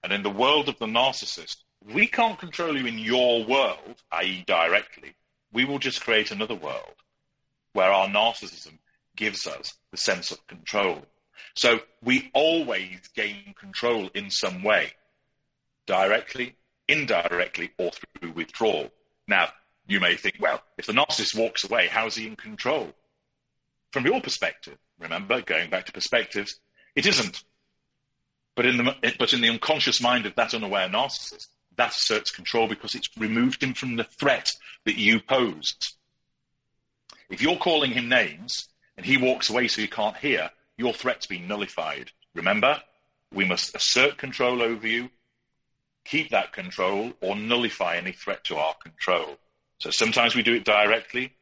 And 0.03 0.12
in 0.12 0.22
the 0.22 0.30
world 0.30 0.68
of 0.68 0.78
the 0.78 0.86
narcissist, 0.86 1.57
we 1.84 2.07
can't 2.07 2.38
control 2.38 2.76
you 2.76 2.86
in 2.86 2.98
your 2.98 3.44
world, 3.44 4.03
i.e., 4.12 4.44
directly. 4.46 5.14
We 5.53 5.64
will 5.64 5.78
just 5.78 6.00
create 6.03 6.30
another 6.30 6.55
world. 6.55 6.94
where 7.72 7.90
our 7.90 8.09
narcissism 8.09 8.78
gives 9.16 9.46
us 9.46 9.74
the 9.90 9.96
sense 9.96 10.30
of 10.30 10.46
control. 10.46 11.03
So 11.55 11.80
we 12.03 12.30
always 12.34 13.00
gain 13.14 13.55
control 13.59 14.11
in 14.14 14.30
some 14.30 14.62
way, 14.62 14.92
directly, 15.86 16.57
indirectly, 16.88 17.70
or 17.78 17.90
through 17.90 18.32
withdrawal. 18.32 18.90
Now, 19.28 19.48
you 19.86 20.00
may 20.00 20.16
think, 20.16 20.36
well, 20.40 20.62
if 20.78 20.86
the 20.86 20.92
narcissist 20.92 21.36
walks 21.36 21.64
away, 21.64 21.88
how 21.88 22.07
is 22.07 22.14
he 22.14 22.26
in 22.26 22.36
control? 22.36 22.92
From 23.92 24.07
your 24.07 24.20
perspective, 24.20 24.78
remember, 24.98 25.42
going 25.42 25.68
back 25.70 25.86
to 25.86 25.92
perspectives, 25.92 26.59
it 26.94 27.07
isn't. 27.07 27.44
But 28.55 28.66
in 28.66 28.76
the, 28.76 29.14
but 29.18 29.32
in 29.32 29.40
the 29.40 29.48
unconscious 29.48 30.00
mind 30.00 30.26
of 30.26 30.34
that 30.36 30.55
unaware 30.55 30.88
narcissist, 30.88 31.48
that 31.76 31.92
asserts 31.92 32.30
control 32.30 32.68
because 32.68 32.94
it's 32.94 33.09
removed 33.16 33.62
him 33.62 33.74
from 33.74 33.96
the 33.96 34.05
threat 34.05 34.50
that 34.84 34.98
you 34.98 35.20
posed. 35.20 35.94
If 37.30 37.40
you're 37.40 37.57
calling 37.57 37.92
him 37.92 38.09
names 38.09 38.68
and 38.96 39.07
he 39.07 39.16
walks 39.16 39.48
away 39.48 39.68
so 39.68 39.80
you 39.80 39.88
can't 39.88 40.16
hear, 40.16 40.50
your 40.76 40.92
threat's 40.92 41.26
been 41.26 41.48
nullified. 41.48 42.11
Remember, 42.34 42.82
we 43.32 43.46
must 43.46 43.74
assert 43.74 44.18
control 44.18 44.61
over 44.61 44.86
you, 44.86 45.09
keep 46.05 46.30
that 46.30 46.53
control, 46.53 47.12
or 47.22 47.36
nullify 47.36 47.96
any 47.96 48.12
threat 48.12 48.44
to 48.44 48.57
our 48.57 48.74
control. 48.74 49.38
So 49.78 49.90
sometimes 49.90 50.34
we 50.34 50.42
do 50.42 50.55
it 50.55 50.64
directly, 50.64 51.32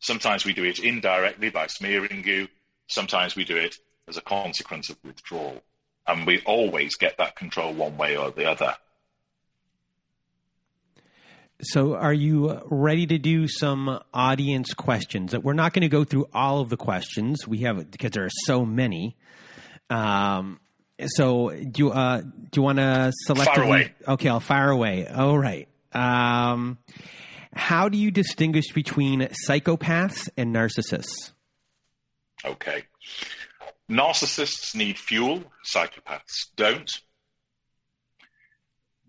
sometimes 0.00 0.44
we 0.44 0.52
do 0.52 0.64
it 0.64 0.80
indirectly 0.80 1.50
by 1.50 1.68
smearing 1.68 2.24
you, 2.26 2.48
sometimes 2.88 3.36
we 3.36 3.44
do 3.44 3.56
it 3.56 3.76
as 4.08 4.16
a 4.16 4.22
consequence 4.22 4.90
of 4.90 4.96
withdrawal. 5.04 5.62
And 6.08 6.26
we 6.26 6.40
always 6.46 6.96
get 6.96 7.18
that 7.18 7.36
control 7.36 7.72
one 7.72 7.96
way 7.96 8.16
or 8.16 8.30
the 8.30 8.48
other. 8.48 8.76
So, 11.62 11.94
are 11.94 12.12
you 12.12 12.60
ready 12.66 13.06
to 13.06 13.18
do 13.18 13.48
some 13.48 14.00
audience 14.12 14.74
questions? 14.74 15.36
We're 15.36 15.54
not 15.54 15.72
going 15.72 15.82
to 15.82 15.88
go 15.88 16.04
through 16.04 16.28
all 16.34 16.60
of 16.60 16.68
the 16.68 16.76
questions 16.76 17.48
we 17.48 17.58
have 17.60 17.90
because 17.90 18.10
there 18.10 18.26
are 18.26 18.30
so 18.44 18.66
many. 18.66 19.16
Um, 19.88 20.60
so, 21.06 21.50
do 21.50 21.84
you, 21.84 21.90
uh, 21.92 22.20
do 22.20 22.30
you 22.56 22.62
want 22.62 22.78
to 22.78 23.10
select? 23.24 23.54
Fire 23.54 23.64
away. 23.64 23.94
Okay, 24.06 24.28
I'll 24.28 24.40
fire 24.40 24.68
away. 24.70 25.08
All 25.08 25.38
right. 25.38 25.66
Um, 25.92 26.76
how 27.54 27.88
do 27.88 27.96
you 27.96 28.10
distinguish 28.10 28.72
between 28.74 29.28
psychopaths 29.48 30.28
and 30.36 30.54
narcissists? 30.54 31.32
Okay. 32.44 32.84
Narcissists 33.90 34.74
need 34.74 34.98
fuel, 34.98 35.44
psychopaths 35.64 36.46
don't. 36.56 36.90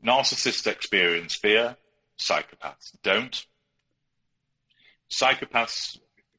Narcissists 0.04 0.68
experience 0.68 1.36
fear, 1.36 1.76
Psychopaths 2.20 2.98
don't. 3.04 3.46
Psychopaths 5.12 5.98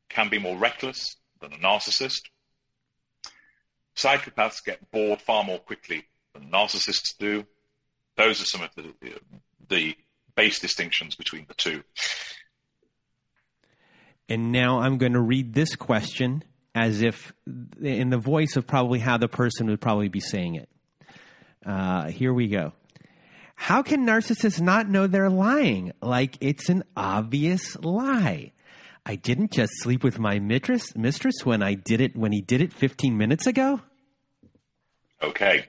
can 0.09 0.29
be 0.29 0.39
more 0.39 0.57
reckless 0.57 1.17
than 1.41 1.53
a 1.53 1.57
narcissist. 1.57 2.23
Psychopaths 3.97 4.65
get 4.65 4.91
bored 4.91 5.21
far 5.21 5.45
more 5.45 5.59
quickly 5.59 6.05
than 6.35 6.51
narcissists 6.51 7.17
do. 7.19 7.45
Those 8.17 8.41
are 8.41 8.47
some 8.47 8.63
of 8.63 8.71
the, 8.77 8.93
the 9.69 9.97
base 10.35 10.59
distinctions 10.59 11.15
between 11.15 11.47
the 11.49 11.55
two. 11.55 11.83
And 14.29 14.53
now 14.53 14.81
I'm 14.81 14.99
going 14.99 15.15
to 15.15 15.21
read 15.21 15.55
this 15.55 15.75
question 15.75 16.45
as 16.79 17.03
if 17.03 17.33
in 17.83 18.11
the 18.11 18.19
voice 18.19 18.57
of 18.57 18.67
probably 18.67 18.99
how 18.99 19.19
the 19.19 19.29
person 19.29 19.69
would 19.69 19.81
probably 19.81 20.09
be 20.09 20.21
saying 20.21 20.55
it. 20.55 20.69
Uh, 21.65 22.09
here 22.09 22.33
we 22.33 22.49
go. 22.49 22.73
How 23.55 23.83
can 23.83 24.07
narcissists 24.07 24.61
not 24.61 24.89
know 24.89 25.07
they're 25.07 25.29
lying? 25.29 25.93
Like 26.01 26.39
it's 26.41 26.69
an 26.69 26.85
obvious 26.97 27.77
lie. 27.81 28.53
I 29.05 29.17
didn't 29.17 29.53
just 29.53 29.73
sleep 29.79 30.05
with 30.05 30.19
my 30.19 30.39
mistress, 30.39 30.95
mistress 30.95 31.45
when 31.45 31.63
I 31.63 31.75
did 31.75 32.01
it 32.01 32.17
when 32.17 32.31
he 32.31 32.41
did 32.41 32.61
it 32.61 32.73
15 32.73 33.17
minutes 33.17 33.47
ago. 33.47 33.81
Okay, 35.23 35.67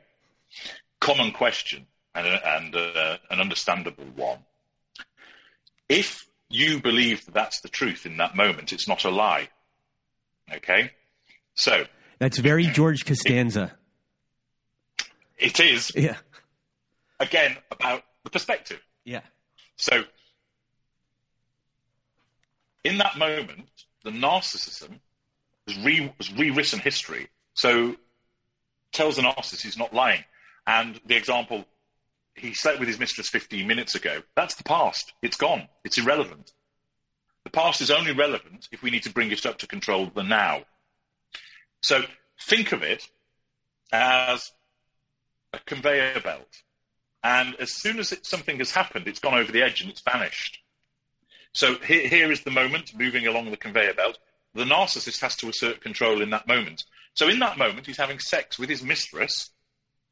common 0.99 1.31
question 1.31 1.87
and, 2.13 2.27
and 2.27 2.75
uh, 2.75 3.17
an 3.31 3.39
understandable 3.39 4.05
one. 4.15 4.39
If 5.87 6.27
you 6.49 6.81
believe 6.81 7.25
that 7.25 7.33
that's 7.33 7.61
the 7.61 7.69
truth 7.69 8.05
in 8.05 8.17
that 8.17 8.35
moment, 8.35 8.73
it's 8.73 8.87
not 8.87 9.05
a 9.05 9.09
lie. 9.09 9.49
Okay, 10.53 10.91
so 11.59 11.85
that's 12.19 12.39
very 12.39 12.65
George 12.65 13.05
Costanza. 13.05 13.71
It, 15.37 15.59
it 15.59 15.73
is. 15.73 15.91
Yeah 15.95 16.17
again 17.19 17.57
about 17.71 18.03
the 18.23 18.29
perspective. 18.29 18.81
Yeah. 19.03 19.21
So 19.75 20.03
in 22.83 22.97
that 22.97 23.17
moment, 23.17 23.69
the 24.03 24.11
narcissism 24.11 24.99
has, 25.67 25.77
re, 25.83 26.13
has 26.19 26.33
rewritten 26.33 26.79
history. 26.79 27.29
So 27.53 27.95
tells 28.91 29.17
the 29.17 29.23
narcissist 29.23 29.61
he's 29.61 29.77
not 29.77 29.93
lying. 29.93 30.23
And 30.65 30.99
the 31.05 31.15
example, 31.15 31.65
he 32.35 32.53
slept 32.53 32.79
with 32.79 32.87
his 32.87 32.99
mistress 32.99 33.29
15 33.29 33.67
minutes 33.67 33.95
ago, 33.95 34.21
that's 34.35 34.55
the 34.55 34.63
past. 34.63 35.13
It's 35.21 35.37
gone. 35.37 35.67
It's 35.83 35.97
irrelevant. 35.97 36.53
The 37.43 37.49
past 37.49 37.81
is 37.81 37.91
only 37.91 38.13
relevant 38.13 38.67
if 38.71 38.81
we 38.81 38.91
need 38.91 39.03
to 39.03 39.11
bring 39.11 39.31
it 39.31 39.45
up 39.45 39.57
to 39.59 39.67
control 39.67 40.11
the 40.13 40.23
now. 40.23 40.63
So 41.81 42.01
think 42.41 42.71
of 42.71 42.83
it 42.83 43.07
as 43.91 44.51
a 45.53 45.59
conveyor 45.59 46.19
belt. 46.21 46.63
And 47.23 47.55
as 47.55 47.73
soon 47.73 47.99
as 47.99 48.11
it, 48.11 48.25
something 48.25 48.57
has 48.59 48.71
happened, 48.71 49.07
it's 49.07 49.19
gone 49.19 49.33
over 49.37 49.51
the 49.51 49.61
edge 49.61 49.81
and 49.81 49.89
it's 49.89 50.01
vanished. 50.01 50.59
So 51.53 51.75
here, 51.75 52.07
here 52.07 52.31
is 52.31 52.43
the 52.43 52.51
moment 52.51 52.97
moving 52.97 53.27
along 53.27 53.51
the 53.51 53.57
conveyor 53.57 53.93
belt. 53.93 54.17
The 54.53 54.63
narcissist 54.63 55.21
has 55.21 55.35
to 55.37 55.49
assert 55.49 55.81
control 55.81 56.21
in 56.21 56.29
that 56.29 56.47
moment. 56.47 56.83
So 57.13 57.27
in 57.27 57.39
that 57.39 57.57
moment, 57.57 57.87
he's 57.87 57.97
having 57.97 58.19
sex 58.19 58.57
with 58.57 58.69
his 58.69 58.83
mistress 58.83 59.49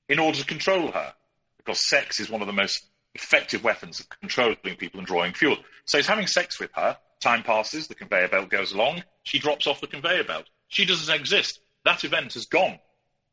in 0.09 0.19
order 0.19 0.37
to 0.37 0.45
control 0.45 0.91
her, 0.91 1.13
because 1.57 1.87
sex 1.87 2.19
is 2.19 2.29
one 2.29 2.41
of 2.41 2.47
the 2.47 2.53
most 2.53 2.87
effective 3.13 3.63
weapons 3.63 3.99
of 3.99 4.09
controlling 4.09 4.57
people 4.77 4.99
and 4.99 5.07
drawing 5.07 5.33
fuel. 5.33 5.57
So 5.85 5.97
he's 5.97 6.07
having 6.07 6.27
sex 6.27 6.59
with 6.59 6.71
her. 6.73 6.97
Time 7.19 7.43
passes, 7.43 7.87
the 7.87 7.95
conveyor 7.95 8.27
belt 8.27 8.49
goes 8.49 8.71
along. 8.73 9.03
She 9.23 9.39
drops 9.39 9.67
off 9.67 9.81
the 9.81 9.87
conveyor 9.87 10.23
belt. 10.23 10.45
She 10.67 10.85
doesn't 10.85 11.13
exist. 11.13 11.59
That 11.85 12.03
event 12.03 12.35
is 12.35 12.45
gone. 12.45 12.79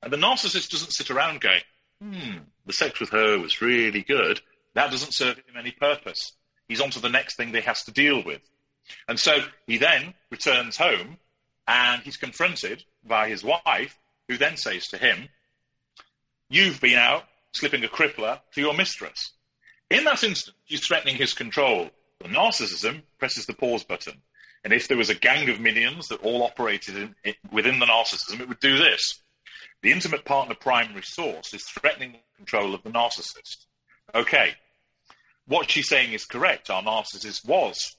And 0.03 0.13
the 0.13 0.17
narcissist 0.17 0.71
doesn't 0.71 0.93
sit 0.93 1.11
around 1.11 1.41
going, 1.41 1.63
hmm, 2.01 2.39
the 2.67 2.73
sex 2.73 3.01
with 3.01 3.11
her 3.11 3.39
was 3.39 3.61
really 3.61 4.03
good. 4.03 4.41
That 4.75 4.91
doesn't 4.91 5.15
serve 5.15 5.37
him 5.37 5.57
any 5.59 5.71
purpose. 5.71 6.33
He's 6.69 6.81
on 6.81 6.91
to 6.91 7.01
the 7.01 7.09
next 7.09 7.37
thing 7.37 7.53
they 7.53 7.61
has 7.63 7.83
to 7.85 7.93
deal 7.93 8.23
with. 8.23 8.41
And 9.09 9.19
so 9.19 9.39
he 9.67 9.79
then 9.79 10.15
returns 10.31 10.77
home 10.77 11.19
and 11.67 12.03
he's 12.03 12.17
confronted 12.17 12.85
by 13.05 13.29
his 13.29 13.43
wife, 13.43 13.99
who 14.29 14.37
then 14.37 14.57
says 14.57 14.89
to 14.89 14.99
him, 14.99 15.29
You've 16.51 16.81
been 16.81 16.99
out 16.99 17.25
slipping 17.53 17.85
a 17.85 17.89
crippler 17.89 18.41
to 18.55 18.61
your 18.61 18.75
mistress. 18.75 19.33
In 19.91 20.05
that 20.05 20.23
instant, 20.23 20.57
she's 20.67 20.87
threatening 20.87 21.17
his 21.17 21.35
control. 21.35 21.91
The 22.21 22.29
narcissism 22.29 23.03
presses 23.19 23.47
the 23.47 23.55
pause 23.55 23.85
button. 23.85 24.21
And 24.65 24.73
if 24.73 24.89
there 24.89 24.97
was 24.97 25.11
a 25.11 25.15
gang 25.15 25.49
of 25.51 25.61
minions 25.61 26.09
that 26.09 26.23
all 26.23 26.43
operated 26.43 26.97
in, 26.97 27.15
in, 27.23 27.35
within 27.53 27.79
the 27.79 27.87
narcissism, 27.87 28.41
it 28.41 28.49
would 28.49 28.61
do 28.61 28.79
this. 28.79 29.23
The 29.83 29.93
intimate 29.93 30.25
partner 30.25 30.55
primary 30.55 31.03
source 31.03 31.53
is 31.53 31.65
threatening 31.65 32.17
control 32.37 32.75
of 32.75 32.83
the 32.83 32.91
narcissist. 32.91 33.67
Okay, 34.15 34.55
what 35.47 35.71
she's 35.71 35.89
saying 35.89 36.13
is 36.13 36.25
correct. 36.25 36.71
Our 36.71 36.83
narcissist 36.83 37.47
was 37.47 37.97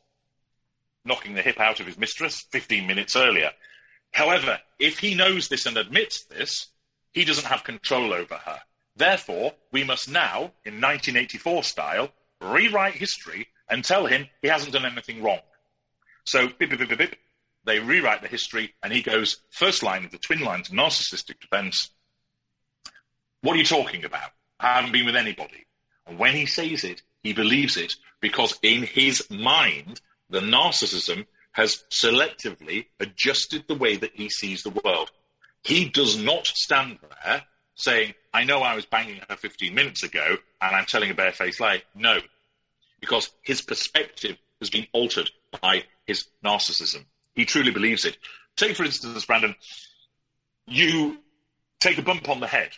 knocking 1.05 1.35
the 1.35 1.43
hip 1.43 1.59
out 1.59 1.79
of 1.79 1.85
his 1.85 1.97
mistress 1.97 2.43
15 2.51 2.87
minutes 2.87 3.15
earlier. 3.15 3.51
However, 4.11 4.59
if 4.79 4.97
he 4.97 5.13
knows 5.13 5.47
this 5.47 5.67
and 5.67 5.77
admits 5.77 6.25
this, 6.25 6.67
he 7.13 7.23
doesn't 7.25 7.45
have 7.45 7.63
control 7.63 8.11
over 8.13 8.35
her. 8.35 8.59
Therefore, 8.95 9.53
we 9.71 9.83
must 9.83 10.09
now, 10.09 10.53
in 10.63 10.81
1984 10.81 11.63
style, 11.63 12.09
rewrite 12.41 12.95
history 12.95 13.47
and 13.69 13.83
tell 13.83 14.05
him 14.07 14.27
he 14.41 14.47
hasn't 14.47 14.73
done 14.73 14.85
anything 14.85 15.21
wrong. 15.21 15.39
So, 16.25 16.49
they 17.65 17.79
rewrite 17.79 18.21
the 18.21 18.27
history, 18.27 18.73
and 18.83 18.93
he 18.93 19.01
goes, 19.01 19.37
first 19.49 19.83
line 19.83 20.05
of 20.05 20.11
the 20.11 20.17
twin 20.17 20.41
lines 20.41 20.69
of 20.69 20.75
narcissistic 20.75 21.39
defense. 21.39 21.89
What 23.41 23.55
are 23.55 23.59
you 23.59 23.65
talking 23.65 24.05
about? 24.05 24.31
I 24.59 24.75
haven't 24.75 24.91
been 24.93 25.05
with 25.05 25.15
anybody. 25.15 25.65
And 26.07 26.17
when 26.17 26.35
he 26.35 26.45
says 26.45 26.83
it, 26.83 27.01
he 27.23 27.33
believes 27.33 27.77
it 27.77 27.93
because 28.21 28.57
in 28.61 28.83
his 28.83 29.27
mind, 29.29 30.01
the 30.29 30.39
narcissism 30.39 31.25
has 31.51 31.83
selectively 31.91 32.87
adjusted 32.99 33.65
the 33.67 33.75
way 33.75 33.95
that 33.95 34.11
he 34.13 34.29
sees 34.29 34.63
the 34.63 34.81
world. 34.83 35.11
He 35.63 35.89
does 35.89 36.17
not 36.17 36.45
stand 36.45 36.99
there 37.23 37.43
saying, 37.75 38.13
I 38.33 38.43
know 38.43 38.59
I 38.59 38.75
was 38.75 38.85
banging 38.85 39.21
her 39.29 39.35
15 39.35 39.73
minutes 39.73 40.03
ago 40.03 40.37
and 40.61 40.75
I'm 40.75 40.85
telling 40.85 41.09
a 41.09 41.15
barefaced 41.15 41.59
lie. 41.59 41.83
No, 41.95 42.19
because 42.99 43.31
his 43.41 43.61
perspective 43.61 44.37
has 44.59 44.69
been 44.69 44.87
altered 44.93 45.29
by 45.61 45.83
his 46.05 46.25
narcissism. 46.43 47.05
He 47.33 47.45
truly 47.45 47.71
believes 47.71 48.05
it. 48.05 48.17
Take, 48.55 48.75
for 48.75 48.83
instance, 48.83 49.25
Brandon, 49.25 49.55
you 50.67 51.17
take 51.79 51.97
a 51.97 52.01
bump 52.01 52.29
on 52.29 52.39
the 52.39 52.47
head, 52.47 52.69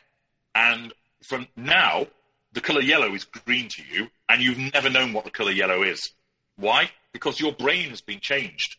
and 0.56 0.94
from 1.24 1.48
now, 1.56 2.08
the 2.54 2.62
color 2.62 2.82
yellow 2.82 3.14
is 3.14 3.26
green 3.26 3.70
to 3.70 3.84
you, 3.92 4.08
and 4.28 4.42
you've 4.42 4.74
never 4.74 4.90
known 4.90 5.14
what 5.14 5.26
the 5.26 5.32
color 5.32 5.52
yellow 5.52 5.84
is. 5.84 6.12
Why? 6.56 6.90
Because 7.14 7.40
your 7.40 7.52
brain 7.52 7.90
has 7.90 8.02
been 8.02 8.20
changed. 8.20 8.78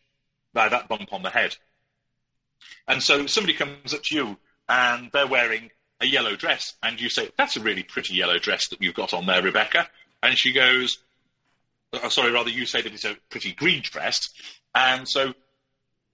by 0.53 0.67
that 0.67 0.87
bump 0.89 1.13
on 1.13 1.21
the 1.21 1.29
head. 1.29 1.55
And 2.87 3.01
so 3.03 3.27
somebody 3.27 3.53
comes 3.53 3.93
up 3.93 4.03
to 4.03 4.15
you 4.15 4.37
and 4.67 5.09
they're 5.13 5.27
wearing 5.27 5.69
a 6.01 6.05
yellow 6.05 6.35
dress, 6.35 6.73
and 6.81 6.99
you 6.99 7.09
say, 7.09 7.29
That's 7.37 7.57
a 7.57 7.61
really 7.61 7.83
pretty 7.83 8.15
yellow 8.15 8.39
dress 8.39 8.69
that 8.69 8.81
you've 8.81 8.95
got 8.95 9.13
on 9.13 9.25
there, 9.25 9.41
Rebecca. 9.41 9.87
And 10.23 10.37
she 10.37 10.53
goes, 10.53 10.97
oh, 11.93 12.09
Sorry, 12.09 12.31
rather, 12.31 12.49
you 12.49 12.65
say 12.65 12.81
that 12.81 12.93
it's 12.93 13.05
a 13.05 13.17
pretty 13.29 13.53
green 13.53 13.81
dress. 13.83 14.29
And 14.75 15.07
so 15.07 15.33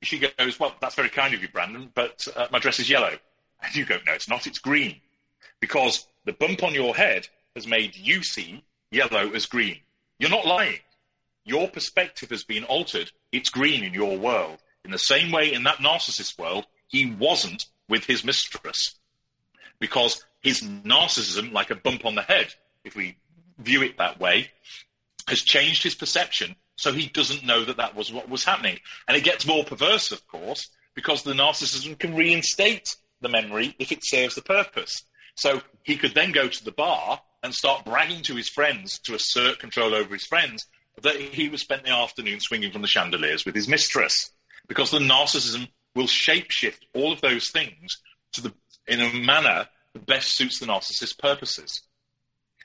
she 0.02 0.20
goes, 0.20 0.60
Well, 0.60 0.76
that's 0.82 0.96
very 0.96 1.10
kind 1.10 1.34
of 1.34 1.42
you, 1.42 1.50
Brandon, 1.50 1.92
but 1.94 2.28
uh, 2.36 2.48
my 2.52 2.60
dress 2.60 2.80
is 2.80 2.90
yellow. 2.90 3.18
And 3.64 3.76
you 3.76 3.86
go, 3.86 3.98
No, 4.06 4.14
it's 4.14 4.30
not, 4.30 4.48
it's 4.48 4.60
green. 4.60 5.02
Because 5.60 6.06
the 6.26 6.34
bump 6.34 6.64
on 6.64 6.74
your 6.74 6.96
head 6.96 7.28
has 7.56 7.68
made 7.68 7.96
you 7.96 8.24
see 8.24 8.64
yellow 8.92 9.32
as 9.32 9.46
green. 9.46 9.80
You're 10.20 10.30
not 10.30 10.46
lying. 10.46 10.80
Your 11.46 11.70
perspective 11.70 12.30
has 12.30 12.44
been 12.44 12.64
altered. 12.64 13.12
It's 13.32 13.50
green 13.50 13.84
in 13.84 13.94
your 13.94 14.18
world. 14.18 14.60
In 14.84 14.92
the 14.92 14.98
same 14.98 15.32
way, 15.32 15.54
in 15.54 15.64
that 15.64 15.78
narcissist 15.78 16.38
world, 16.38 16.66
he 16.88 17.12
wasn't 17.12 17.66
with 17.88 18.06
his 18.06 18.24
mistress 18.24 18.96
because 19.80 20.24
his 20.42 20.62
narcissism, 20.62 21.52
like 21.52 21.72
a 21.72 21.76
bump 21.76 22.06
on 22.06 22.16
the 22.16 22.22
head, 22.22 22.54
if 22.84 22.96
we 22.96 23.18
view 23.58 23.82
it 23.84 23.98
that 23.98 24.20
way, 24.20 24.50
has 25.28 25.42
changed 25.42 25.84
his 25.84 25.96
perception 25.96 26.56
so 26.78 26.92
he 26.92 27.08
doesn't 27.08 27.46
know 27.46 27.64
that 27.64 27.78
that 27.78 27.96
was 27.96 28.12
what 28.12 28.30
was 28.30 28.44
happening. 28.44 28.80
And 29.08 29.16
it 29.16 29.24
gets 29.24 29.48
more 29.48 29.64
perverse, 29.64 30.12
of 30.12 30.26
course, 30.28 30.70
because 30.94 31.24
the 31.24 31.34
narcissism 31.34 31.98
can 31.98 32.16
reinstate 32.16 32.96
the 33.22 33.30
memory 33.30 33.76
if 33.80 33.92
it 33.92 34.06
serves 34.06 34.36
the 34.36 34.42
purpose. 34.42 35.04
So 35.36 35.62
he 35.84 35.98
could 35.98 36.14
then 36.14 36.32
go 36.32 36.48
to 36.48 36.64
the 36.64 36.72
bar 36.72 37.22
and 37.44 37.54
start 37.54 37.86
bragging 37.86 38.24
to 38.24 38.36
his 38.36 38.50
friends 38.50 39.00
to 39.00 39.16
assert 39.16 39.60
control 39.60 39.94
over 39.94 40.14
his 40.14 40.26
friends 40.26 40.66
that 41.02 41.16
he 41.16 41.50
was 41.50 41.62
spent 41.62 41.84
the 41.84 41.92
afternoon 41.92 42.40
swinging 42.40 42.72
from 42.72 42.82
the 42.82 42.88
chandeliers 42.88 43.46
with 43.46 43.56
his 43.56 43.68
mistress. 43.68 44.32
Because 44.68 44.92
the 44.92 45.00
narcissism 45.00 45.68
will 45.94 46.08
shapeshift 46.08 46.80
all 46.94 47.12
of 47.12 47.22
those 47.22 47.50
things 47.50 47.98
to 48.34 48.42
the 48.42 48.54
in 48.88 49.02
a 49.02 49.14
manner 49.14 49.68
that 49.94 50.06
best 50.06 50.36
suits 50.36 50.60
the 50.60 50.66
narcissist's 50.66 51.14
purposes. 51.14 51.82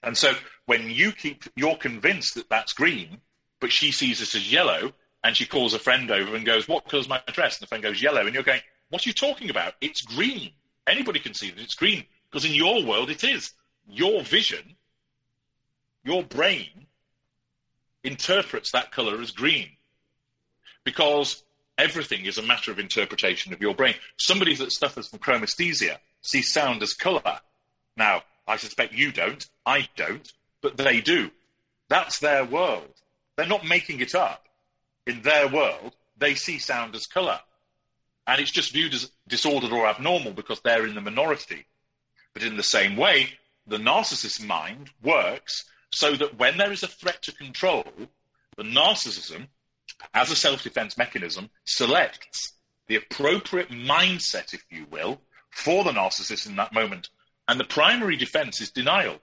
And 0.02 0.16
so 0.16 0.32
when 0.66 0.90
you 0.90 1.12
keep, 1.12 1.44
you're 1.56 1.76
convinced 1.76 2.34
that 2.34 2.48
that's 2.48 2.72
green, 2.72 3.18
but 3.60 3.72
she 3.72 3.92
sees 3.92 4.20
it 4.20 4.34
as 4.34 4.50
yellow, 4.50 4.92
and 5.22 5.36
she 5.36 5.44
calls 5.44 5.74
a 5.74 5.78
friend 5.78 6.10
over 6.10 6.34
and 6.34 6.46
goes, 6.46 6.66
What 6.66 6.88
colour's 6.88 7.08
my 7.08 7.20
dress? 7.32 7.58
And 7.58 7.62
the 7.62 7.68
friend 7.68 7.82
goes, 7.82 8.02
Yellow. 8.02 8.24
And 8.24 8.34
you're 8.34 8.42
going, 8.42 8.62
What 8.88 9.04
are 9.04 9.08
you 9.08 9.12
talking 9.12 9.50
about? 9.50 9.74
It's 9.80 10.00
green. 10.00 10.50
Anybody 10.86 11.20
can 11.20 11.34
see 11.34 11.50
that 11.50 11.60
it's 11.60 11.74
green 11.74 12.04
because 12.30 12.44
in 12.44 12.54
your 12.54 12.84
world 12.84 13.10
it 13.10 13.24
is. 13.24 13.52
Your 13.88 14.22
vision, 14.22 14.76
your 16.04 16.22
brain 16.22 16.86
interprets 18.02 18.72
that 18.72 18.92
colour 18.92 19.20
as 19.20 19.30
green 19.30 19.68
because 20.84 21.42
everything 21.76 22.24
is 22.24 22.38
a 22.38 22.42
matter 22.42 22.70
of 22.70 22.78
interpretation 22.78 23.52
of 23.52 23.60
your 23.60 23.74
brain. 23.74 23.94
Somebody 24.16 24.54
that 24.56 24.72
suffers 24.72 25.08
from 25.08 25.18
chromesthesia 25.18 25.98
sees 26.22 26.52
sound 26.52 26.82
as 26.82 26.94
colour. 26.94 27.40
Now, 27.96 28.22
I 28.46 28.56
suspect 28.56 28.94
you 28.94 29.12
don't, 29.12 29.44
I 29.64 29.88
don't, 29.96 30.30
but 30.62 30.76
they 30.76 31.00
do. 31.00 31.30
That's 31.88 32.18
their 32.18 32.44
world. 32.44 32.94
They're 33.36 33.46
not 33.46 33.66
making 33.66 34.00
it 34.00 34.14
up. 34.14 34.46
In 35.06 35.22
their 35.22 35.48
world, 35.48 35.94
they 36.18 36.34
see 36.34 36.58
sound 36.58 36.94
as 36.94 37.06
colour. 37.06 37.40
And 38.26 38.40
it's 38.40 38.50
just 38.50 38.72
viewed 38.72 38.94
as 38.94 39.10
disordered 39.26 39.72
or 39.72 39.86
abnormal 39.86 40.32
because 40.32 40.60
they're 40.60 40.86
in 40.86 40.94
the 40.94 41.00
minority. 41.00 41.66
But 42.32 42.42
in 42.42 42.56
the 42.56 42.62
same 42.62 42.96
way, 42.96 43.30
the 43.66 43.78
narcissist 43.78 44.44
mind 44.44 44.90
works 45.02 45.64
so 45.90 46.14
that 46.16 46.38
when 46.38 46.56
there 46.56 46.72
is 46.72 46.82
a 46.82 46.88
threat 46.88 47.22
to 47.22 47.32
control, 47.32 47.84
the 48.56 48.62
narcissism, 48.62 49.48
as 50.14 50.30
a 50.30 50.36
self 50.36 50.62
defense 50.62 50.96
mechanism, 50.96 51.50
selects 51.64 52.52
the 52.86 52.96
appropriate 52.96 53.70
mindset, 53.70 54.54
if 54.54 54.64
you 54.70 54.86
will, 54.90 55.20
for 55.50 55.84
the 55.84 55.92
narcissist 55.92 56.48
in 56.48 56.56
that 56.56 56.72
moment. 56.72 57.08
And 57.50 57.58
the 57.58 57.64
primary 57.64 58.14
defense 58.14 58.60
is 58.60 58.70
denial. 58.70 59.18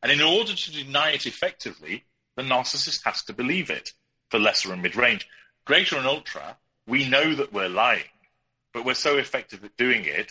And 0.00 0.12
in 0.12 0.20
order 0.20 0.54
to 0.54 0.72
deny 0.72 1.10
it 1.10 1.26
effectively, 1.26 2.04
the 2.36 2.44
narcissist 2.44 3.04
has 3.04 3.24
to 3.24 3.32
believe 3.32 3.68
it 3.68 3.92
for 4.30 4.38
lesser 4.38 4.72
and 4.72 4.80
mid 4.80 4.94
range. 4.94 5.26
Greater 5.64 5.96
and 5.96 6.06
ultra, 6.06 6.56
we 6.86 7.08
know 7.08 7.34
that 7.34 7.52
we're 7.52 7.68
lying, 7.68 8.14
but 8.72 8.84
we're 8.84 8.94
so 8.94 9.18
effective 9.18 9.64
at 9.64 9.76
doing 9.76 10.04
it, 10.04 10.30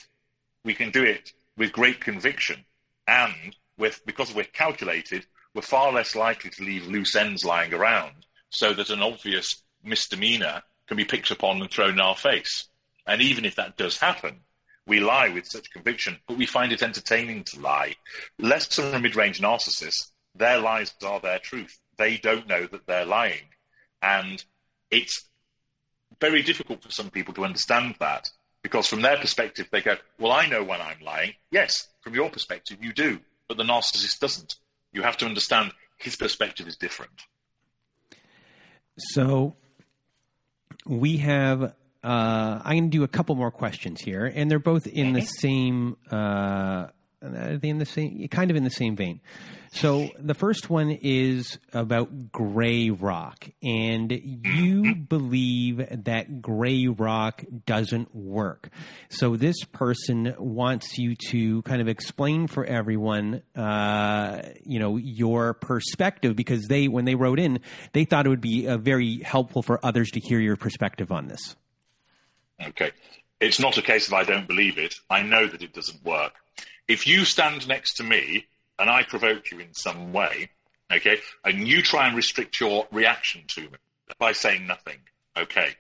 we 0.64 0.74
can 0.74 0.90
do 0.90 1.04
it 1.04 1.34
with 1.58 1.74
great 1.74 2.00
conviction. 2.00 2.64
And 3.10 3.58
with, 3.78 4.06
because 4.06 4.34
we're 4.34 4.46
calculated, 4.46 5.26
we're 5.54 5.64
far 5.64 5.92
less 5.92 6.16
likely 6.16 6.50
to 6.52 6.64
leave 6.64 6.88
loose 6.88 7.14
ends 7.14 7.44
lying 7.44 7.74
around 7.74 8.26
so 8.52 8.74
that 8.74 8.90
an 8.90 9.02
obvious 9.02 9.62
misdemeanor 9.84 10.64
can 10.88 10.96
be 10.96 11.04
picked 11.04 11.30
upon 11.30 11.60
and 11.60 11.70
thrown 11.70 11.96
in 11.96 12.00
our 12.00 12.16
face. 12.16 12.70
And 13.06 13.22
even 13.22 13.44
if 13.44 13.56
that 13.56 13.76
does 13.76 13.98
happen, 13.98 14.40
we 14.86 15.00
lie 15.00 15.30
with 15.30 15.46
such 15.48 15.72
conviction, 15.72 16.18
but 16.28 16.38
we 16.38 16.46
find 16.46 16.72
it 16.72 16.84
entertaining 16.84 17.44
to 17.46 17.60
lie. 17.60 17.96
Less 18.38 18.68
than 18.76 18.94
a 18.94 19.00
mid 19.00 19.16
range 19.16 19.40
narcissist, 19.40 20.12
their 20.36 20.60
lies 20.60 20.94
are 21.04 21.20
their 21.20 21.40
truth. 21.40 21.80
They 21.98 22.18
don't 22.18 22.48
know 22.48 22.66
that 22.68 22.86
they're 22.86 23.06
lying. 23.06 23.44
And 24.02 24.44
it's 24.92 25.26
very 26.20 26.42
difficult 26.42 26.84
for 26.84 26.92
some 26.92 27.10
people 27.10 27.34
to 27.36 27.46
understand 27.46 27.96
that 28.00 28.30
because 28.62 28.88
from 28.88 29.02
their 29.02 29.18
perspective, 29.18 29.68
they 29.72 29.82
go, 29.82 29.96
Well, 30.20 30.32
I 30.32 30.48
know 30.48 30.64
when 30.64 30.82
I'm 30.82 31.00
lying. 31.02 31.34
Yes, 31.52 31.88
from 32.02 32.16
your 32.16 32.30
perspective, 32.30 32.78
you 32.82 32.94
do, 32.94 33.20
but 33.48 33.58
the 33.58 33.64
narcissist 33.64 34.20
doesn't. 34.20 34.56
You 34.92 35.02
have 35.04 35.18
to 35.18 35.26
understand 35.26 35.74
his 35.98 36.16
perspective 36.16 36.68
is 36.68 36.78
different. 36.78 37.24
So 38.98 39.56
we 40.86 41.18
have 41.18 41.74
uh, 42.04 42.62
I'm 42.64 42.78
going 42.78 42.92
to 42.92 42.98
do 42.98 43.04
a 43.04 43.08
couple 43.08 43.36
more 43.36 43.52
questions 43.52 44.02
here, 44.02 44.26
and 44.26 44.52
they're 44.52 44.60
both 44.60 44.88
in 44.88 45.14
the 45.14 45.22
same, 45.22 45.96
uh, 46.12 46.88
in 47.22 47.78
the 47.78 47.86
same, 47.86 48.28
kind 48.28 48.52
of 48.52 48.58
in 48.58 48.64
the 48.64 48.70
same 48.70 48.96
vein. 48.96 49.22
So 49.72 50.10
the 50.20 50.36
first 50.36 50.70
one 50.70 50.92
is 50.92 51.58
about 51.74 52.32
gray 52.32 52.92
rock, 52.92 53.50
and 53.64 54.12
you 54.12 54.96
believe 54.96 56.04
that 56.04 56.42
gray 56.42 56.88
rock 56.88 57.44
doesn't 57.66 58.14
work. 58.14 58.70
So 59.10 59.36
this 59.36 59.64
person 59.64 60.36
wants 60.38 61.00
you 61.00 61.16
to 61.30 61.64
kind 61.64 61.82
of 61.82 61.88
explain 61.88 62.48
for 62.48 62.64
everyone, 62.66 63.42
uh, 63.56 64.44
you 64.64 64.78
know, 64.78 64.98
your 64.98 65.56
perspective 65.56 66.36
because 66.36 66.68
they, 66.68 66.88
when 66.88 67.06
they 67.06 67.16
wrote 67.16 67.40
in, 67.40 67.60
they 67.94 68.06
thought 68.06 68.28
it 68.28 68.30
would 68.30 68.42
be 68.42 68.68
uh, 68.68 68.78
very 68.78 69.22
helpful 69.24 69.64
for 69.64 69.84
others 69.84 70.12
to 70.12 70.20
hear 70.20 70.40
your 70.40 70.56
perspective 70.56 71.12
on 71.12 71.28
this. 71.28 71.56
Okay. 72.70 72.92
It's 73.40 73.60
not 73.60 73.78
a 73.78 73.82
case 73.82 74.08
of 74.08 74.14
I 74.14 74.24
don't 74.24 74.48
believe 74.48 74.78
it. 74.78 74.96
I 75.10 75.22
know 75.22 75.48
that 75.48 75.62
it 75.62 75.74
doesn't 75.74 76.06
work. 76.06 76.34
If 76.88 77.08
you 77.08 77.26
stand 77.26 77.68
next 77.68 77.96
to 77.96 78.04
me 78.04 78.46
and 78.80 78.90
I 78.90 79.04
provoke 79.04 79.52
you 79.52 79.60
in 79.60 79.74
some 79.74 80.14
way, 80.14 80.50
okay, 80.92 81.18
and 81.44 81.68
you 81.68 81.82
try 81.82 82.08
and 82.08 82.16
restrict 82.16 82.60
your 82.62 82.88
reaction 82.92 83.44
to 83.48 83.62
me 83.62 83.78
by 84.18 84.32
saying 84.32 84.66
nothing, 84.66 85.00
okay. 85.38 85.76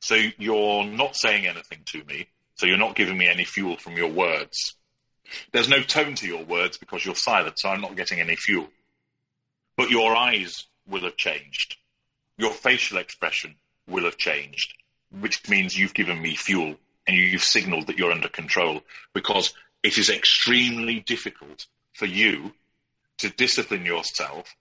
So 0.00 0.16
you're 0.36 0.84
not 0.84 1.14
saying 1.14 1.46
anything 1.46 1.82
to 1.86 2.02
me, 2.04 2.26
so 2.56 2.66
you're 2.66 2.76
not 2.76 2.96
giving 2.96 3.16
me 3.16 3.28
any 3.28 3.44
fuel 3.44 3.76
from 3.76 3.96
your 3.96 4.10
words. 4.10 4.74
There's 5.52 5.68
no 5.68 5.82
tone 5.82 6.16
to 6.16 6.26
your 6.26 6.44
words 6.44 6.76
because 6.76 7.04
you're 7.04 7.14
silent, 7.14 7.58
so 7.58 7.68
I'm 7.68 7.80
not 7.80 7.96
getting 7.96 8.20
any 8.20 8.34
fuel. 8.34 8.68
But 9.76 9.90
your 9.90 10.16
eyes 10.16 10.66
will 10.88 11.02
have 11.02 11.16
changed. 11.16 11.76
Your 12.36 12.50
facial 12.50 12.98
expression 12.98 13.54
will 13.86 14.04
have 14.04 14.16
changed 14.16 14.74
which 15.18 15.48
means 15.48 15.76
you've 15.76 15.94
given 15.94 16.20
me 16.20 16.36
fuel 16.36 16.76
and 17.06 17.16
you've 17.16 17.42
signaled 17.42 17.86
that 17.86 17.98
you're 17.98 18.12
under 18.12 18.28
control 18.28 18.82
because 19.12 19.52
it 19.82 19.98
is 19.98 20.08
extremely 20.08 21.00
difficult 21.00 21.66
for 21.94 22.06
you 22.06 22.52
to 23.18 23.30
discipline 23.30 23.84
yourself 23.84 24.54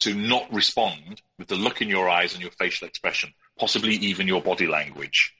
to 0.00 0.14
not 0.14 0.52
respond 0.52 1.22
with 1.38 1.48
the 1.48 1.56
look 1.56 1.80
in 1.80 1.88
your 1.88 2.08
eyes 2.08 2.34
and 2.34 2.42
your 2.42 2.50
facial 2.52 2.86
expression, 2.86 3.32
possibly 3.58 3.94
even 3.94 4.28
your 4.28 4.42
body 4.42 4.66
language. 4.66 5.34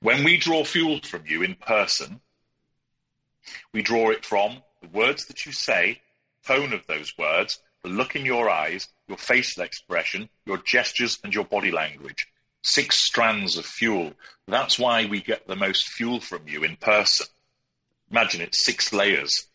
When 0.00 0.24
we 0.24 0.36
draw 0.36 0.62
fuel 0.62 1.00
from 1.02 1.24
you 1.26 1.42
in 1.42 1.54
person, 1.54 2.20
we 3.72 3.80
draw 3.80 4.10
it 4.10 4.26
from 4.26 4.62
the 4.82 4.88
words 4.88 5.26
that 5.26 5.46
you 5.46 5.52
say, 5.52 6.02
tone 6.46 6.74
of 6.74 6.86
those 6.86 7.16
words, 7.18 7.58
the 7.82 7.88
look 7.88 8.14
in 8.14 8.26
your 8.26 8.50
eyes, 8.50 8.88
your 9.08 9.16
facial 9.16 9.62
expression, 9.62 10.28
your 10.44 10.58
gestures, 10.58 11.18
and 11.24 11.32
your 11.32 11.44
body 11.44 11.70
language 11.70 12.26
six 12.66 12.96
strands 13.00 13.56
of 13.56 13.64
fuel. 13.64 14.12
That's 14.48 14.78
why 14.78 15.06
we 15.06 15.20
get 15.20 15.46
the 15.46 15.56
most 15.56 15.88
fuel 15.88 16.20
from 16.20 16.46
you 16.46 16.64
in 16.64 16.76
person. 16.76 17.26
Imagine 18.10 18.40
it's 18.40 18.64
six 18.64 18.92
layers, 18.92 19.46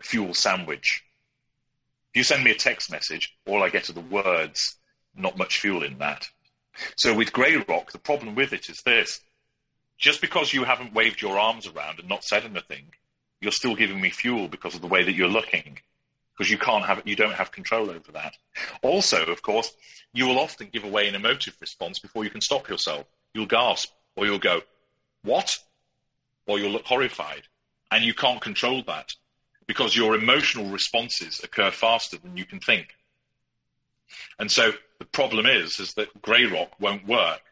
fuel 0.00 0.34
sandwich. 0.34 1.02
If 2.12 2.18
you 2.18 2.24
send 2.24 2.44
me 2.44 2.50
a 2.50 2.56
text 2.56 2.90
message, 2.90 3.34
all 3.46 3.62
I 3.62 3.70
get 3.70 3.90
are 3.90 3.94
the 3.94 4.00
words, 4.00 4.76
not 5.14 5.38
much 5.38 5.58
fuel 5.58 5.82
in 5.82 5.98
that. 5.98 6.28
So 6.96 7.14
with 7.14 7.32
Grey 7.32 7.56
Rock, 7.56 7.92
the 7.92 7.98
problem 7.98 8.34
with 8.34 8.52
it 8.52 8.68
is 8.68 8.82
this. 8.84 9.20
Just 9.98 10.20
because 10.20 10.52
you 10.52 10.64
haven't 10.64 10.94
waved 10.94 11.22
your 11.22 11.38
arms 11.38 11.66
around 11.66 11.98
and 11.98 12.08
not 12.08 12.24
said 12.24 12.44
anything, 12.44 12.92
you're 13.40 13.52
still 13.52 13.74
giving 13.74 14.00
me 14.00 14.10
fuel 14.10 14.48
because 14.48 14.74
of 14.74 14.82
the 14.82 14.86
way 14.86 15.02
that 15.02 15.14
you're 15.14 15.28
looking 15.28 15.78
because 16.36 16.50
you 16.50 16.58
can't 16.58 16.84
have 16.84 17.02
you 17.04 17.16
don't 17.16 17.34
have 17.34 17.50
control 17.50 17.90
over 17.90 18.12
that. 18.12 18.36
Also, 18.82 19.24
of 19.26 19.42
course, 19.42 19.72
you 20.12 20.26
will 20.26 20.38
often 20.38 20.68
give 20.72 20.84
away 20.84 21.08
an 21.08 21.14
emotive 21.14 21.56
response 21.60 21.98
before 21.98 22.24
you 22.24 22.30
can 22.30 22.40
stop 22.40 22.68
yourself. 22.68 23.06
you'll 23.34 23.46
gasp 23.46 23.90
or 24.16 24.26
you'll 24.26 24.38
go, 24.38 24.62
what? 25.22 25.58
Or 26.46 26.58
you'll 26.58 26.72
look 26.72 26.86
horrified. 26.86 27.42
And 27.90 28.04
you 28.04 28.14
can't 28.14 28.40
control 28.40 28.82
that 28.86 29.12
because 29.66 29.94
your 29.94 30.14
emotional 30.14 30.70
responses 30.70 31.40
occur 31.42 31.70
faster 31.70 32.18
than 32.18 32.36
you 32.36 32.44
can 32.44 32.60
think. 32.60 32.94
And 34.38 34.50
so 34.50 34.72
the 34.98 35.04
problem 35.04 35.46
is, 35.46 35.78
is 35.80 35.94
that 35.94 36.22
grey 36.22 36.44
rock 36.44 36.70
won't 36.80 37.06
work 37.06 37.42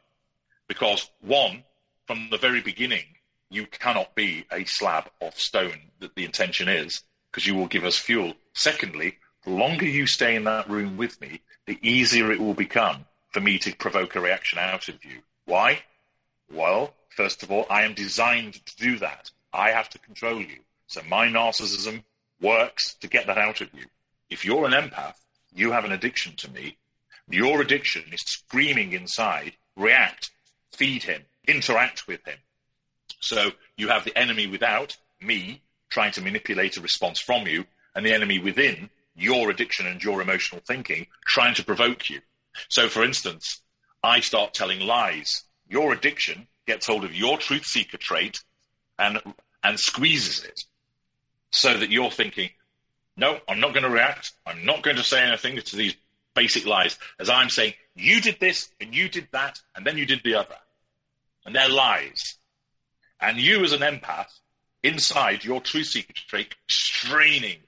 because 0.69 1.11
one, 1.21 1.65
from 2.07 2.29
the 2.31 2.39
very 2.39 2.61
beginning, 2.61 3.05
you 3.51 3.67
cannot 3.67 4.15
be 4.15 4.47
a 4.51 4.65
slab 4.65 5.11
of 5.21 5.39
stone 5.39 5.91
that 6.01 6.15
the 6.15 6.25
intention 6.25 6.69
is 6.69 7.03
because 7.35 7.49
you 7.49 7.57
will 7.57 7.67
give 7.67 7.85
us 7.85 7.99
fuel. 7.99 8.33
Secondly, 8.53 9.19
the 9.43 9.51
longer 9.51 9.85
you 9.85 10.07
stay 10.07 10.37
in 10.37 10.45
that 10.45 10.71
room 10.71 10.97
with 10.97 11.21
me, 11.21 11.41
the 11.67 11.77
easier 11.83 12.31
it 12.31 12.39
will 12.39 12.55
become 12.55 13.07
for 13.33 13.41
me 13.41 13.59
to 13.59 13.75
provoke 13.75 14.15
a 14.15 14.21
reaction 14.21 14.61
out 14.61 14.89
of 14.89 15.05
you. 15.05 15.19
Why? 15.45 15.83
Well, 16.49 16.95
first 17.09 17.43
of 17.43 17.51
all, 17.51 17.67
I 17.69 17.83
am 17.83 17.95
designed 17.95 18.65
to 18.65 18.77
do 18.77 19.01
that. 19.01 19.33
I 19.53 19.71
have 19.71 19.89
to 19.91 19.99
control 19.99 20.41
you. 20.41 20.61
So 20.87 21.01
my 21.09 21.27
narcissism 21.27 22.05
works 22.41 22.95
to 23.01 23.09
get 23.09 23.27
that 23.27 23.39
out 23.39 23.61
of 23.61 23.75
you. 23.75 23.87
If 24.31 24.45
you're 24.45 24.67
an 24.67 24.73
empath, 24.73 25.17
you 25.53 25.73
have 25.73 25.85
an 25.85 25.93
addiction 25.93 26.37
to 26.37 26.51
me. 26.53 26.77
Your 27.29 27.61
addiction 27.61 28.05
is 28.13 28.21
screaming 28.21 28.93
inside, 28.93 29.55
react, 29.75 30.31
feed 30.71 31.03
him, 31.03 31.23
interact 31.49 32.07
with 32.07 32.25
him. 32.25 32.39
So 33.19 33.51
you 33.77 33.89
have 33.89 34.05
the 34.05 34.17
enemy 34.17 34.47
without, 34.47 34.97
me, 35.21 35.63
trying 35.95 36.11
to 36.11 36.21
manipulate 36.21 36.77
a 36.77 36.81
response 36.81 37.21
from 37.21 37.47
you, 37.47 37.65
and 37.95 38.05
the 38.05 38.13
enemy 38.13 38.41
within, 38.41 38.91
your 39.15 39.49
addiction 39.49 39.87
and 39.87 40.03
your 40.03 40.21
emotional 40.21 40.61
thinking, 40.67 41.07
trying 41.25 41.55
to 41.55 41.65
provoke 41.65 42.11
you. 42.11 42.21
So, 42.69 42.89
for 42.89 43.05
instance, 43.05 43.61
I 44.03 44.19
start 44.19 44.55
telling 44.55 44.81
lies. 44.81 45.45
Your 45.69 45.93
addiction 45.93 46.49
gets 46.67 46.89
hold 46.89 47.05
of 47.05 47.15
your 47.15 47.39
truth 47.39 47.65
seeker 47.65 47.97
trait 47.97 48.43
and, 48.99 49.21
and 49.63 49.79
squeezes 49.79 50.43
it 50.43 50.65
so 51.53 51.79
that 51.79 51.91
you're 51.91 52.11
thinking, 52.11 52.51
no, 53.17 53.39
I'm 53.49 53.61
not 53.61 53.73
going 53.73 53.85
to 53.85 53.91
react. 53.91 54.33
I'm 54.45 54.65
not 54.65 54.83
going 54.83 54.97
to 54.97 55.05
say 55.05 55.23
anything 55.23 55.57
to 55.57 55.77
these 55.77 55.95
basic 56.35 56.67
lies 56.67 56.99
as 57.21 57.31
I'm 57.31 57.51
saying, 57.51 57.75
you 57.95 58.21
did 58.21 58.41
this 58.41 58.69
and 58.81 58.93
you 58.93 59.09
did 59.09 59.29
that 59.31 59.61
and 59.77 59.87
then 59.87 59.97
you 59.97 60.07
did 60.07 60.23
the 60.25 60.35
other. 60.35 60.57
And 61.47 61.55
they're 61.55 61.69
lies. 61.69 62.35
And 63.21 63.39
you 63.39 63.63
as 63.63 63.73
an 63.73 63.81
empath, 63.81 64.41
inside 64.85 65.45
your 65.45 65.65
seeker 65.65 66.13
trait, 66.15 66.55
straining, 66.69 67.59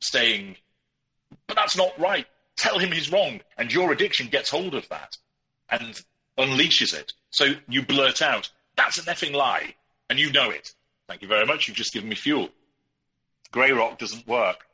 saying, 0.00 0.56
but 1.46 1.56
that's 1.56 1.76
not 1.76 1.98
right. 1.98 2.26
Tell 2.56 2.78
him 2.78 2.92
he's 2.92 3.10
wrong. 3.10 3.40
And 3.56 3.72
your 3.72 3.90
addiction 3.92 4.28
gets 4.28 4.50
hold 4.50 4.74
of 4.74 4.88
that 4.90 5.16
and 5.68 6.00
unleashes 6.38 6.94
it. 6.94 7.12
So 7.30 7.54
you 7.68 7.84
blurt 7.84 8.22
out, 8.22 8.50
that's 8.76 8.98
an 8.98 9.04
effing 9.04 9.34
lie. 9.34 9.74
And 10.10 10.18
you 10.18 10.30
know 10.30 10.50
it. 10.50 10.72
Thank 11.08 11.22
you 11.22 11.28
very 11.28 11.46
much. 11.46 11.66
You've 11.66 11.76
just 11.76 11.92
given 11.92 12.08
me 12.08 12.14
fuel. 12.14 12.50
Grey 13.50 13.72
rock 13.72 13.98
doesn't 13.98 14.26
work. 14.26 14.66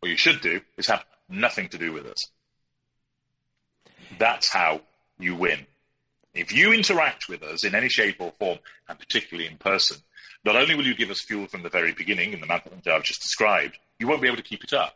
What 0.00 0.10
you 0.10 0.16
should 0.16 0.40
do 0.40 0.60
is 0.76 0.86
have 0.86 1.04
nothing 1.28 1.68
to 1.70 1.78
do 1.78 1.92
with 1.92 2.06
us. 2.06 2.30
That's 4.18 4.48
how 4.48 4.82
you 5.18 5.34
win. 5.34 5.66
If 6.34 6.52
you 6.52 6.72
interact 6.72 7.28
with 7.28 7.42
us 7.42 7.64
in 7.64 7.74
any 7.74 7.88
shape 7.88 8.16
or 8.20 8.32
form, 8.38 8.58
and 8.88 8.98
particularly 8.98 9.48
in 9.50 9.56
person, 9.56 9.98
not 10.48 10.56
only 10.56 10.74
will 10.74 10.86
you 10.86 10.94
give 10.94 11.10
us 11.10 11.20
fuel 11.20 11.46
from 11.46 11.62
the 11.62 11.68
very 11.68 11.92
beginning 11.92 12.32
in 12.32 12.40
the 12.40 12.46
manner 12.46 12.62
that 12.82 12.94
I've 12.94 13.02
just 13.02 13.20
described, 13.20 13.78
you 13.98 14.06
won't 14.06 14.22
be 14.22 14.28
able 14.28 14.38
to 14.38 14.42
keep 14.42 14.64
it 14.64 14.72
up. 14.72 14.94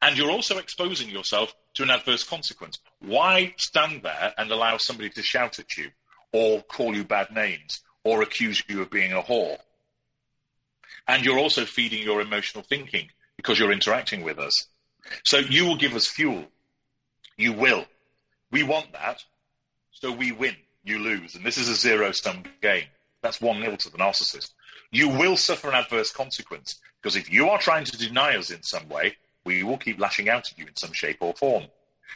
And 0.00 0.16
you're 0.16 0.30
also 0.30 0.58
exposing 0.58 1.08
yourself 1.08 1.52
to 1.74 1.82
an 1.82 1.90
adverse 1.90 2.22
consequence. 2.22 2.78
Why 3.00 3.54
stand 3.56 4.02
there 4.04 4.32
and 4.38 4.50
allow 4.52 4.76
somebody 4.76 5.10
to 5.10 5.22
shout 5.22 5.58
at 5.58 5.76
you 5.76 5.90
or 6.32 6.62
call 6.62 6.94
you 6.94 7.02
bad 7.02 7.32
names 7.34 7.80
or 8.04 8.22
accuse 8.22 8.62
you 8.68 8.80
of 8.80 8.90
being 8.90 9.12
a 9.12 9.20
whore? 9.20 9.58
And 11.08 11.24
you're 11.24 11.40
also 11.40 11.64
feeding 11.64 12.04
your 12.04 12.20
emotional 12.20 12.62
thinking 12.62 13.08
because 13.36 13.58
you're 13.58 13.72
interacting 13.72 14.22
with 14.22 14.38
us. 14.38 14.68
So 15.24 15.38
you 15.38 15.64
will 15.64 15.76
give 15.76 15.96
us 15.96 16.06
fuel. 16.06 16.44
You 17.36 17.52
will. 17.52 17.84
We 18.52 18.62
want 18.62 18.92
that. 18.92 19.24
So 19.90 20.12
we 20.12 20.30
win. 20.30 20.54
You 20.84 21.00
lose. 21.00 21.34
And 21.34 21.44
this 21.44 21.58
is 21.58 21.68
a 21.68 21.74
zero 21.74 22.12
sum 22.12 22.44
game. 22.62 22.84
That's 23.22 23.40
one 23.40 23.60
nil 23.60 23.76
to 23.76 23.90
the 23.90 23.98
narcissist. 23.98 24.52
You 24.90 25.08
will 25.08 25.36
suffer 25.36 25.68
an 25.68 25.74
adverse 25.74 26.12
consequence 26.12 26.80
because 27.02 27.16
if 27.16 27.30
you 27.30 27.48
are 27.48 27.58
trying 27.58 27.84
to 27.84 27.98
deny 27.98 28.36
us 28.36 28.50
in 28.50 28.62
some 28.62 28.88
way, 28.88 29.16
we 29.44 29.62
will 29.62 29.78
keep 29.78 29.98
lashing 29.98 30.28
out 30.28 30.50
at 30.50 30.58
you 30.58 30.66
in 30.66 30.76
some 30.76 30.92
shape 30.92 31.18
or 31.20 31.34
form. 31.34 31.64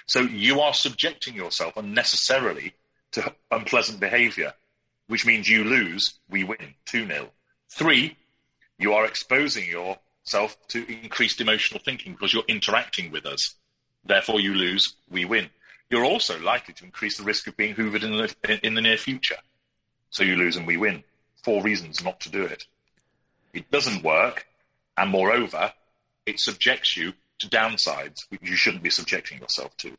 So 0.07 0.21
you 0.21 0.61
are 0.61 0.75
subjecting 0.75 1.35
yourself 1.35 1.77
unnecessarily 1.77 2.75
to 3.13 3.35
unpleasant 3.51 4.01
behavior, 4.01 4.55
which 5.09 5.27
means 5.27 5.49
you 5.49 5.65
lose, 5.65 6.19
we 6.29 6.45
win 6.45 6.75
2 6.87 7.07
0. 7.07 7.31
Three, 7.71 8.17
you 8.79 8.95
are 8.95 9.07
exposing 9.07 9.69
yourself 9.69 10.57
to 10.69 10.91
increased 10.91 11.41
emotional 11.41 11.81
thinking 11.85 12.13
because 12.13 12.33
you're 12.33 12.45
interacting 12.49 13.11
with 13.11 13.27
us. 13.27 13.55
Therefore, 14.05 14.41
you 14.41 14.55
lose, 14.55 14.95
we 15.11 15.25
win. 15.25 15.49
You're 15.91 16.05
also 16.05 16.41
likely 16.41 16.75
to 16.75 16.85
increase 16.85 17.19
the 17.19 17.25
risk 17.25 17.47
of 17.47 17.57
being 17.57 17.75
hoovered 17.75 18.03
in 18.03 18.13
the, 18.13 18.67
in 18.67 18.75
the 18.75 18.81
near 18.81 18.97
future. 18.97 19.37
So 20.13 20.23
you 20.23 20.37
lose 20.37 20.57
and 20.57 20.67
we 20.67 20.77
win. 20.77 21.03
Four 21.43 21.63
reasons 21.63 22.05
not 22.05 22.21
to 22.21 22.31
do 22.31 22.45
it. 22.45 22.65
It 23.53 23.71
doesn't 23.71 24.05
work, 24.05 24.47
and 24.97 25.11
moreover, 25.11 25.73
it 26.25 26.39
subjects 26.39 26.97
you 26.97 27.13
to 27.41 27.49
downsides 27.49 28.17
which 28.29 28.41
you 28.43 28.57
shouldn't 28.57 28.83
be 28.83 28.91
subjecting 28.91 29.41
yourself 29.41 29.77
to. 29.79 29.97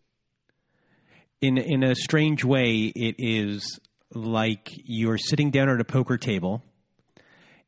In 1.41 1.57
in 1.57 1.83
a 1.83 1.93
strange 1.95 2.43
way, 2.45 2.91
it 2.95 3.15
is 3.17 3.79
like 4.13 4.71
you're 4.85 5.17
sitting 5.17 5.51
down 5.51 5.69
at 5.69 5.81
a 5.81 5.83
poker 5.83 6.17
table, 6.17 6.63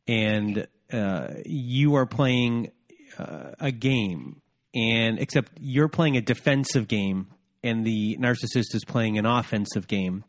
and 0.08 0.68
uh, 0.94 1.28
you 1.46 1.96
are 1.96 2.06
playing 2.06 2.72
uh, 3.18 3.52
a 3.60 3.72
game, 3.72 4.42
and 4.74 5.20
except 5.20 5.52
you're 5.60 5.90
playing 5.90 6.16
a 6.16 6.22
defensive 6.22 6.88
game, 6.88 7.28
and 7.64 7.86
the 7.86 8.18
narcissist 8.18 8.74
is 8.74 8.86
playing 8.86 9.18
an 9.18 9.26
offensive 9.26 9.88
game. 9.88 10.24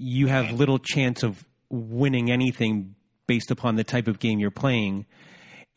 You 0.00 0.28
have 0.28 0.52
little 0.52 0.78
chance 0.78 1.22
of 1.22 1.44
winning 1.70 2.30
anything 2.30 2.94
based 3.26 3.50
upon 3.50 3.76
the 3.76 3.84
type 3.84 4.08
of 4.08 4.18
game 4.18 4.38
you're 4.38 4.50
playing 4.50 5.06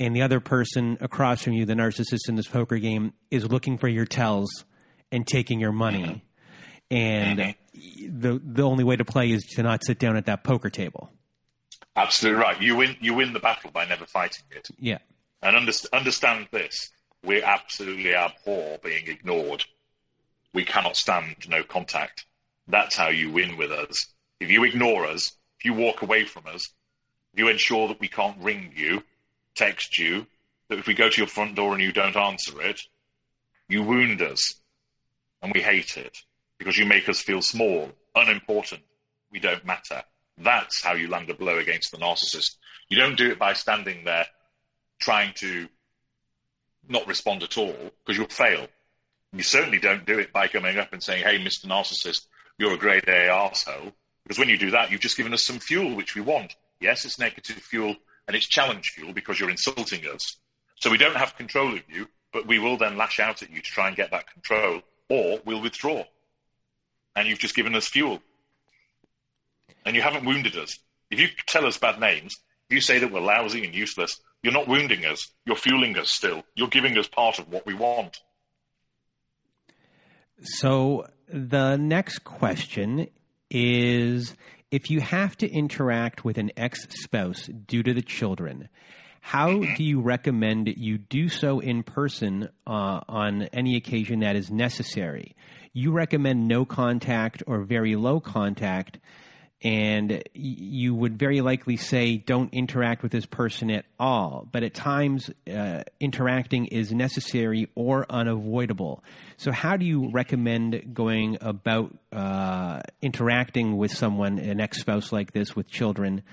and 0.02 0.16
the 0.16 0.24
other 0.24 0.40
person 0.40 0.98
across 1.00 1.44
from 1.44 1.54
you, 1.54 1.64
the 1.64 1.76
narcissist 1.76 2.28
in 2.28 2.36
this 2.36 2.48
poker 2.48 2.80
game, 2.80 3.14
is 3.30 3.46
looking 3.46 3.78
for 3.78 3.88
your 3.88 4.06
tells 4.06 4.66
and 5.12 5.28
taking 5.28 5.60
your 5.60 5.72
money. 5.72 6.26
And 6.90 7.40
mm-hmm. 7.40 8.20
the 8.20 8.42
the 8.44 8.64
only 8.64 8.84
way 8.84 8.96
to 8.96 9.06
play 9.06 9.32
is 9.32 9.44
to 9.56 9.64
not 9.64 9.86
sit 9.86 10.00
down 10.00 10.18
at 10.18 10.26
that 10.26 10.44
poker 10.44 10.72
table. 10.72 11.12
Absolutely 11.96 12.42
right. 12.42 12.60
You 12.60 12.78
win. 12.78 12.96
You 13.00 13.14
win 13.14 13.34
the 13.34 13.40
battle 13.40 13.70
by 13.70 13.86
never 13.86 14.08
fighting 14.08 14.46
it. 14.50 14.70
Yeah. 14.80 14.98
And 15.44 15.56
understand 15.56 16.48
this: 16.52 16.90
we 17.24 17.44
absolutely 17.44 18.16
abhor 18.16 18.80
being 18.84 19.08
ignored. 19.08 19.66
We 20.52 20.66
cannot 20.66 20.98
stand 20.98 21.36
no 21.48 21.64
contact. 21.64 22.26
That's 22.72 22.96
how 22.96 23.10
you 23.10 23.32
win 23.32 23.58
with 23.58 23.72
us. 23.72 24.08
If 24.40 24.50
you 24.50 24.64
ignore 24.64 25.06
us, 25.06 25.32
if 25.60 25.66
you 25.66 25.74
walk 25.74 26.02
away 26.02 26.24
from 26.24 26.48
us, 26.48 26.68
if 27.34 27.40
you 27.40 27.50
ensure 27.50 27.90
that 27.90 28.00
we 28.00 28.08
can't 28.08 28.42
ring 28.42 28.72
you, 28.76 29.04
text 29.56 30.00
you 30.00 30.26
that 30.70 30.80
if 30.80 30.88
we 30.88 30.94
go 30.94 31.10
to 31.10 31.18
your 31.18 31.28
front 31.28 31.56
door 31.56 31.74
and 31.74 31.82
you 31.82 31.92
don't 31.92 32.16
answer 32.16 32.62
it, 32.62 32.80
you 33.68 33.84
wound 33.84 34.22
us. 34.22 34.56
And 35.42 35.52
we 35.54 35.62
hate 35.62 35.98
it 35.98 36.18
because 36.58 36.78
you 36.78 36.86
make 36.86 37.10
us 37.10 37.22
feel 37.22 37.42
small, 37.42 37.92
unimportant. 38.16 38.82
We 39.32 39.40
don't 39.40 39.66
matter. 39.66 40.04
That's 40.38 40.82
how 40.82 40.94
you 40.94 41.10
land 41.10 41.30
a 41.30 41.34
blow 41.34 41.58
against 41.58 41.92
the 41.92 41.98
narcissist. 41.98 42.56
You 42.88 42.98
don't 42.98 43.18
do 43.18 43.32
it 43.32 43.40
by 43.40 43.54
standing 43.54 44.06
there 44.06 44.28
trying 45.00 45.34
to 45.40 45.68
not 46.88 47.08
respond 47.08 47.44
at 47.44 47.58
all 47.58 47.76
because 48.06 48.18
you'll 48.18 48.28
fail. 48.28 48.68
You 49.34 49.44
certainly 49.44 49.80
don't 49.80 50.06
do 50.06 50.20
it 50.20 50.32
by 50.32 50.48
coming 50.48 50.78
up 50.78 50.94
and 50.94 51.04
saying, 51.04 51.24
Hey, 51.24 51.38
Mr. 51.40 51.66
Narcissist, 51.66 52.28
you're 52.58 52.74
a 52.74 52.78
grade 52.78 53.08
A 53.08 53.28
arsehole. 53.28 53.94
Because 54.24 54.40
when 54.40 54.50
you 54.50 54.58
do 54.58 54.72
that, 54.72 54.92
you've 54.92 55.02
just 55.02 55.18
given 55.18 55.34
us 55.34 55.46
some 55.46 55.60
fuel, 55.60 55.96
which 55.96 56.16
we 56.16 56.22
want. 56.22 56.56
Yes, 56.80 57.06
it's 57.06 57.20
negative 57.20 57.58
fuel 57.58 57.96
and 58.28 58.36
it's 58.36 58.48
challenge 58.48 58.90
fuel 58.90 59.14
because 59.14 59.40
you're 59.40 59.50
insulting 59.50 60.06
us. 60.08 60.38
So 60.80 60.90
we 60.90 60.98
don't 60.98 61.16
have 61.16 61.36
control 61.36 61.74
of 61.74 61.82
you, 61.90 62.08
but 62.32 62.48
we 62.48 62.60
will 62.60 62.78
then 62.78 62.98
lash 62.98 63.20
out 63.20 63.44
at 63.44 63.52
you 63.52 63.62
to 63.62 63.72
try 63.72 63.88
and 63.88 63.96
get 63.96 64.12
that 64.12 64.32
control, 64.32 64.82
or 65.10 65.40
we'll 65.46 65.62
withdraw. 65.62 66.04
And 67.16 67.28
you've 67.28 67.40
just 67.40 67.56
given 67.56 67.76
us 67.76 67.88
fuel. 67.88 68.22
And 69.86 69.96
you 69.96 70.02
haven't 70.02 70.26
wounded 70.26 70.56
us. 70.56 70.78
If 71.10 71.20
you 71.20 71.28
tell 71.46 71.66
us 71.66 71.78
bad 71.78 72.00
names, 72.00 72.36
if 72.70 72.76
you 72.76 72.82
say 72.82 73.00
that 73.00 73.12
we're 73.12 73.20
lousy 73.20 73.66
and 73.66 73.76
useless, 73.76 74.20
you're 74.44 74.54
not 74.54 74.68
wounding 74.68 75.06
us. 75.06 75.28
You're 75.46 75.56
fueling 75.56 75.98
us 75.98 76.12
still. 76.12 76.44
You're 76.56 76.68
giving 76.68 76.98
us 76.98 77.08
part 77.08 77.38
of 77.38 77.50
what 77.50 77.66
we 77.66 77.74
want. 77.74 78.18
So 80.42 81.08
the 81.28 81.78
next 81.78 82.20
question 82.20 83.08
is 83.50 84.36
if 84.72 84.90
you 84.90 85.02
have 85.02 85.38
to 85.38 85.50
interact 85.50 86.26
with 86.26 86.38
an 86.38 86.52
ex 86.58 86.88
spouse 87.04 87.46
due 87.46 87.84
to 87.84 87.94
the 87.94 88.02
children, 88.02 88.70
how 89.22 89.60
do 89.60 89.84
you 89.84 90.02
recommend 90.02 90.68
you 90.68 90.98
do 90.98 91.30
so 91.30 91.60
in 91.60 91.84
person 91.84 92.50
uh, 92.66 93.02
on 93.08 93.44
any 93.54 93.76
occasion 93.76 94.22
that 94.22 94.36
is 94.36 94.50
necessary? 94.50 95.36
You 95.74 95.92
recommend 95.92 96.48
no 96.48 96.66
contact 96.66 97.44
or 97.46 97.62
very 97.62 97.96
low 97.96 98.20
contact. 98.20 99.00
And 99.64 100.24
you 100.34 100.96
would 100.96 101.20
very 101.20 101.42
likely 101.42 101.78
say 101.78 102.18
don't 102.18 102.54
interact 102.54 103.04
with 103.04 103.12
this 103.12 103.26
person 103.26 103.70
at 103.70 103.86
all. 104.00 104.48
But 104.52 104.64
at 104.64 104.74
times, 104.74 105.30
uh, 105.52 105.84
interacting 106.00 106.66
is 106.68 106.92
necessary 106.92 107.70
or 107.76 108.06
unavoidable. 108.10 109.04
So, 109.38 109.52
how 109.52 109.78
do 109.78 109.86
you 109.86 110.10
recommend 110.12 110.94
going 110.94 111.38
about 111.42 111.96
uh, 112.12 112.82
interacting 113.02 113.78
with 113.78 113.92
someone, 113.92 114.40
an 114.40 114.60
ex 114.60 114.82
spouse 114.82 115.12
like 115.12 115.32
this, 115.32 115.56
with 115.56 115.70
children, 115.70 116.24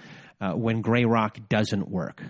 uh, 0.40 0.52
when 0.52 0.80
Grey 0.80 1.04
Rock 1.04 1.38
doesn't 1.48 1.88
work? 1.88 2.22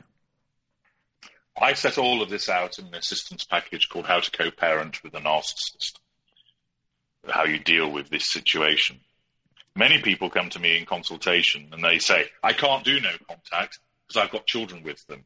I 1.60 1.74
set 1.74 1.98
all 1.98 2.22
of 2.22 2.30
this 2.30 2.48
out 2.48 2.78
in 2.78 2.86
an 2.86 2.94
assistance 2.94 3.44
package 3.44 3.88
called 3.88 4.06
How 4.06 4.20
to 4.20 4.30
Co 4.30 4.50
Parent 4.50 5.02
with 5.02 5.14
a 5.14 5.20
Narcissist, 5.20 5.98
how 7.28 7.44
you 7.44 7.58
deal 7.58 7.90
with 7.90 8.10
this 8.10 8.30
situation. 8.30 9.00
Many 9.78 10.02
people 10.02 10.28
come 10.28 10.50
to 10.50 10.58
me 10.58 10.76
in 10.76 10.86
consultation 10.86 11.68
and 11.70 11.84
they 11.84 12.00
say, 12.00 12.24
I 12.42 12.52
can't 12.52 12.82
do 12.82 13.00
no 13.00 13.12
contact 13.28 13.78
because 14.08 14.20
I've 14.20 14.32
got 14.32 14.44
children 14.44 14.82
with 14.82 15.06
them. 15.06 15.22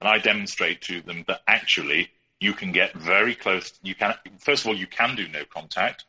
And 0.00 0.08
I 0.08 0.16
demonstrate 0.16 0.80
to 0.82 1.02
them 1.02 1.24
that 1.28 1.42
actually 1.46 2.08
you 2.40 2.54
can 2.54 2.72
get 2.72 2.94
very 2.94 3.34
close. 3.34 3.70
You 3.82 3.94
can, 3.94 4.14
first 4.38 4.62
of 4.64 4.68
all, 4.68 4.76
you 4.78 4.86
can 4.86 5.14
do 5.14 5.28
no 5.28 5.44
contact. 5.44 6.06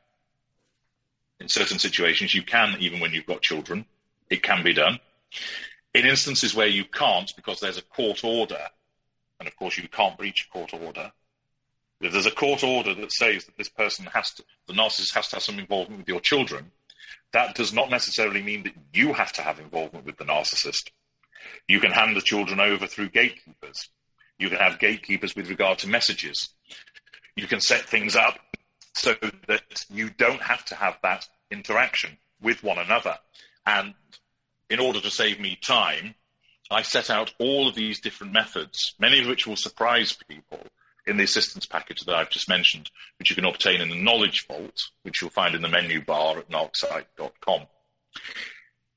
In 1.42 1.50
certain 1.50 1.78
situations, 1.78 2.34
you 2.34 2.44
can, 2.44 2.78
even 2.80 3.02
when 3.02 3.12
you've 3.12 3.26
got 3.26 3.42
children, 3.42 3.86
it 4.30 4.44
can 4.44 4.64
be 4.64 4.74
done. 4.74 4.98
In 5.94 6.06
instances 6.06 6.56
where 6.56 6.68
you 6.68 6.86
can't, 6.86 7.36
because 7.36 7.60
there's 7.60 7.78
a 7.78 7.82
court 7.82 8.24
order, 8.24 8.66
and 9.42 9.48
of 9.50 9.58
course 9.58 9.78
you 9.78 9.90
can't 9.90 10.18
breach 10.18 10.48
a 10.48 10.54
court 10.54 10.74
order, 10.74 11.12
if 12.00 12.14
there's 12.14 12.26
a 12.26 12.32
court 12.32 12.64
order 12.64 12.96
that 12.96 13.12
says 13.12 13.44
that 13.44 13.58
this 13.58 13.68
person 13.68 14.06
has 14.06 14.32
to, 14.36 14.44
the 14.68 14.74
narcissist 14.74 15.14
has 15.16 15.28
to 15.28 15.36
have 15.36 15.44
some 15.44 15.60
involvement 15.60 16.00
with 16.00 16.08
your 16.08 16.22
children, 16.22 16.72
that 17.32 17.56
does 17.56 17.74
not 17.74 17.90
necessarily 17.90 18.42
mean 18.42 18.64
that 18.64 18.74
you 18.94 19.14
have 19.14 19.34
to 19.34 19.42
have 19.42 19.60
involvement 19.60 20.06
with 20.06 20.18
the 20.18 20.26
narcissist. 20.26 20.92
You 21.68 21.80
can 21.80 21.92
hand 21.92 22.16
the 22.16 22.22
children 22.22 22.60
over 22.60 22.88
through 22.88 23.10
gatekeepers. 23.10 23.90
You 24.40 24.50
can 24.50 24.60
have 24.60 24.80
gatekeepers 24.80 25.36
with 25.36 25.50
regard 25.50 25.80
to 25.80 25.90
messages. 25.90 26.50
You 27.36 27.48
can 27.48 27.62
set 27.62 27.82
things 27.82 28.16
up 28.16 28.40
so 28.94 29.16
that 29.48 29.86
you 29.90 30.10
don't 30.10 30.42
have 30.42 30.64
to 30.66 30.76
have 30.76 30.98
that 31.04 31.28
interaction 31.52 32.18
with 32.42 32.64
one 32.64 32.78
another. 32.78 33.18
And 33.66 33.94
in 34.70 34.80
order 34.80 35.02
to 35.02 35.10
save 35.10 35.40
me 35.40 35.58
time, 35.66 36.16
I 36.70 36.82
set 36.82 37.10
out 37.10 37.34
all 37.40 37.68
of 37.68 37.76
these 37.76 38.00
different 38.00 38.34
methods, 38.34 38.94
many 39.00 39.22
of 39.22 39.28
which 39.28 39.46
will 39.46 39.56
surprise 39.56 40.16
people 40.28 40.60
in 41.06 41.18
the 41.18 41.24
assistance 41.24 41.66
package 41.66 42.02
that 42.02 42.16
I've 42.16 42.30
just 42.30 42.50
mentioned, 42.50 42.90
which 43.20 43.30
you 43.30 43.36
can 43.36 43.46
obtain 43.46 43.82
in 43.82 43.90
the 43.90 44.02
Knowledge 44.02 44.48
Vault, 44.48 44.82
which 45.04 45.22
you'll 45.22 45.32
find 45.32 45.56
in 45.56 45.62
the 45.62 45.68
menu 45.68 46.04
bar 46.04 46.38
at 46.38 46.50
narcsite.com. 46.50 47.62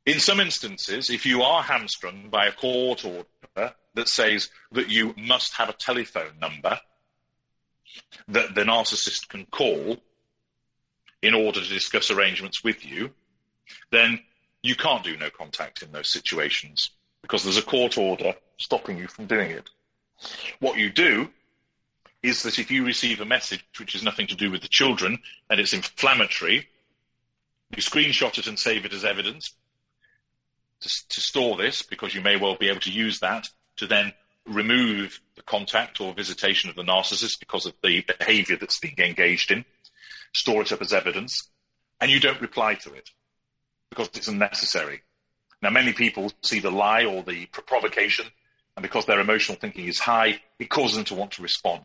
In 0.04 0.20
some 0.20 0.38
instances, 0.38 1.10
if 1.10 1.26
you 1.26 1.42
are 1.42 1.62
hamstrung 1.62 2.28
by 2.30 2.46
a 2.46 2.52
court 2.52 3.04
order 3.04 3.74
that 3.94 4.08
says 4.08 4.50
that 4.72 4.88
you 4.88 5.14
must 5.16 5.54
have 5.54 5.68
a 5.68 5.72
telephone 5.72 6.38
number 6.40 6.78
that 8.28 8.54
the 8.54 8.62
narcissist 8.62 9.28
can 9.28 9.46
call 9.46 9.96
in 11.22 11.34
order 11.34 11.60
to 11.60 11.68
discuss 11.68 12.10
arrangements 12.10 12.62
with 12.62 12.84
you, 12.84 13.10
then 13.90 14.20
you 14.62 14.76
can't 14.76 15.02
do 15.02 15.16
no 15.16 15.30
contact 15.30 15.82
in 15.82 15.90
those 15.90 16.12
situations 16.12 16.90
because 17.22 17.42
there's 17.42 17.56
a 17.56 17.62
court 17.62 17.98
order 17.98 18.34
stopping 18.58 18.98
you 18.98 19.08
from 19.08 19.26
doing 19.26 19.50
it. 19.50 19.68
What 20.60 20.78
you 20.78 20.90
do 20.90 21.30
is 22.22 22.42
that 22.42 22.58
if 22.58 22.70
you 22.70 22.84
receive 22.84 23.20
a 23.20 23.24
message 23.24 23.64
which 23.78 23.92
has 23.92 24.02
nothing 24.02 24.26
to 24.26 24.34
do 24.34 24.50
with 24.50 24.62
the 24.62 24.68
children 24.68 25.18
and 25.50 25.60
it's 25.60 25.72
inflammatory, 25.72 26.68
you 27.70 27.82
screenshot 27.82 28.38
it 28.38 28.46
and 28.46 28.58
save 28.58 28.84
it 28.84 28.92
as 28.92 29.04
evidence 29.04 29.52
to, 30.80 30.88
to, 31.08 31.20
store 31.20 31.56
this 31.56 31.82
because 31.82 32.14
you 32.14 32.20
may 32.20 32.36
well 32.36 32.56
be 32.56 32.68
able 32.68 32.80
to 32.80 32.92
use 32.92 33.20
that 33.20 33.48
to 33.76 33.86
then 33.86 34.12
remove 34.46 35.20
the 35.34 35.42
contact 35.42 36.00
or 36.00 36.14
visitation 36.14 36.70
of 36.70 36.76
the 36.76 36.82
narcissist 36.82 37.40
because 37.40 37.66
of 37.66 37.74
the 37.82 38.04
behavior 38.18 38.56
that's 38.56 38.78
being 38.78 38.98
engaged 38.98 39.50
in, 39.50 39.64
store 40.32 40.62
it 40.62 40.72
up 40.72 40.80
as 40.80 40.92
evidence, 40.92 41.48
and 42.00 42.10
you 42.10 42.20
don't 42.20 42.40
reply 42.40 42.74
to 42.74 42.92
it 42.92 43.10
because 43.90 44.08
it's 44.14 44.28
unnecessary. 44.28 45.02
Now, 45.62 45.70
many 45.70 45.92
people 45.92 46.32
see 46.42 46.60
the 46.60 46.70
lie 46.70 47.04
or 47.04 47.22
the 47.22 47.46
provocation, 47.46 48.26
and 48.76 48.82
because 48.82 49.06
their 49.06 49.20
emotional 49.20 49.58
thinking 49.58 49.86
is 49.86 49.98
high, 49.98 50.40
it 50.58 50.68
causes 50.68 50.96
them 50.96 51.06
to 51.06 51.14
want 51.14 51.32
to 51.32 51.42
respond. 51.42 51.82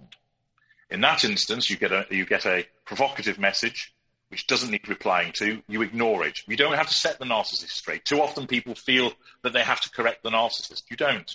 In 0.92 1.02
that 1.02 1.24
instance, 1.24 1.70
you 1.70 1.78
get 1.78 1.94
a, 1.94 2.06
you 2.12 2.26
get 2.26 2.46
a 2.46 2.68
provocative 2.86 3.40
message 3.40 3.94
which 4.28 4.48
doesn't 4.48 4.72
need 4.72 4.88
replying 4.88 5.32
to. 5.34 5.62
You 5.68 5.82
ignore 5.82 6.26
it. 6.26 6.40
You 6.48 6.56
don't 6.56 6.76
have 6.76 6.88
to 6.88 6.94
set 6.94 7.18
the 7.18 7.26
narcissist 7.26 7.72
straight. 7.72 8.06
Too 8.06 8.22
often 8.22 8.48
people 8.48 8.76
feel 8.76 9.12
that 9.44 9.54
they 9.54 9.62
have 9.62 9.82
to 9.82 9.90
correct 9.90 10.24
the 10.24 10.30
narcissist. 10.30 10.84
You 10.90 10.98
don't. 10.98 11.30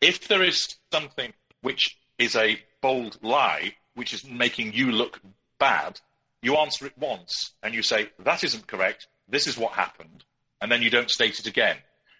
If 0.00 0.26
there 0.26 0.42
is 0.42 0.76
something 0.92 1.32
which 1.60 1.96
is 2.18 2.34
a 2.34 2.60
bold 2.80 3.18
lie, 3.22 3.74
which 3.94 4.14
is 4.14 4.24
making 4.24 4.72
you 4.72 4.90
look 4.90 5.20
bad, 5.58 6.00
you 6.40 6.56
answer 6.56 6.86
it 6.86 6.98
once 6.98 7.52
and 7.62 7.74
you 7.74 7.82
say, 7.82 8.10
that 8.20 8.42
isn't 8.42 8.66
correct. 8.66 9.06
This 9.28 9.46
is 9.46 9.56
what 9.56 9.72
happened. 9.72 10.24
And 10.60 10.70
then 10.70 10.82
you 10.82 10.90
don't 10.90 11.10
state 11.10 11.38
it 11.38 11.46
again 11.46 11.76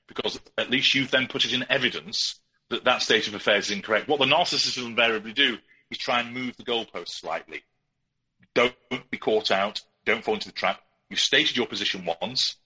because 0.07 0.41
at 0.59 0.71
least 0.71 0.95
you've 0.95 1.11
then 1.11 1.27
put 1.27 1.45
it 1.45 1.53
in 1.53 1.67
evidence 1.69 2.41
that 2.69 2.85
that 2.85 3.03
state 3.03 3.27
of 3.27 3.35
affairs 3.35 3.67
is 3.67 3.77
incorrect. 3.77 4.09
What 4.09 4.21
the 4.21 4.27
narcissist 4.27 4.79
will 4.79 4.87
invariably 4.87 5.33
do 5.33 5.59
is 5.93 5.99
try 5.99 6.21
and 6.21 6.35
move 6.35 6.57
the 6.57 6.65
goalposts 6.65 7.21
slightly. 7.21 7.63
Don't 8.55 8.75
be 9.11 9.19
caught 9.19 9.51
out. 9.51 9.81
Don't 10.05 10.25
fall 10.25 10.35
into 10.35 10.49
the 10.49 10.53
trap. 10.53 10.81
You've 11.09 11.21
stated 11.21 11.57
your 11.57 11.67
position 11.67 12.07
once. 12.21 12.57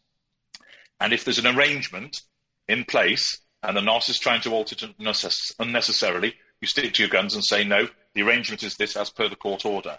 And 1.01 1.13
if 1.13 1.25
there's 1.25 1.39
an 1.39 1.47
arrangement 1.47 2.23
in 2.69 2.85
place 2.85 3.39
and 3.63 3.77
the 3.77 3.83
narcissist 3.83 4.11
is 4.11 4.19
trying 4.19 4.41
to 4.43 4.53
alter 4.53 4.77
it 4.81 5.45
unnecessarily, 5.59 6.35
you 6.61 6.67
stick 6.67 6.95
to 6.95 7.03
your 7.03 7.11
guns 7.11 7.35
and 7.35 7.45
say, 7.45 7.65
no, 7.65 7.89
the 8.15 8.23
arrangement 8.23 8.63
is 8.63 8.77
this 8.77 8.97
as 8.97 9.11
per 9.11 9.29
the 9.29 9.37
court 9.37 9.67
order. 9.67 9.99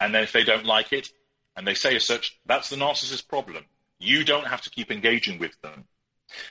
And 0.00 0.14
then 0.14 0.22
if 0.22 0.32
they 0.32 0.44
don't 0.44 0.66
like 0.66 0.92
it 0.92 1.08
and 1.56 1.66
they 1.66 1.74
say 1.74 1.96
as 1.96 2.06
such, 2.06 2.38
that's 2.46 2.68
the 2.68 2.76
narcissist's 2.76 3.22
problem. 3.22 3.64
You 3.98 4.24
don't 4.24 4.46
have 4.46 4.62
to 4.62 4.70
keep 4.70 4.90
engaging 4.90 5.38
with 5.38 5.60
them. 5.62 5.84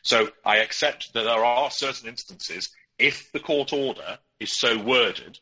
So 0.01 0.29
I 0.45 0.57
accept 0.57 1.13
that 1.13 1.23
there 1.23 1.45
are 1.45 1.71
certain 1.71 2.09
instances, 2.09 2.69
if 2.97 3.31
the 3.31 3.39
court 3.39 3.73
order 3.73 4.19
is 4.39 4.59
so 4.59 4.77
worded 4.77 5.39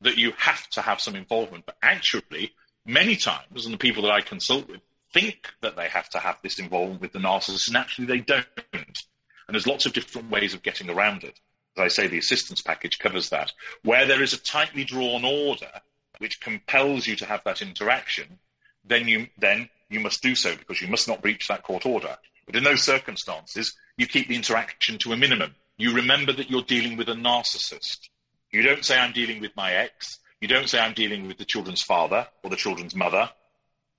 that 0.00 0.16
you 0.16 0.32
have 0.36 0.68
to 0.70 0.82
have 0.82 1.00
some 1.00 1.16
involvement. 1.16 1.66
But 1.66 1.76
actually, 1.82 2.52
many 2.86 3.16
times, 3.16 3.64
and 3.64 3.74
the 3.74 3.78
people 3.78 4.02
that 4.04 4.12
I 4.12 4.20
consult 4.20 4.68
with 4.68 4.80
think 5.12 5.52
that 5.62 5.76
they 5.76 5.88
have 5.88 6.08
to 6.10 6.18
have 6.18 6.38
this 6.42 6.58
involvement 6.58 7.00
with 7.00 7.12
the 7.12 7.18
narcissist, 7.18 7.68
and 7.68 7.76
actually 7.76 8.06
they 8.06 8.20
don't. 8.20 8.46
And 8.72 9.54
there's 9.54 9.66
lots 9.66 9.86
of 9.86 9.92
different 9.92 10.30
ways 10.30 10.54
of 10.54 10.62
getting 10.62 10.90
around 10.90 11.24
it. 11.24 11.38
As 11.76 11.82
I 11.82 11.88
say, 11.88 12.06
the 12.06 12.18
assistance 12.18 12.60
package 12.60 12.98
covers 12.98 13.30
that. 13.30 13.52
Where 13.82 14.06
there 14.06 14.22
is 14.22 14.32
a 14.32 14.42
tightly 14.42 14.84
drawn 14.84 15.24
order 15.24 15.70
which 16.18 16.40
compels 16.40 17.06
you 17.06 17.16
to 17.16 17.24
have 17.24 17.42
that 17.44 17.62
interaction, 17.62 18.38
then 18.84 19.08
you 19.08 19.28
then 19.38 19.68
you 19.88 20.00
must 20.00 20.22
do 20.22 20.34
so 20.34 20.56
because 20.56 20.82
you 20.82 20.88
must 20.88 21.08
not 21.08 21.22
breach 21.22 21.48
that 21.48 21.62
court 21.62 21.86
order. 21.86 22.16
But 22.46 22.56
in 22.56 22.64
those 22.64 22.82
circumstances, 22.82 23.74
you 23.96 24.06
keep 24.06 24.28
the 24.28 24.34
interaction 24.34 24.98
to 24.98 25.12
a 25.12 25.16
minimum. 25.16 25.54
You 25.76 25.94
remember 25.94 26.32
that 26.32 26.50
you're 26.50 26.62
dealing 26.62 26.96
with 26.96 27.08
a 27.08 27.14
narcissist. 27.14 28.08
You 28.50 28.62
don't 28.62 28.84
say, 28.84 28.98
I'm 28.98 29.12
dealing 29.12 29.40
with 29.40 29.54
my 29.56 29.72
ex. 29.72 30.18
You 30.40 30.48
don't 30.48 30.68
say, 30.68 30.78
I'm 30.78 30.94
dealing 30.94 31.26
with 31.26 31.38
the 31.38 31.44
children's 31.44 31.82
father 31.82 32.26
or 32.42 32.50
the 32.50 32.56
children's 32.56 32.94
mother. 32.94 33.30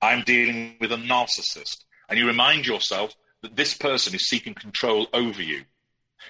I'm 0.01 0.23
dealing 0.23 0.75
with 0.79 0.91
a 0.91 0.97
narcissist. 0.97 1.83
And 2.07 2.17
you 2.17 2.25
remind 2.25 2.65
yourself 2.65 3.13
that 3.41 3.55
this 3.55 3.73
person 3.73 4.15
is 4.15 4.27
seeking 4.27 4.53
control 4.53 5.07
over 5.13 5.41
you. 5.41 5.63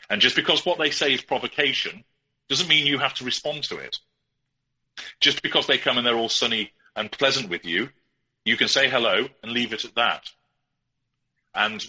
And 0.09 0.21
just 0.21 0.35
because 0.35 0.65
what 0.65 0.77
they 0.77 0.91
say 0.91 1.13
is 1.13 1.21
provocation 1.21 2.03
doesn't 2.49 2.67
mean 2.67 2.85
you 2.85 2.97
have 2.97 3.13
to 3.15 3.23
respond 3.23 3.63
to 3.63 3.77
it. 3.77 3.97
Just 5.19 5.41
because 5.41 5.67
they 5.67 5.77
come 5.77 5.97
and 5.97 6.05
they're 6.05 6.17
all 6.17 6.29
sunny 6.29 6.71
and 6.95 7.11
pleasant 7.11 7.49
with 7.49 7.65
you, 7.65 7.89
you 8.43 8.57
can 8.57 8.67
say 8.67 8.89
hello 8.89 9.27
and 9.43 9.51
leave 9.51 9.73
it 9.73 9.85
at 9.85 9.95
that. 9.95 10.23
And 11.53 11.85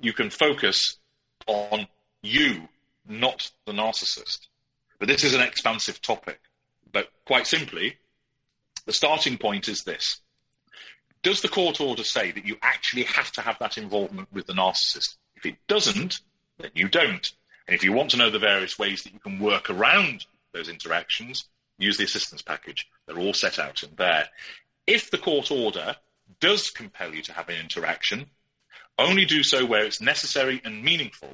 you 0.00 0.12
can 0.12 0.30
focus 0.30 0.96
on 1.46 1.86
you, 2.22 2.68
not 3.06 3.50
the 3.66 3.72
narcissist. 3.72 4.48
But 4.98 5.08
this 5.08 5.24
is 5.24 5.34
an 5.34 5.40
expansive 5.40 6.00
topic. 6.02 6.40
But 6.92 7.08
quite 7.24 7.46
simply, 7.46 7.96
the 8.86 8.92
starting 8.92 9.38
point 9.38 9.68
is 9.68 9.82
this. 9.82 10.20
Does 11.22 11.40
the 11.40 11.48
court 11.48 11.80
order 11.80 12.04
say 12.04 12.30
that 12.30 12.46
you 12.46 12.56
actually 12.62 13.02
have 13.04 13.30
to 13.32 13.40
have 13.40 13.58
that 13.58 13.76
involvement 13.76 14.32
with 14.32 14.46
the 14.46 14.52
narcissist? 14.52 15.16
If 15.36 15.46
it 15.46 15.56
doesn't, 15.66 16.20
then 16.58 16.70
you 16.74 16.88
don't. 16.88 17.30
And 17.66 17.74
if 17.74 17.84
you 17.84 17.92
want 17.92 18.10
to 18.10 18.16
know 18.16 18.30
the 18.30 18.38
various 18.38 18.78
ways 18.78 19.02
that 19.02 19.12
you 19.12 19.18
can 19.18 19.38
work 19.38 19.68
around 19.68 20.26
those 20.52 20.68
interactions, 20.68 21.44
use 21.78 21.96
the 21.96 22.04
assistance 22.04 22.42
package. 22.42 22.88
They're 23.06 23.18
all 23.18 23.34
set 23.34 23.58
out 23.58 23.82
in 23.82 23.90
there. 23.96 24.28
If 24.86 25.10
the 25.10 25.18
court 25.18 25.50
order 25.50 25.96
does 26.40 26.70
compel 26.70 27.14
you 27.14 27.22
to 27.22 27.32
have 27.32 27.48
an 27.48 27.60
interaction, 27.60 28.26
only 28.98 29.24
do 29.24 29.42
so 29.42 29.66
where 29.66 29.84
it's 29.84 30.00
necessary 30.00 30.60
and 30.64 30.82
meaningful, 30.82 31.30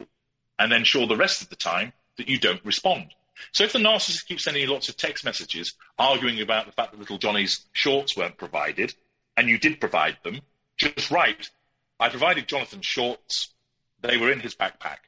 and 0.59 0.73
ensure 0.73 1.07
the 1.07 1.17
rest 1.17 1.43
of 1.43 1.51
the 1.51 1.57
time 1.57 1.93
that 2.17 2.29
you 2.29 2.39
don't 2.39 2.65
respond. 2.65 3.15
So 3.53 3.65
if 3.65 3.73
the 3.73 3.79
narcissist 3.79 4.27
keeps 4.27 4.45
sending 4.45 4.63
you 4.63 4.71
lots 4.71 4.89
of 4.89 4.97
text 4.97 5.25
messages 5.25 5.75
arguing 5.99 6.41
about 6.41 6.67
the 6.67 6.73
fact 6.73 6.93
that 6.93 7.01
little 7.01 7.19
Johnny's 7.19 7.67
shorts 7.73 8.17
weren't 8.17 8.39
provided, 8.39 8.95
and 9.37 9.49
you 9.49 9.59
did 9.59 9.81
provide 9.81 10.19
them, 10.23 10.41
just 10.77 11.11
write, 11.11 11.51
I 11.99 12.09
provided 12.09 12.49
Jonathan 12.49 12.81
shorts. 12.83 13.53
They 14.01 14.17
were 14.17 14.31
in 14.31 14.41
his 14.41 14.55
backpack. 14.55 14.99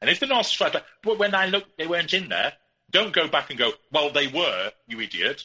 And 0.00 0.08
if 0.08 0.20
the 0.20 0.26
narcissist 0.26 0.82
but 1.02 1.18
when 1.18 1.34
I 1.34 1.46
looked, 1.46 1.76
they 1.76 1.86
weren't 1.86 2.14
in 2.14 2.28
there, 2.28 2.54
don't 2.90 3.12
go 3.12 3.28
back 3.28 3.50
and 3.50 3.58
go, 3.58 3.72
well, 3.92 4.10
they 4.10 4.26
were, 4.26 4.72
you 4.86 5.00
idiot. 5.00 5.44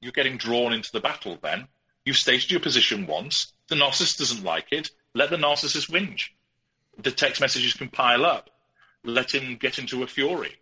You're 0.00 0.12
getting 0.12 0.36
drawn 0.36 0.72
into 0.72 0.90
the 0.92 1.00
battle 1.00 1.38
then. 1.42 1.68
You've 2.04 2.16
stated 2.16 2.50
your 2.50 2.60
position 2.60 3.06
once. 3.06 3.52
The 3.68 3.76
narcissist 3.76 4.18
doesn't 4.18 4.44
like 4.44 4.66
it. 4.70 4.90
Let 5.14 5.30
the 5.30 5.36
narcissist 5.36 5.90
whinge. 5.90 6.30
The 6.98 7.10
text 7.10 7.40
messages 7.40 7.74
can 7.74 7.88
pile 7.88 8.26
up. 8.26 8.50
Let 9.04 9.34
him 9.34 9.56
get 9.56 9.78
into 9.78 10.02
a 10.02 10.06
fury. 10.06 10.56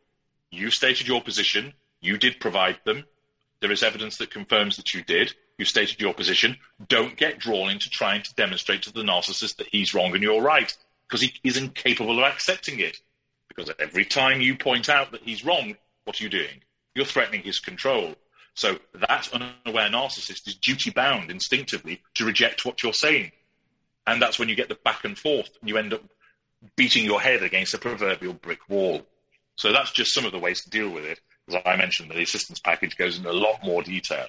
You 0.53 0.71
stated 0.71 1.09
your 1.09 1.23
position. 1.23 1.73
You 2.01 2.19
did 2.19 2.39
provide 2.39 2.79
them. 2.85 3.05
There 3.61 3.73
is 3.73 3.83
evidence 3.83 4.19
that 4.19 4.31
confirms 4.31 4.77
that 4.77 4.93
you 4.93 5.03
did. 5.03 5.35
You 5.57 5.65
stated 5.65 6.01
your 6.01 6.13
position. 6.13 6.59
Don't 6.89 7.17
get 7.17 7.39
drawn 7.39 7.71
into 7.71 7.89
trying 7.89 8.23
to 8.23 8.35
demonstrate 8.35 8.83
to 8.83 8.93
the 8.93 9.03
narcissist 9.03 9.57
that 9.57 9.69
he's 9.73 9.95
wrong 9.95 10.13
and 10.13 10.23
you're 10.23 10.43
right, 10.43 10.77
because 11.09 11.23
he 11.23 11.33
is 11.43 11.57
incapable 11.57 12.19
of 12.19 12.25
accepting 12.25 12.81
it. 12.81 12.99
Because 13.49 13.71
every 13.79 14.05
time 14.05 14.41
you 14.41 14.57
point 14.57 14.89
out 14.89 15.13
that 15.13 15.23
he's 15.23 15.45
wrong, 15.45 15.77
what 16.05 16.21
are 16.21 16.25
you 16.25 16.31
doing? 16.31 16.63
You're 16.95 17.07
threatening 17.07 17.43
his 17.43 17.59
control. 17.59 18.15
So 18.55 18.79
that 18.95 19.29
unaware 19.33 19.89
narcissist 19.89 20.47
is 20.47 20.55
duty 20.55 20.91
bound 20.91 21.31
instinctively 21.31 22.03
to 22.15 22.27
reject 22.27 22.67
what 22.67 22.83
you're 22.83 22.93
saying. 22.93 23.33
And 24.07 24.21
that's 24.21 24.39
when 24.39 24.49
you 24.51 24.55
get 24.55 24.69
the 24.69 24.75
back 24.75 25.05
and 25.05 25.17
forth 25.17 25.51
and 25.61 25.69
you 25.69 25.79
end 25.79 25.95
up 25.95 26.03
beating 26.77 27.05
your 27.05 27.21
head 27.21 27.43
against 27.43 27.75
a 27.75 27.79
proverbial 27.79 28.35
brick 28.35 28.69
wall. 28.69 29.07
So 29.57 29.73
that's 29.73 29.93
just 29.93 30.15
some 30.15 30.25
of 30.25 30.33
the 30.33 30.39
ways 30.39 30.63
to 30.63 30.71
deal 30.71 30.91
with 30.91 31.05
it. 31.05 31.21
As 31.49 31.57
I 31.67 31.77
mentioned, 31.77 32.11
the 32.11 32.23
assistance 32.23 32.61
package 32.61 32.97
goes 32.97 33.19
into 33.19 33.31
a 33.31 33.33
lot 33.33 33.65
more 33.65 33.83
detail. 33.83 34.27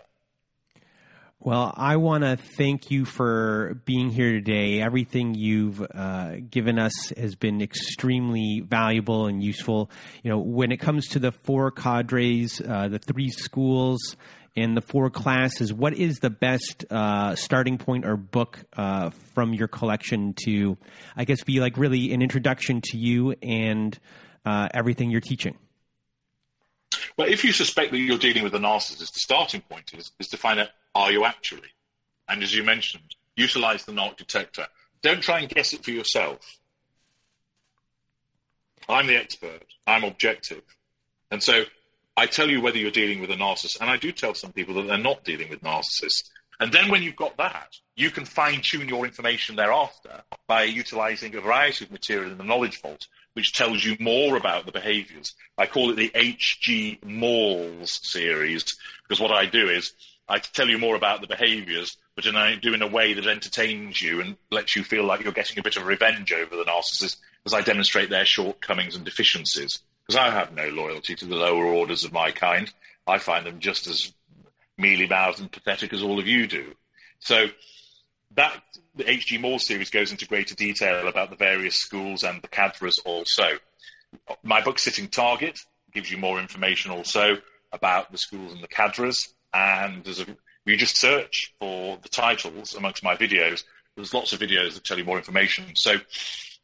Well, 1.40 1.74
I 1.76 1.98
want 1.98 2.24
to 2.24 2.38
thank 2.38 2.90
you 2.90 3.04
for 3.04 3.82
being 3.84 4.10
here 4.10 4.32
today. 4.32 4.82
Everything 4.82 5.36
you've 5.36 5.82
uh, 5.94 6.38
given 6.50 6.80
us 6.80 6.94
has 7.18 7.36
been 7.36 7.62
extremely 7.62 8.64
valuable 8.66 9.28
and 9.28 9.44
useful. 9.44 9.92
You 10.24 10.32
know, 10.32 10.40
when 10.40 10.72
it 10.72 10.78
comes 10.78 11.06
to 11.10 11.20
the 11.20 11.34
four 11.34 11.70
cadres, 11.70 12.62
uh, 12.62 12.88
the 12.88 13.00
three 13.00 13.30
schools, 13.30 14.16
and 14.56 14.78
the 14.78 14.82
four 14.82 15.10
classes, 15.10 15.74
what 15.74 15.94
is 15.94 16.20
the 16.20 16.30
best 16.30 16.86
uh, 16.90 17.36
starting 17.36 17.78
point 17.78 18.06
or 18.06 18.16
book 18.16 18.60
uh, 18.78 19.10
from 19.34 19.54
your 19.54 19.68
collection 19.68 20.36
to, 20.46 20.78
I 21.18 21.26
guess, 21.26 21.44
be 21.44 21.60
like 21.60 21.76
really 21.76 22.14
an 22.14 22.22
introduction 22.22 22.82
to 22.92 22.98
you 22.98 23.32
and 23.42 24.00
uh, 24.46 24.70
everything 24.74 25.12
you're 25.12 25.22
teaching? 25.22 25.58
Well, 27.18 27.28
if 27.28 27.44
you 27.44 27.52
suspect 27.52 27.92
that 27.92 27.98
you're 27.98 28.18
dealing 28.18 28.44
with 28.44 28.56
a 28.56 28.60
narcissist, 28.60 29.14
the 29.14 29.20
starting 29.20 29.62
point 29.62 29.94
is, 29.94 30.12
is 30.20 30.28
to 30.30 30.38
find 30.38 30.60
out 30.60 30.70
are 30.96 31.12
you 31.12 31.26
actually? 31.26 31.70
And 32.28 32.44
as 32.44 32.54
you 32.54 32.64
mentioned, 32.64 33.16
utilize 33.36 33.86
the 33.86 33.92
narc 33.92 34.18
detector. 34.18 34.68
Don't 35.02 35.22
try 35.22 35.40
and 35.40 35.50
guess 35.50 35.74
it 35.74 35.84
for 35.84 35.92
yourself. 35.92 36.60
I'm 38.88 39.08
the 39.08 39.18
expert. 39.18 39.66
I'm 39.88 40.04
objective. 40.04 40.64
And 41.32 41.42
so 41.42 41.64
I 42.16 42.26
tell 42.28 42.50
you 42.50 42.62
whether 42.62 42.78
you're 42.78 42.92
dealing 42.92 43.20
with 43.20 43.32
a 43.32 43.36
narcissist. 43.36 43.82
And 43.82 43.90
I 43.90 43.98
do 43.98 44.12
tell 44.12 44.34
some 44.34 44.52
people 44.52 44.76
that 44.76 44.88
they're 44.88 44.98
not 44.98 45.24
dealing 45.24 45.50
with 45.50 45.62
narcissists. 45.62 46.30
And 46.60 46.72
then 46.72 46.90
when 46.90 47.02
you've 47.02 47.16
got 47.16 47.38
that, 47.38 47.76
you 47.96 48.12
can 48.12 48.26
fine 48.26 48.62
tune 48.62 48.88
your 48.88 49.06
information 49.06 49.56
thereafter 49.56 50.22
by 50.48 50.64
utilizing 50.64 51.36
a 51.36 51.42
variety 51.42 51.86
of 51.86 51.92
material 51.92 52.32
in 52.32 52.38
the 52.38 52.44
knowledge 52.44 52.82
vault, 52.82 53.08
which 53.34 53.54
tells 53.54 53.84
you 53.84 53.98
more 54.00 54.36
about 54.36 54.66
the 54.66 54.72
behaviors. 54.72 55.34
I 55.58 55.66
call 55.66 55.90
it 55.92 55.96
the 55.96 56.12
H.G. 56.14 57.00
Mauled 57.04 57.88
series, 57.88 58.76
because 59.04 59.20
what 59.20 59.32
I 59.32 59.46
do 59.46 59.70
is 59.70 59.94
I 60.28 60.40
tell 60.40 60.68
you 60.68 60.78
more 60.78 60.96
about 60.96 61.22
the 61.22 61.28
behaviours, 61.28 61.98
but 62.16 62.26
in 62.26 62.36
I 62.36 62.56
do 62.56 62.74
in 62.74 62.82
a 62.82 62.88
way 62.88 63.14
that 63.14 63.28
entertains 63.28 64.02
you 64.02 64.22
and 64.22 64.38
lets 64.52 64.76
you 64.76 64.84
feel 64.84 65.04
like 65.04 65.24
you're 65.24 65.34
getting 65.34 65.60
a 65.60 65.64
bit 65.64 65.78
of 65.78 65.86
revenge 65.86 66.32
over 66.32 66.56
the 66.56 66.64
narcissist 66.64 67.18
as 67.46 67.54
I 67.54 67.62
demonstrate 67.62 68.10
their 68.10 68.26
shortcomings 68.26 68.96
and 68.96 69.04
deficiencies. 69.04 69.80
Because 70.06 70.20
I 70.20 70.32
have 70.32 70.54
no 70.54 70.70
loyalty 70.70 71.16
to 71.16 71.26
the 71.26 71.36
lower 71.36 71.66
orders 71.66 72.04
of 72.04 72.14
my 72.14 72.32
kind. 72.32 72.72
I 73.08 73.18
find 73.18 73.46
them 73.46 73.60
just 73.60 73.88
as 73.88 74.14
mealy 74.78 75.08
mouthed 75.08 75.40
and 75.40 75.52
pathetic 75.52 75.94
as 75.94 76.04
all 76.04 76.20
of 76.20 76.28
you 76.28 76.48
do. 76.48 76.74
So 77.20 77.48
that 78.36 78.62
the 78.96 79.10
H.G. 79.10 79.38
Moore 79.38 79.60
series 79.60 79.90
goes 79.90 80.12
into 80.12 80.28
greater 80.28 80.56
detail 80.56 81.08
about 81.08 81.30
the 81.30 81.36
various 81.36 81.76
schools 81.76 82.24
and 82.24 82.42
the 82.42 82.48
cadres 82.48 83.00
also. 83.00 83.58
My 84.44 84.62
book, 84.62 84.80
Sitting 84.80 85.08
Target, 85.08 85.60
gives 85.94 86.12
you 86.12 86.18
more 86.18 86.40
information 86.40 86.92
also 86.92 87.38
about 87.72 88.12
the 88.12 88.18
schools 88.18 88.54
and 88.54 88.62
the 88.62 88.68
cadres 88.68 89.34
and 89.54 90.04
there's 90.04 90.20
a, 90.20 90.26
you 90.66 90.78
just 90.78 91.00
search 91.00 91.54
for 91.60 91.98
the 92.02 92.10
titles 92.10 92.76
amongst 92.76 93.04
my 93.04 93.16
videos. 93.16 93.64
There's 93.96 94.14
lots 94.14 94.34
of 94.34 94.40
videos 94.40 94.74
that 94.74 94.84
tell 94.84 94.98
you 94.98 95.04
more 95.04 95.18
information. 95.18 95.66
So 95.76 95.98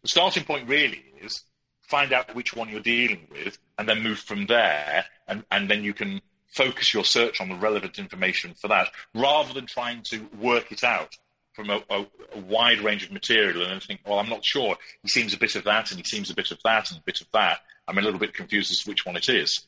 the 0.02 0.08
starting 0.08 0.44
point 0.44 0.68
really 0.68 1.04
is 1.22 1.44
find 1.88 2.14
out 2.14 2.34
which 2.36 2.56
one 2.56 2.70
you're 2.70 2.80
dealing 2.80 3.28
with 3.32 3.58
and 3.78 3.88
then 3.88 4.02
move 4.02 4.20
from 4.20 4.48
there. 4.48 5.06
And, 5.28 5.44
and 5.52 5.70
then 5.70 5.84
you 5.84 5.94
can 5.94 6.22
focus 6.48 6.94
your 6.94 7.04
search 7.04 7.40
on 7.42 7.50
the 7.50 7.56
relevant 7.56 8.00
information 8.00 8.56
for 8.60 8.70
that 8.70 8.90
rather 9.14 9.54
than 9.54 9.68
trying 9.68 10.02
to 10.10 10.28
work 10.40 10.72
it 10.72 10.84
out 10.84 11.16
from 11.60 11.70
a, 11.70 11.84
a, 11.90 12.06
a, 12.36 12.40
wide 12.40 12.80
range 12.80 13.04
of 13.04 13.12
material 13.12 13.66
and 13.66 13.82
think, 13.84 14.00
well, 14.06 14.20
I'm 14.20 14.30
not 14.30 14.46
sure. 14.46 14.78
He 15.02 15.10
seems 15.10 15.34
a 15.34 15.38
bit 15.38 15.56
of 15.56 15.66
that 15.66 15.92
and 15.92 16.00
he 16.00 16.04
seems 16.04 16.30
a 16.30 16.36
bit 16.36 16.52
of 16.52 16.60
that 16.64 16.90
and 16.90 17.00
a 17.00 17.04
bit 17.04 17.22
of 17.22 17.28
that. 17.34 17.60
I'm 17.88 17.98
a 17.98 18.02
little 18.02 18.20
bit 18.20 18.34
confused 18.34 18.72
as 18.72 18.80
to 18.80 18.90
which 18.90 19.06
one 19.06 19.18
it 19.18 19.28
is 19.28 19.68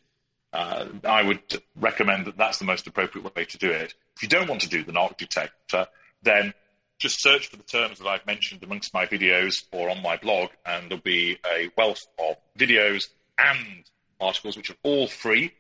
uh, 0.54 0.86
I 1.04 1.24
would 1.24 1.42
recommend 1.76 2.26
that 2.26 2.38
that's 2.38 2.60
the 2.60 2.66
most 2.66 2.88
appropriate 2.88 3.36
way 3.36 3.46
to 3.46 3.58
do 3.58 3.70
it. 3.70 3.94
If 4.16 4.24
you 4.24 4.30
don't 4.30 4.50
want 4.50 4.62
to 4.62 4.70
do 4.70 4.84
the 4.84 4.92
narc 4.92 5.18
detector, 5.18 5.88
then 6.24 6.54
just 6.98 7.22
search 7.22 7.48
for 7.48 7.58
the 7.58 7.64
terms 7.64 8.00
that 8.00 8.08
I've 8.08 8.26
mentioned 8.26 8.64
amongst 8.64 8.94
my 8.94 9.06
videos 9.06 9.64
or 9.72 9.90
on 9.90 10.02
my 10.02 10.18
blog, 10.18 10.50
and 10.66 10.90
there'll 10.90 11.02
be 11.02 11.38
a 11.46 11.70
wealth 11.78 12.06
of 12.20 12.36
videos 12.58 13.08
and 13.38 13.84
articles 14.20 14.58
which 14.58 14.70
are 14.70 14.78
all 14.84 15.08
free, 15.08 15.54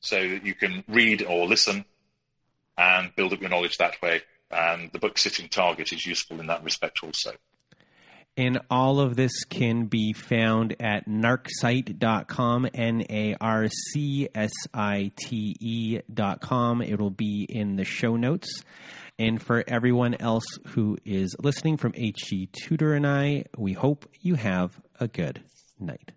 so 0.00 0.16
that 0.28 0.44
you 0.46 0.54
can 0.54 0.84
read 0.88 1.22
or 1.22 1.46
listen 1.46 1.84
and 2.78 3.14
build 3.16 3.32
up 3.32 3.40
your 3.40 3.50
knowledge 3.50 3.78
that 3.78 4.00
way. 4.00 4.22
And 4.50 4.90
the 4.92 4.98
book 4.98 5.18
Sitting 5.18 5.48
Target 5.48 5.92
is 5.92 6.06
useful 6.06 6.40
in 6.40 6.46
that 6.48 6.64
respect 6.64 7.02
also. 7.02 7.32
And 8.36 8.60
all 8.70 9.00
of 9.00 9.16
this 9.16 9.44
can 9.44 9.86
be 9.86 10.12
found 10.12 10.76
at 10.80 11.08
narcsite.com, 11.08 12.68
N 12.72 13.04
A 13.10 13.36
R 13.40 13.68
C 13.68 14.28
S 14.34 14.52
I 14.72 15.12
T 15.16 15.56
E.com. 15.60 16.80
It'll 16.80 17.10
be 17.10 17.46
in 17.48 17.76
the 17.76 17.84
show 17.84 18.16
notes. 18.16 18.62
And 19.18 19.42
for 19.42 19.62
everyone 19.66 20.14
else 20.14 20.46
who 20.68 20.96
is 21.04 21.36
listening 21.38 21.76
from 21.76 21.92
HG 21.92 22.50
Tudor 22.52 22.94
and 22.94 23.06
I, 23.06 23.44
we 23.58 23.74
hope 23.74 24.08
you 24.20 24.36
have 24.36 24.80
a 24.98 25.08
good 25.08 25.42
night. 25.78 26.12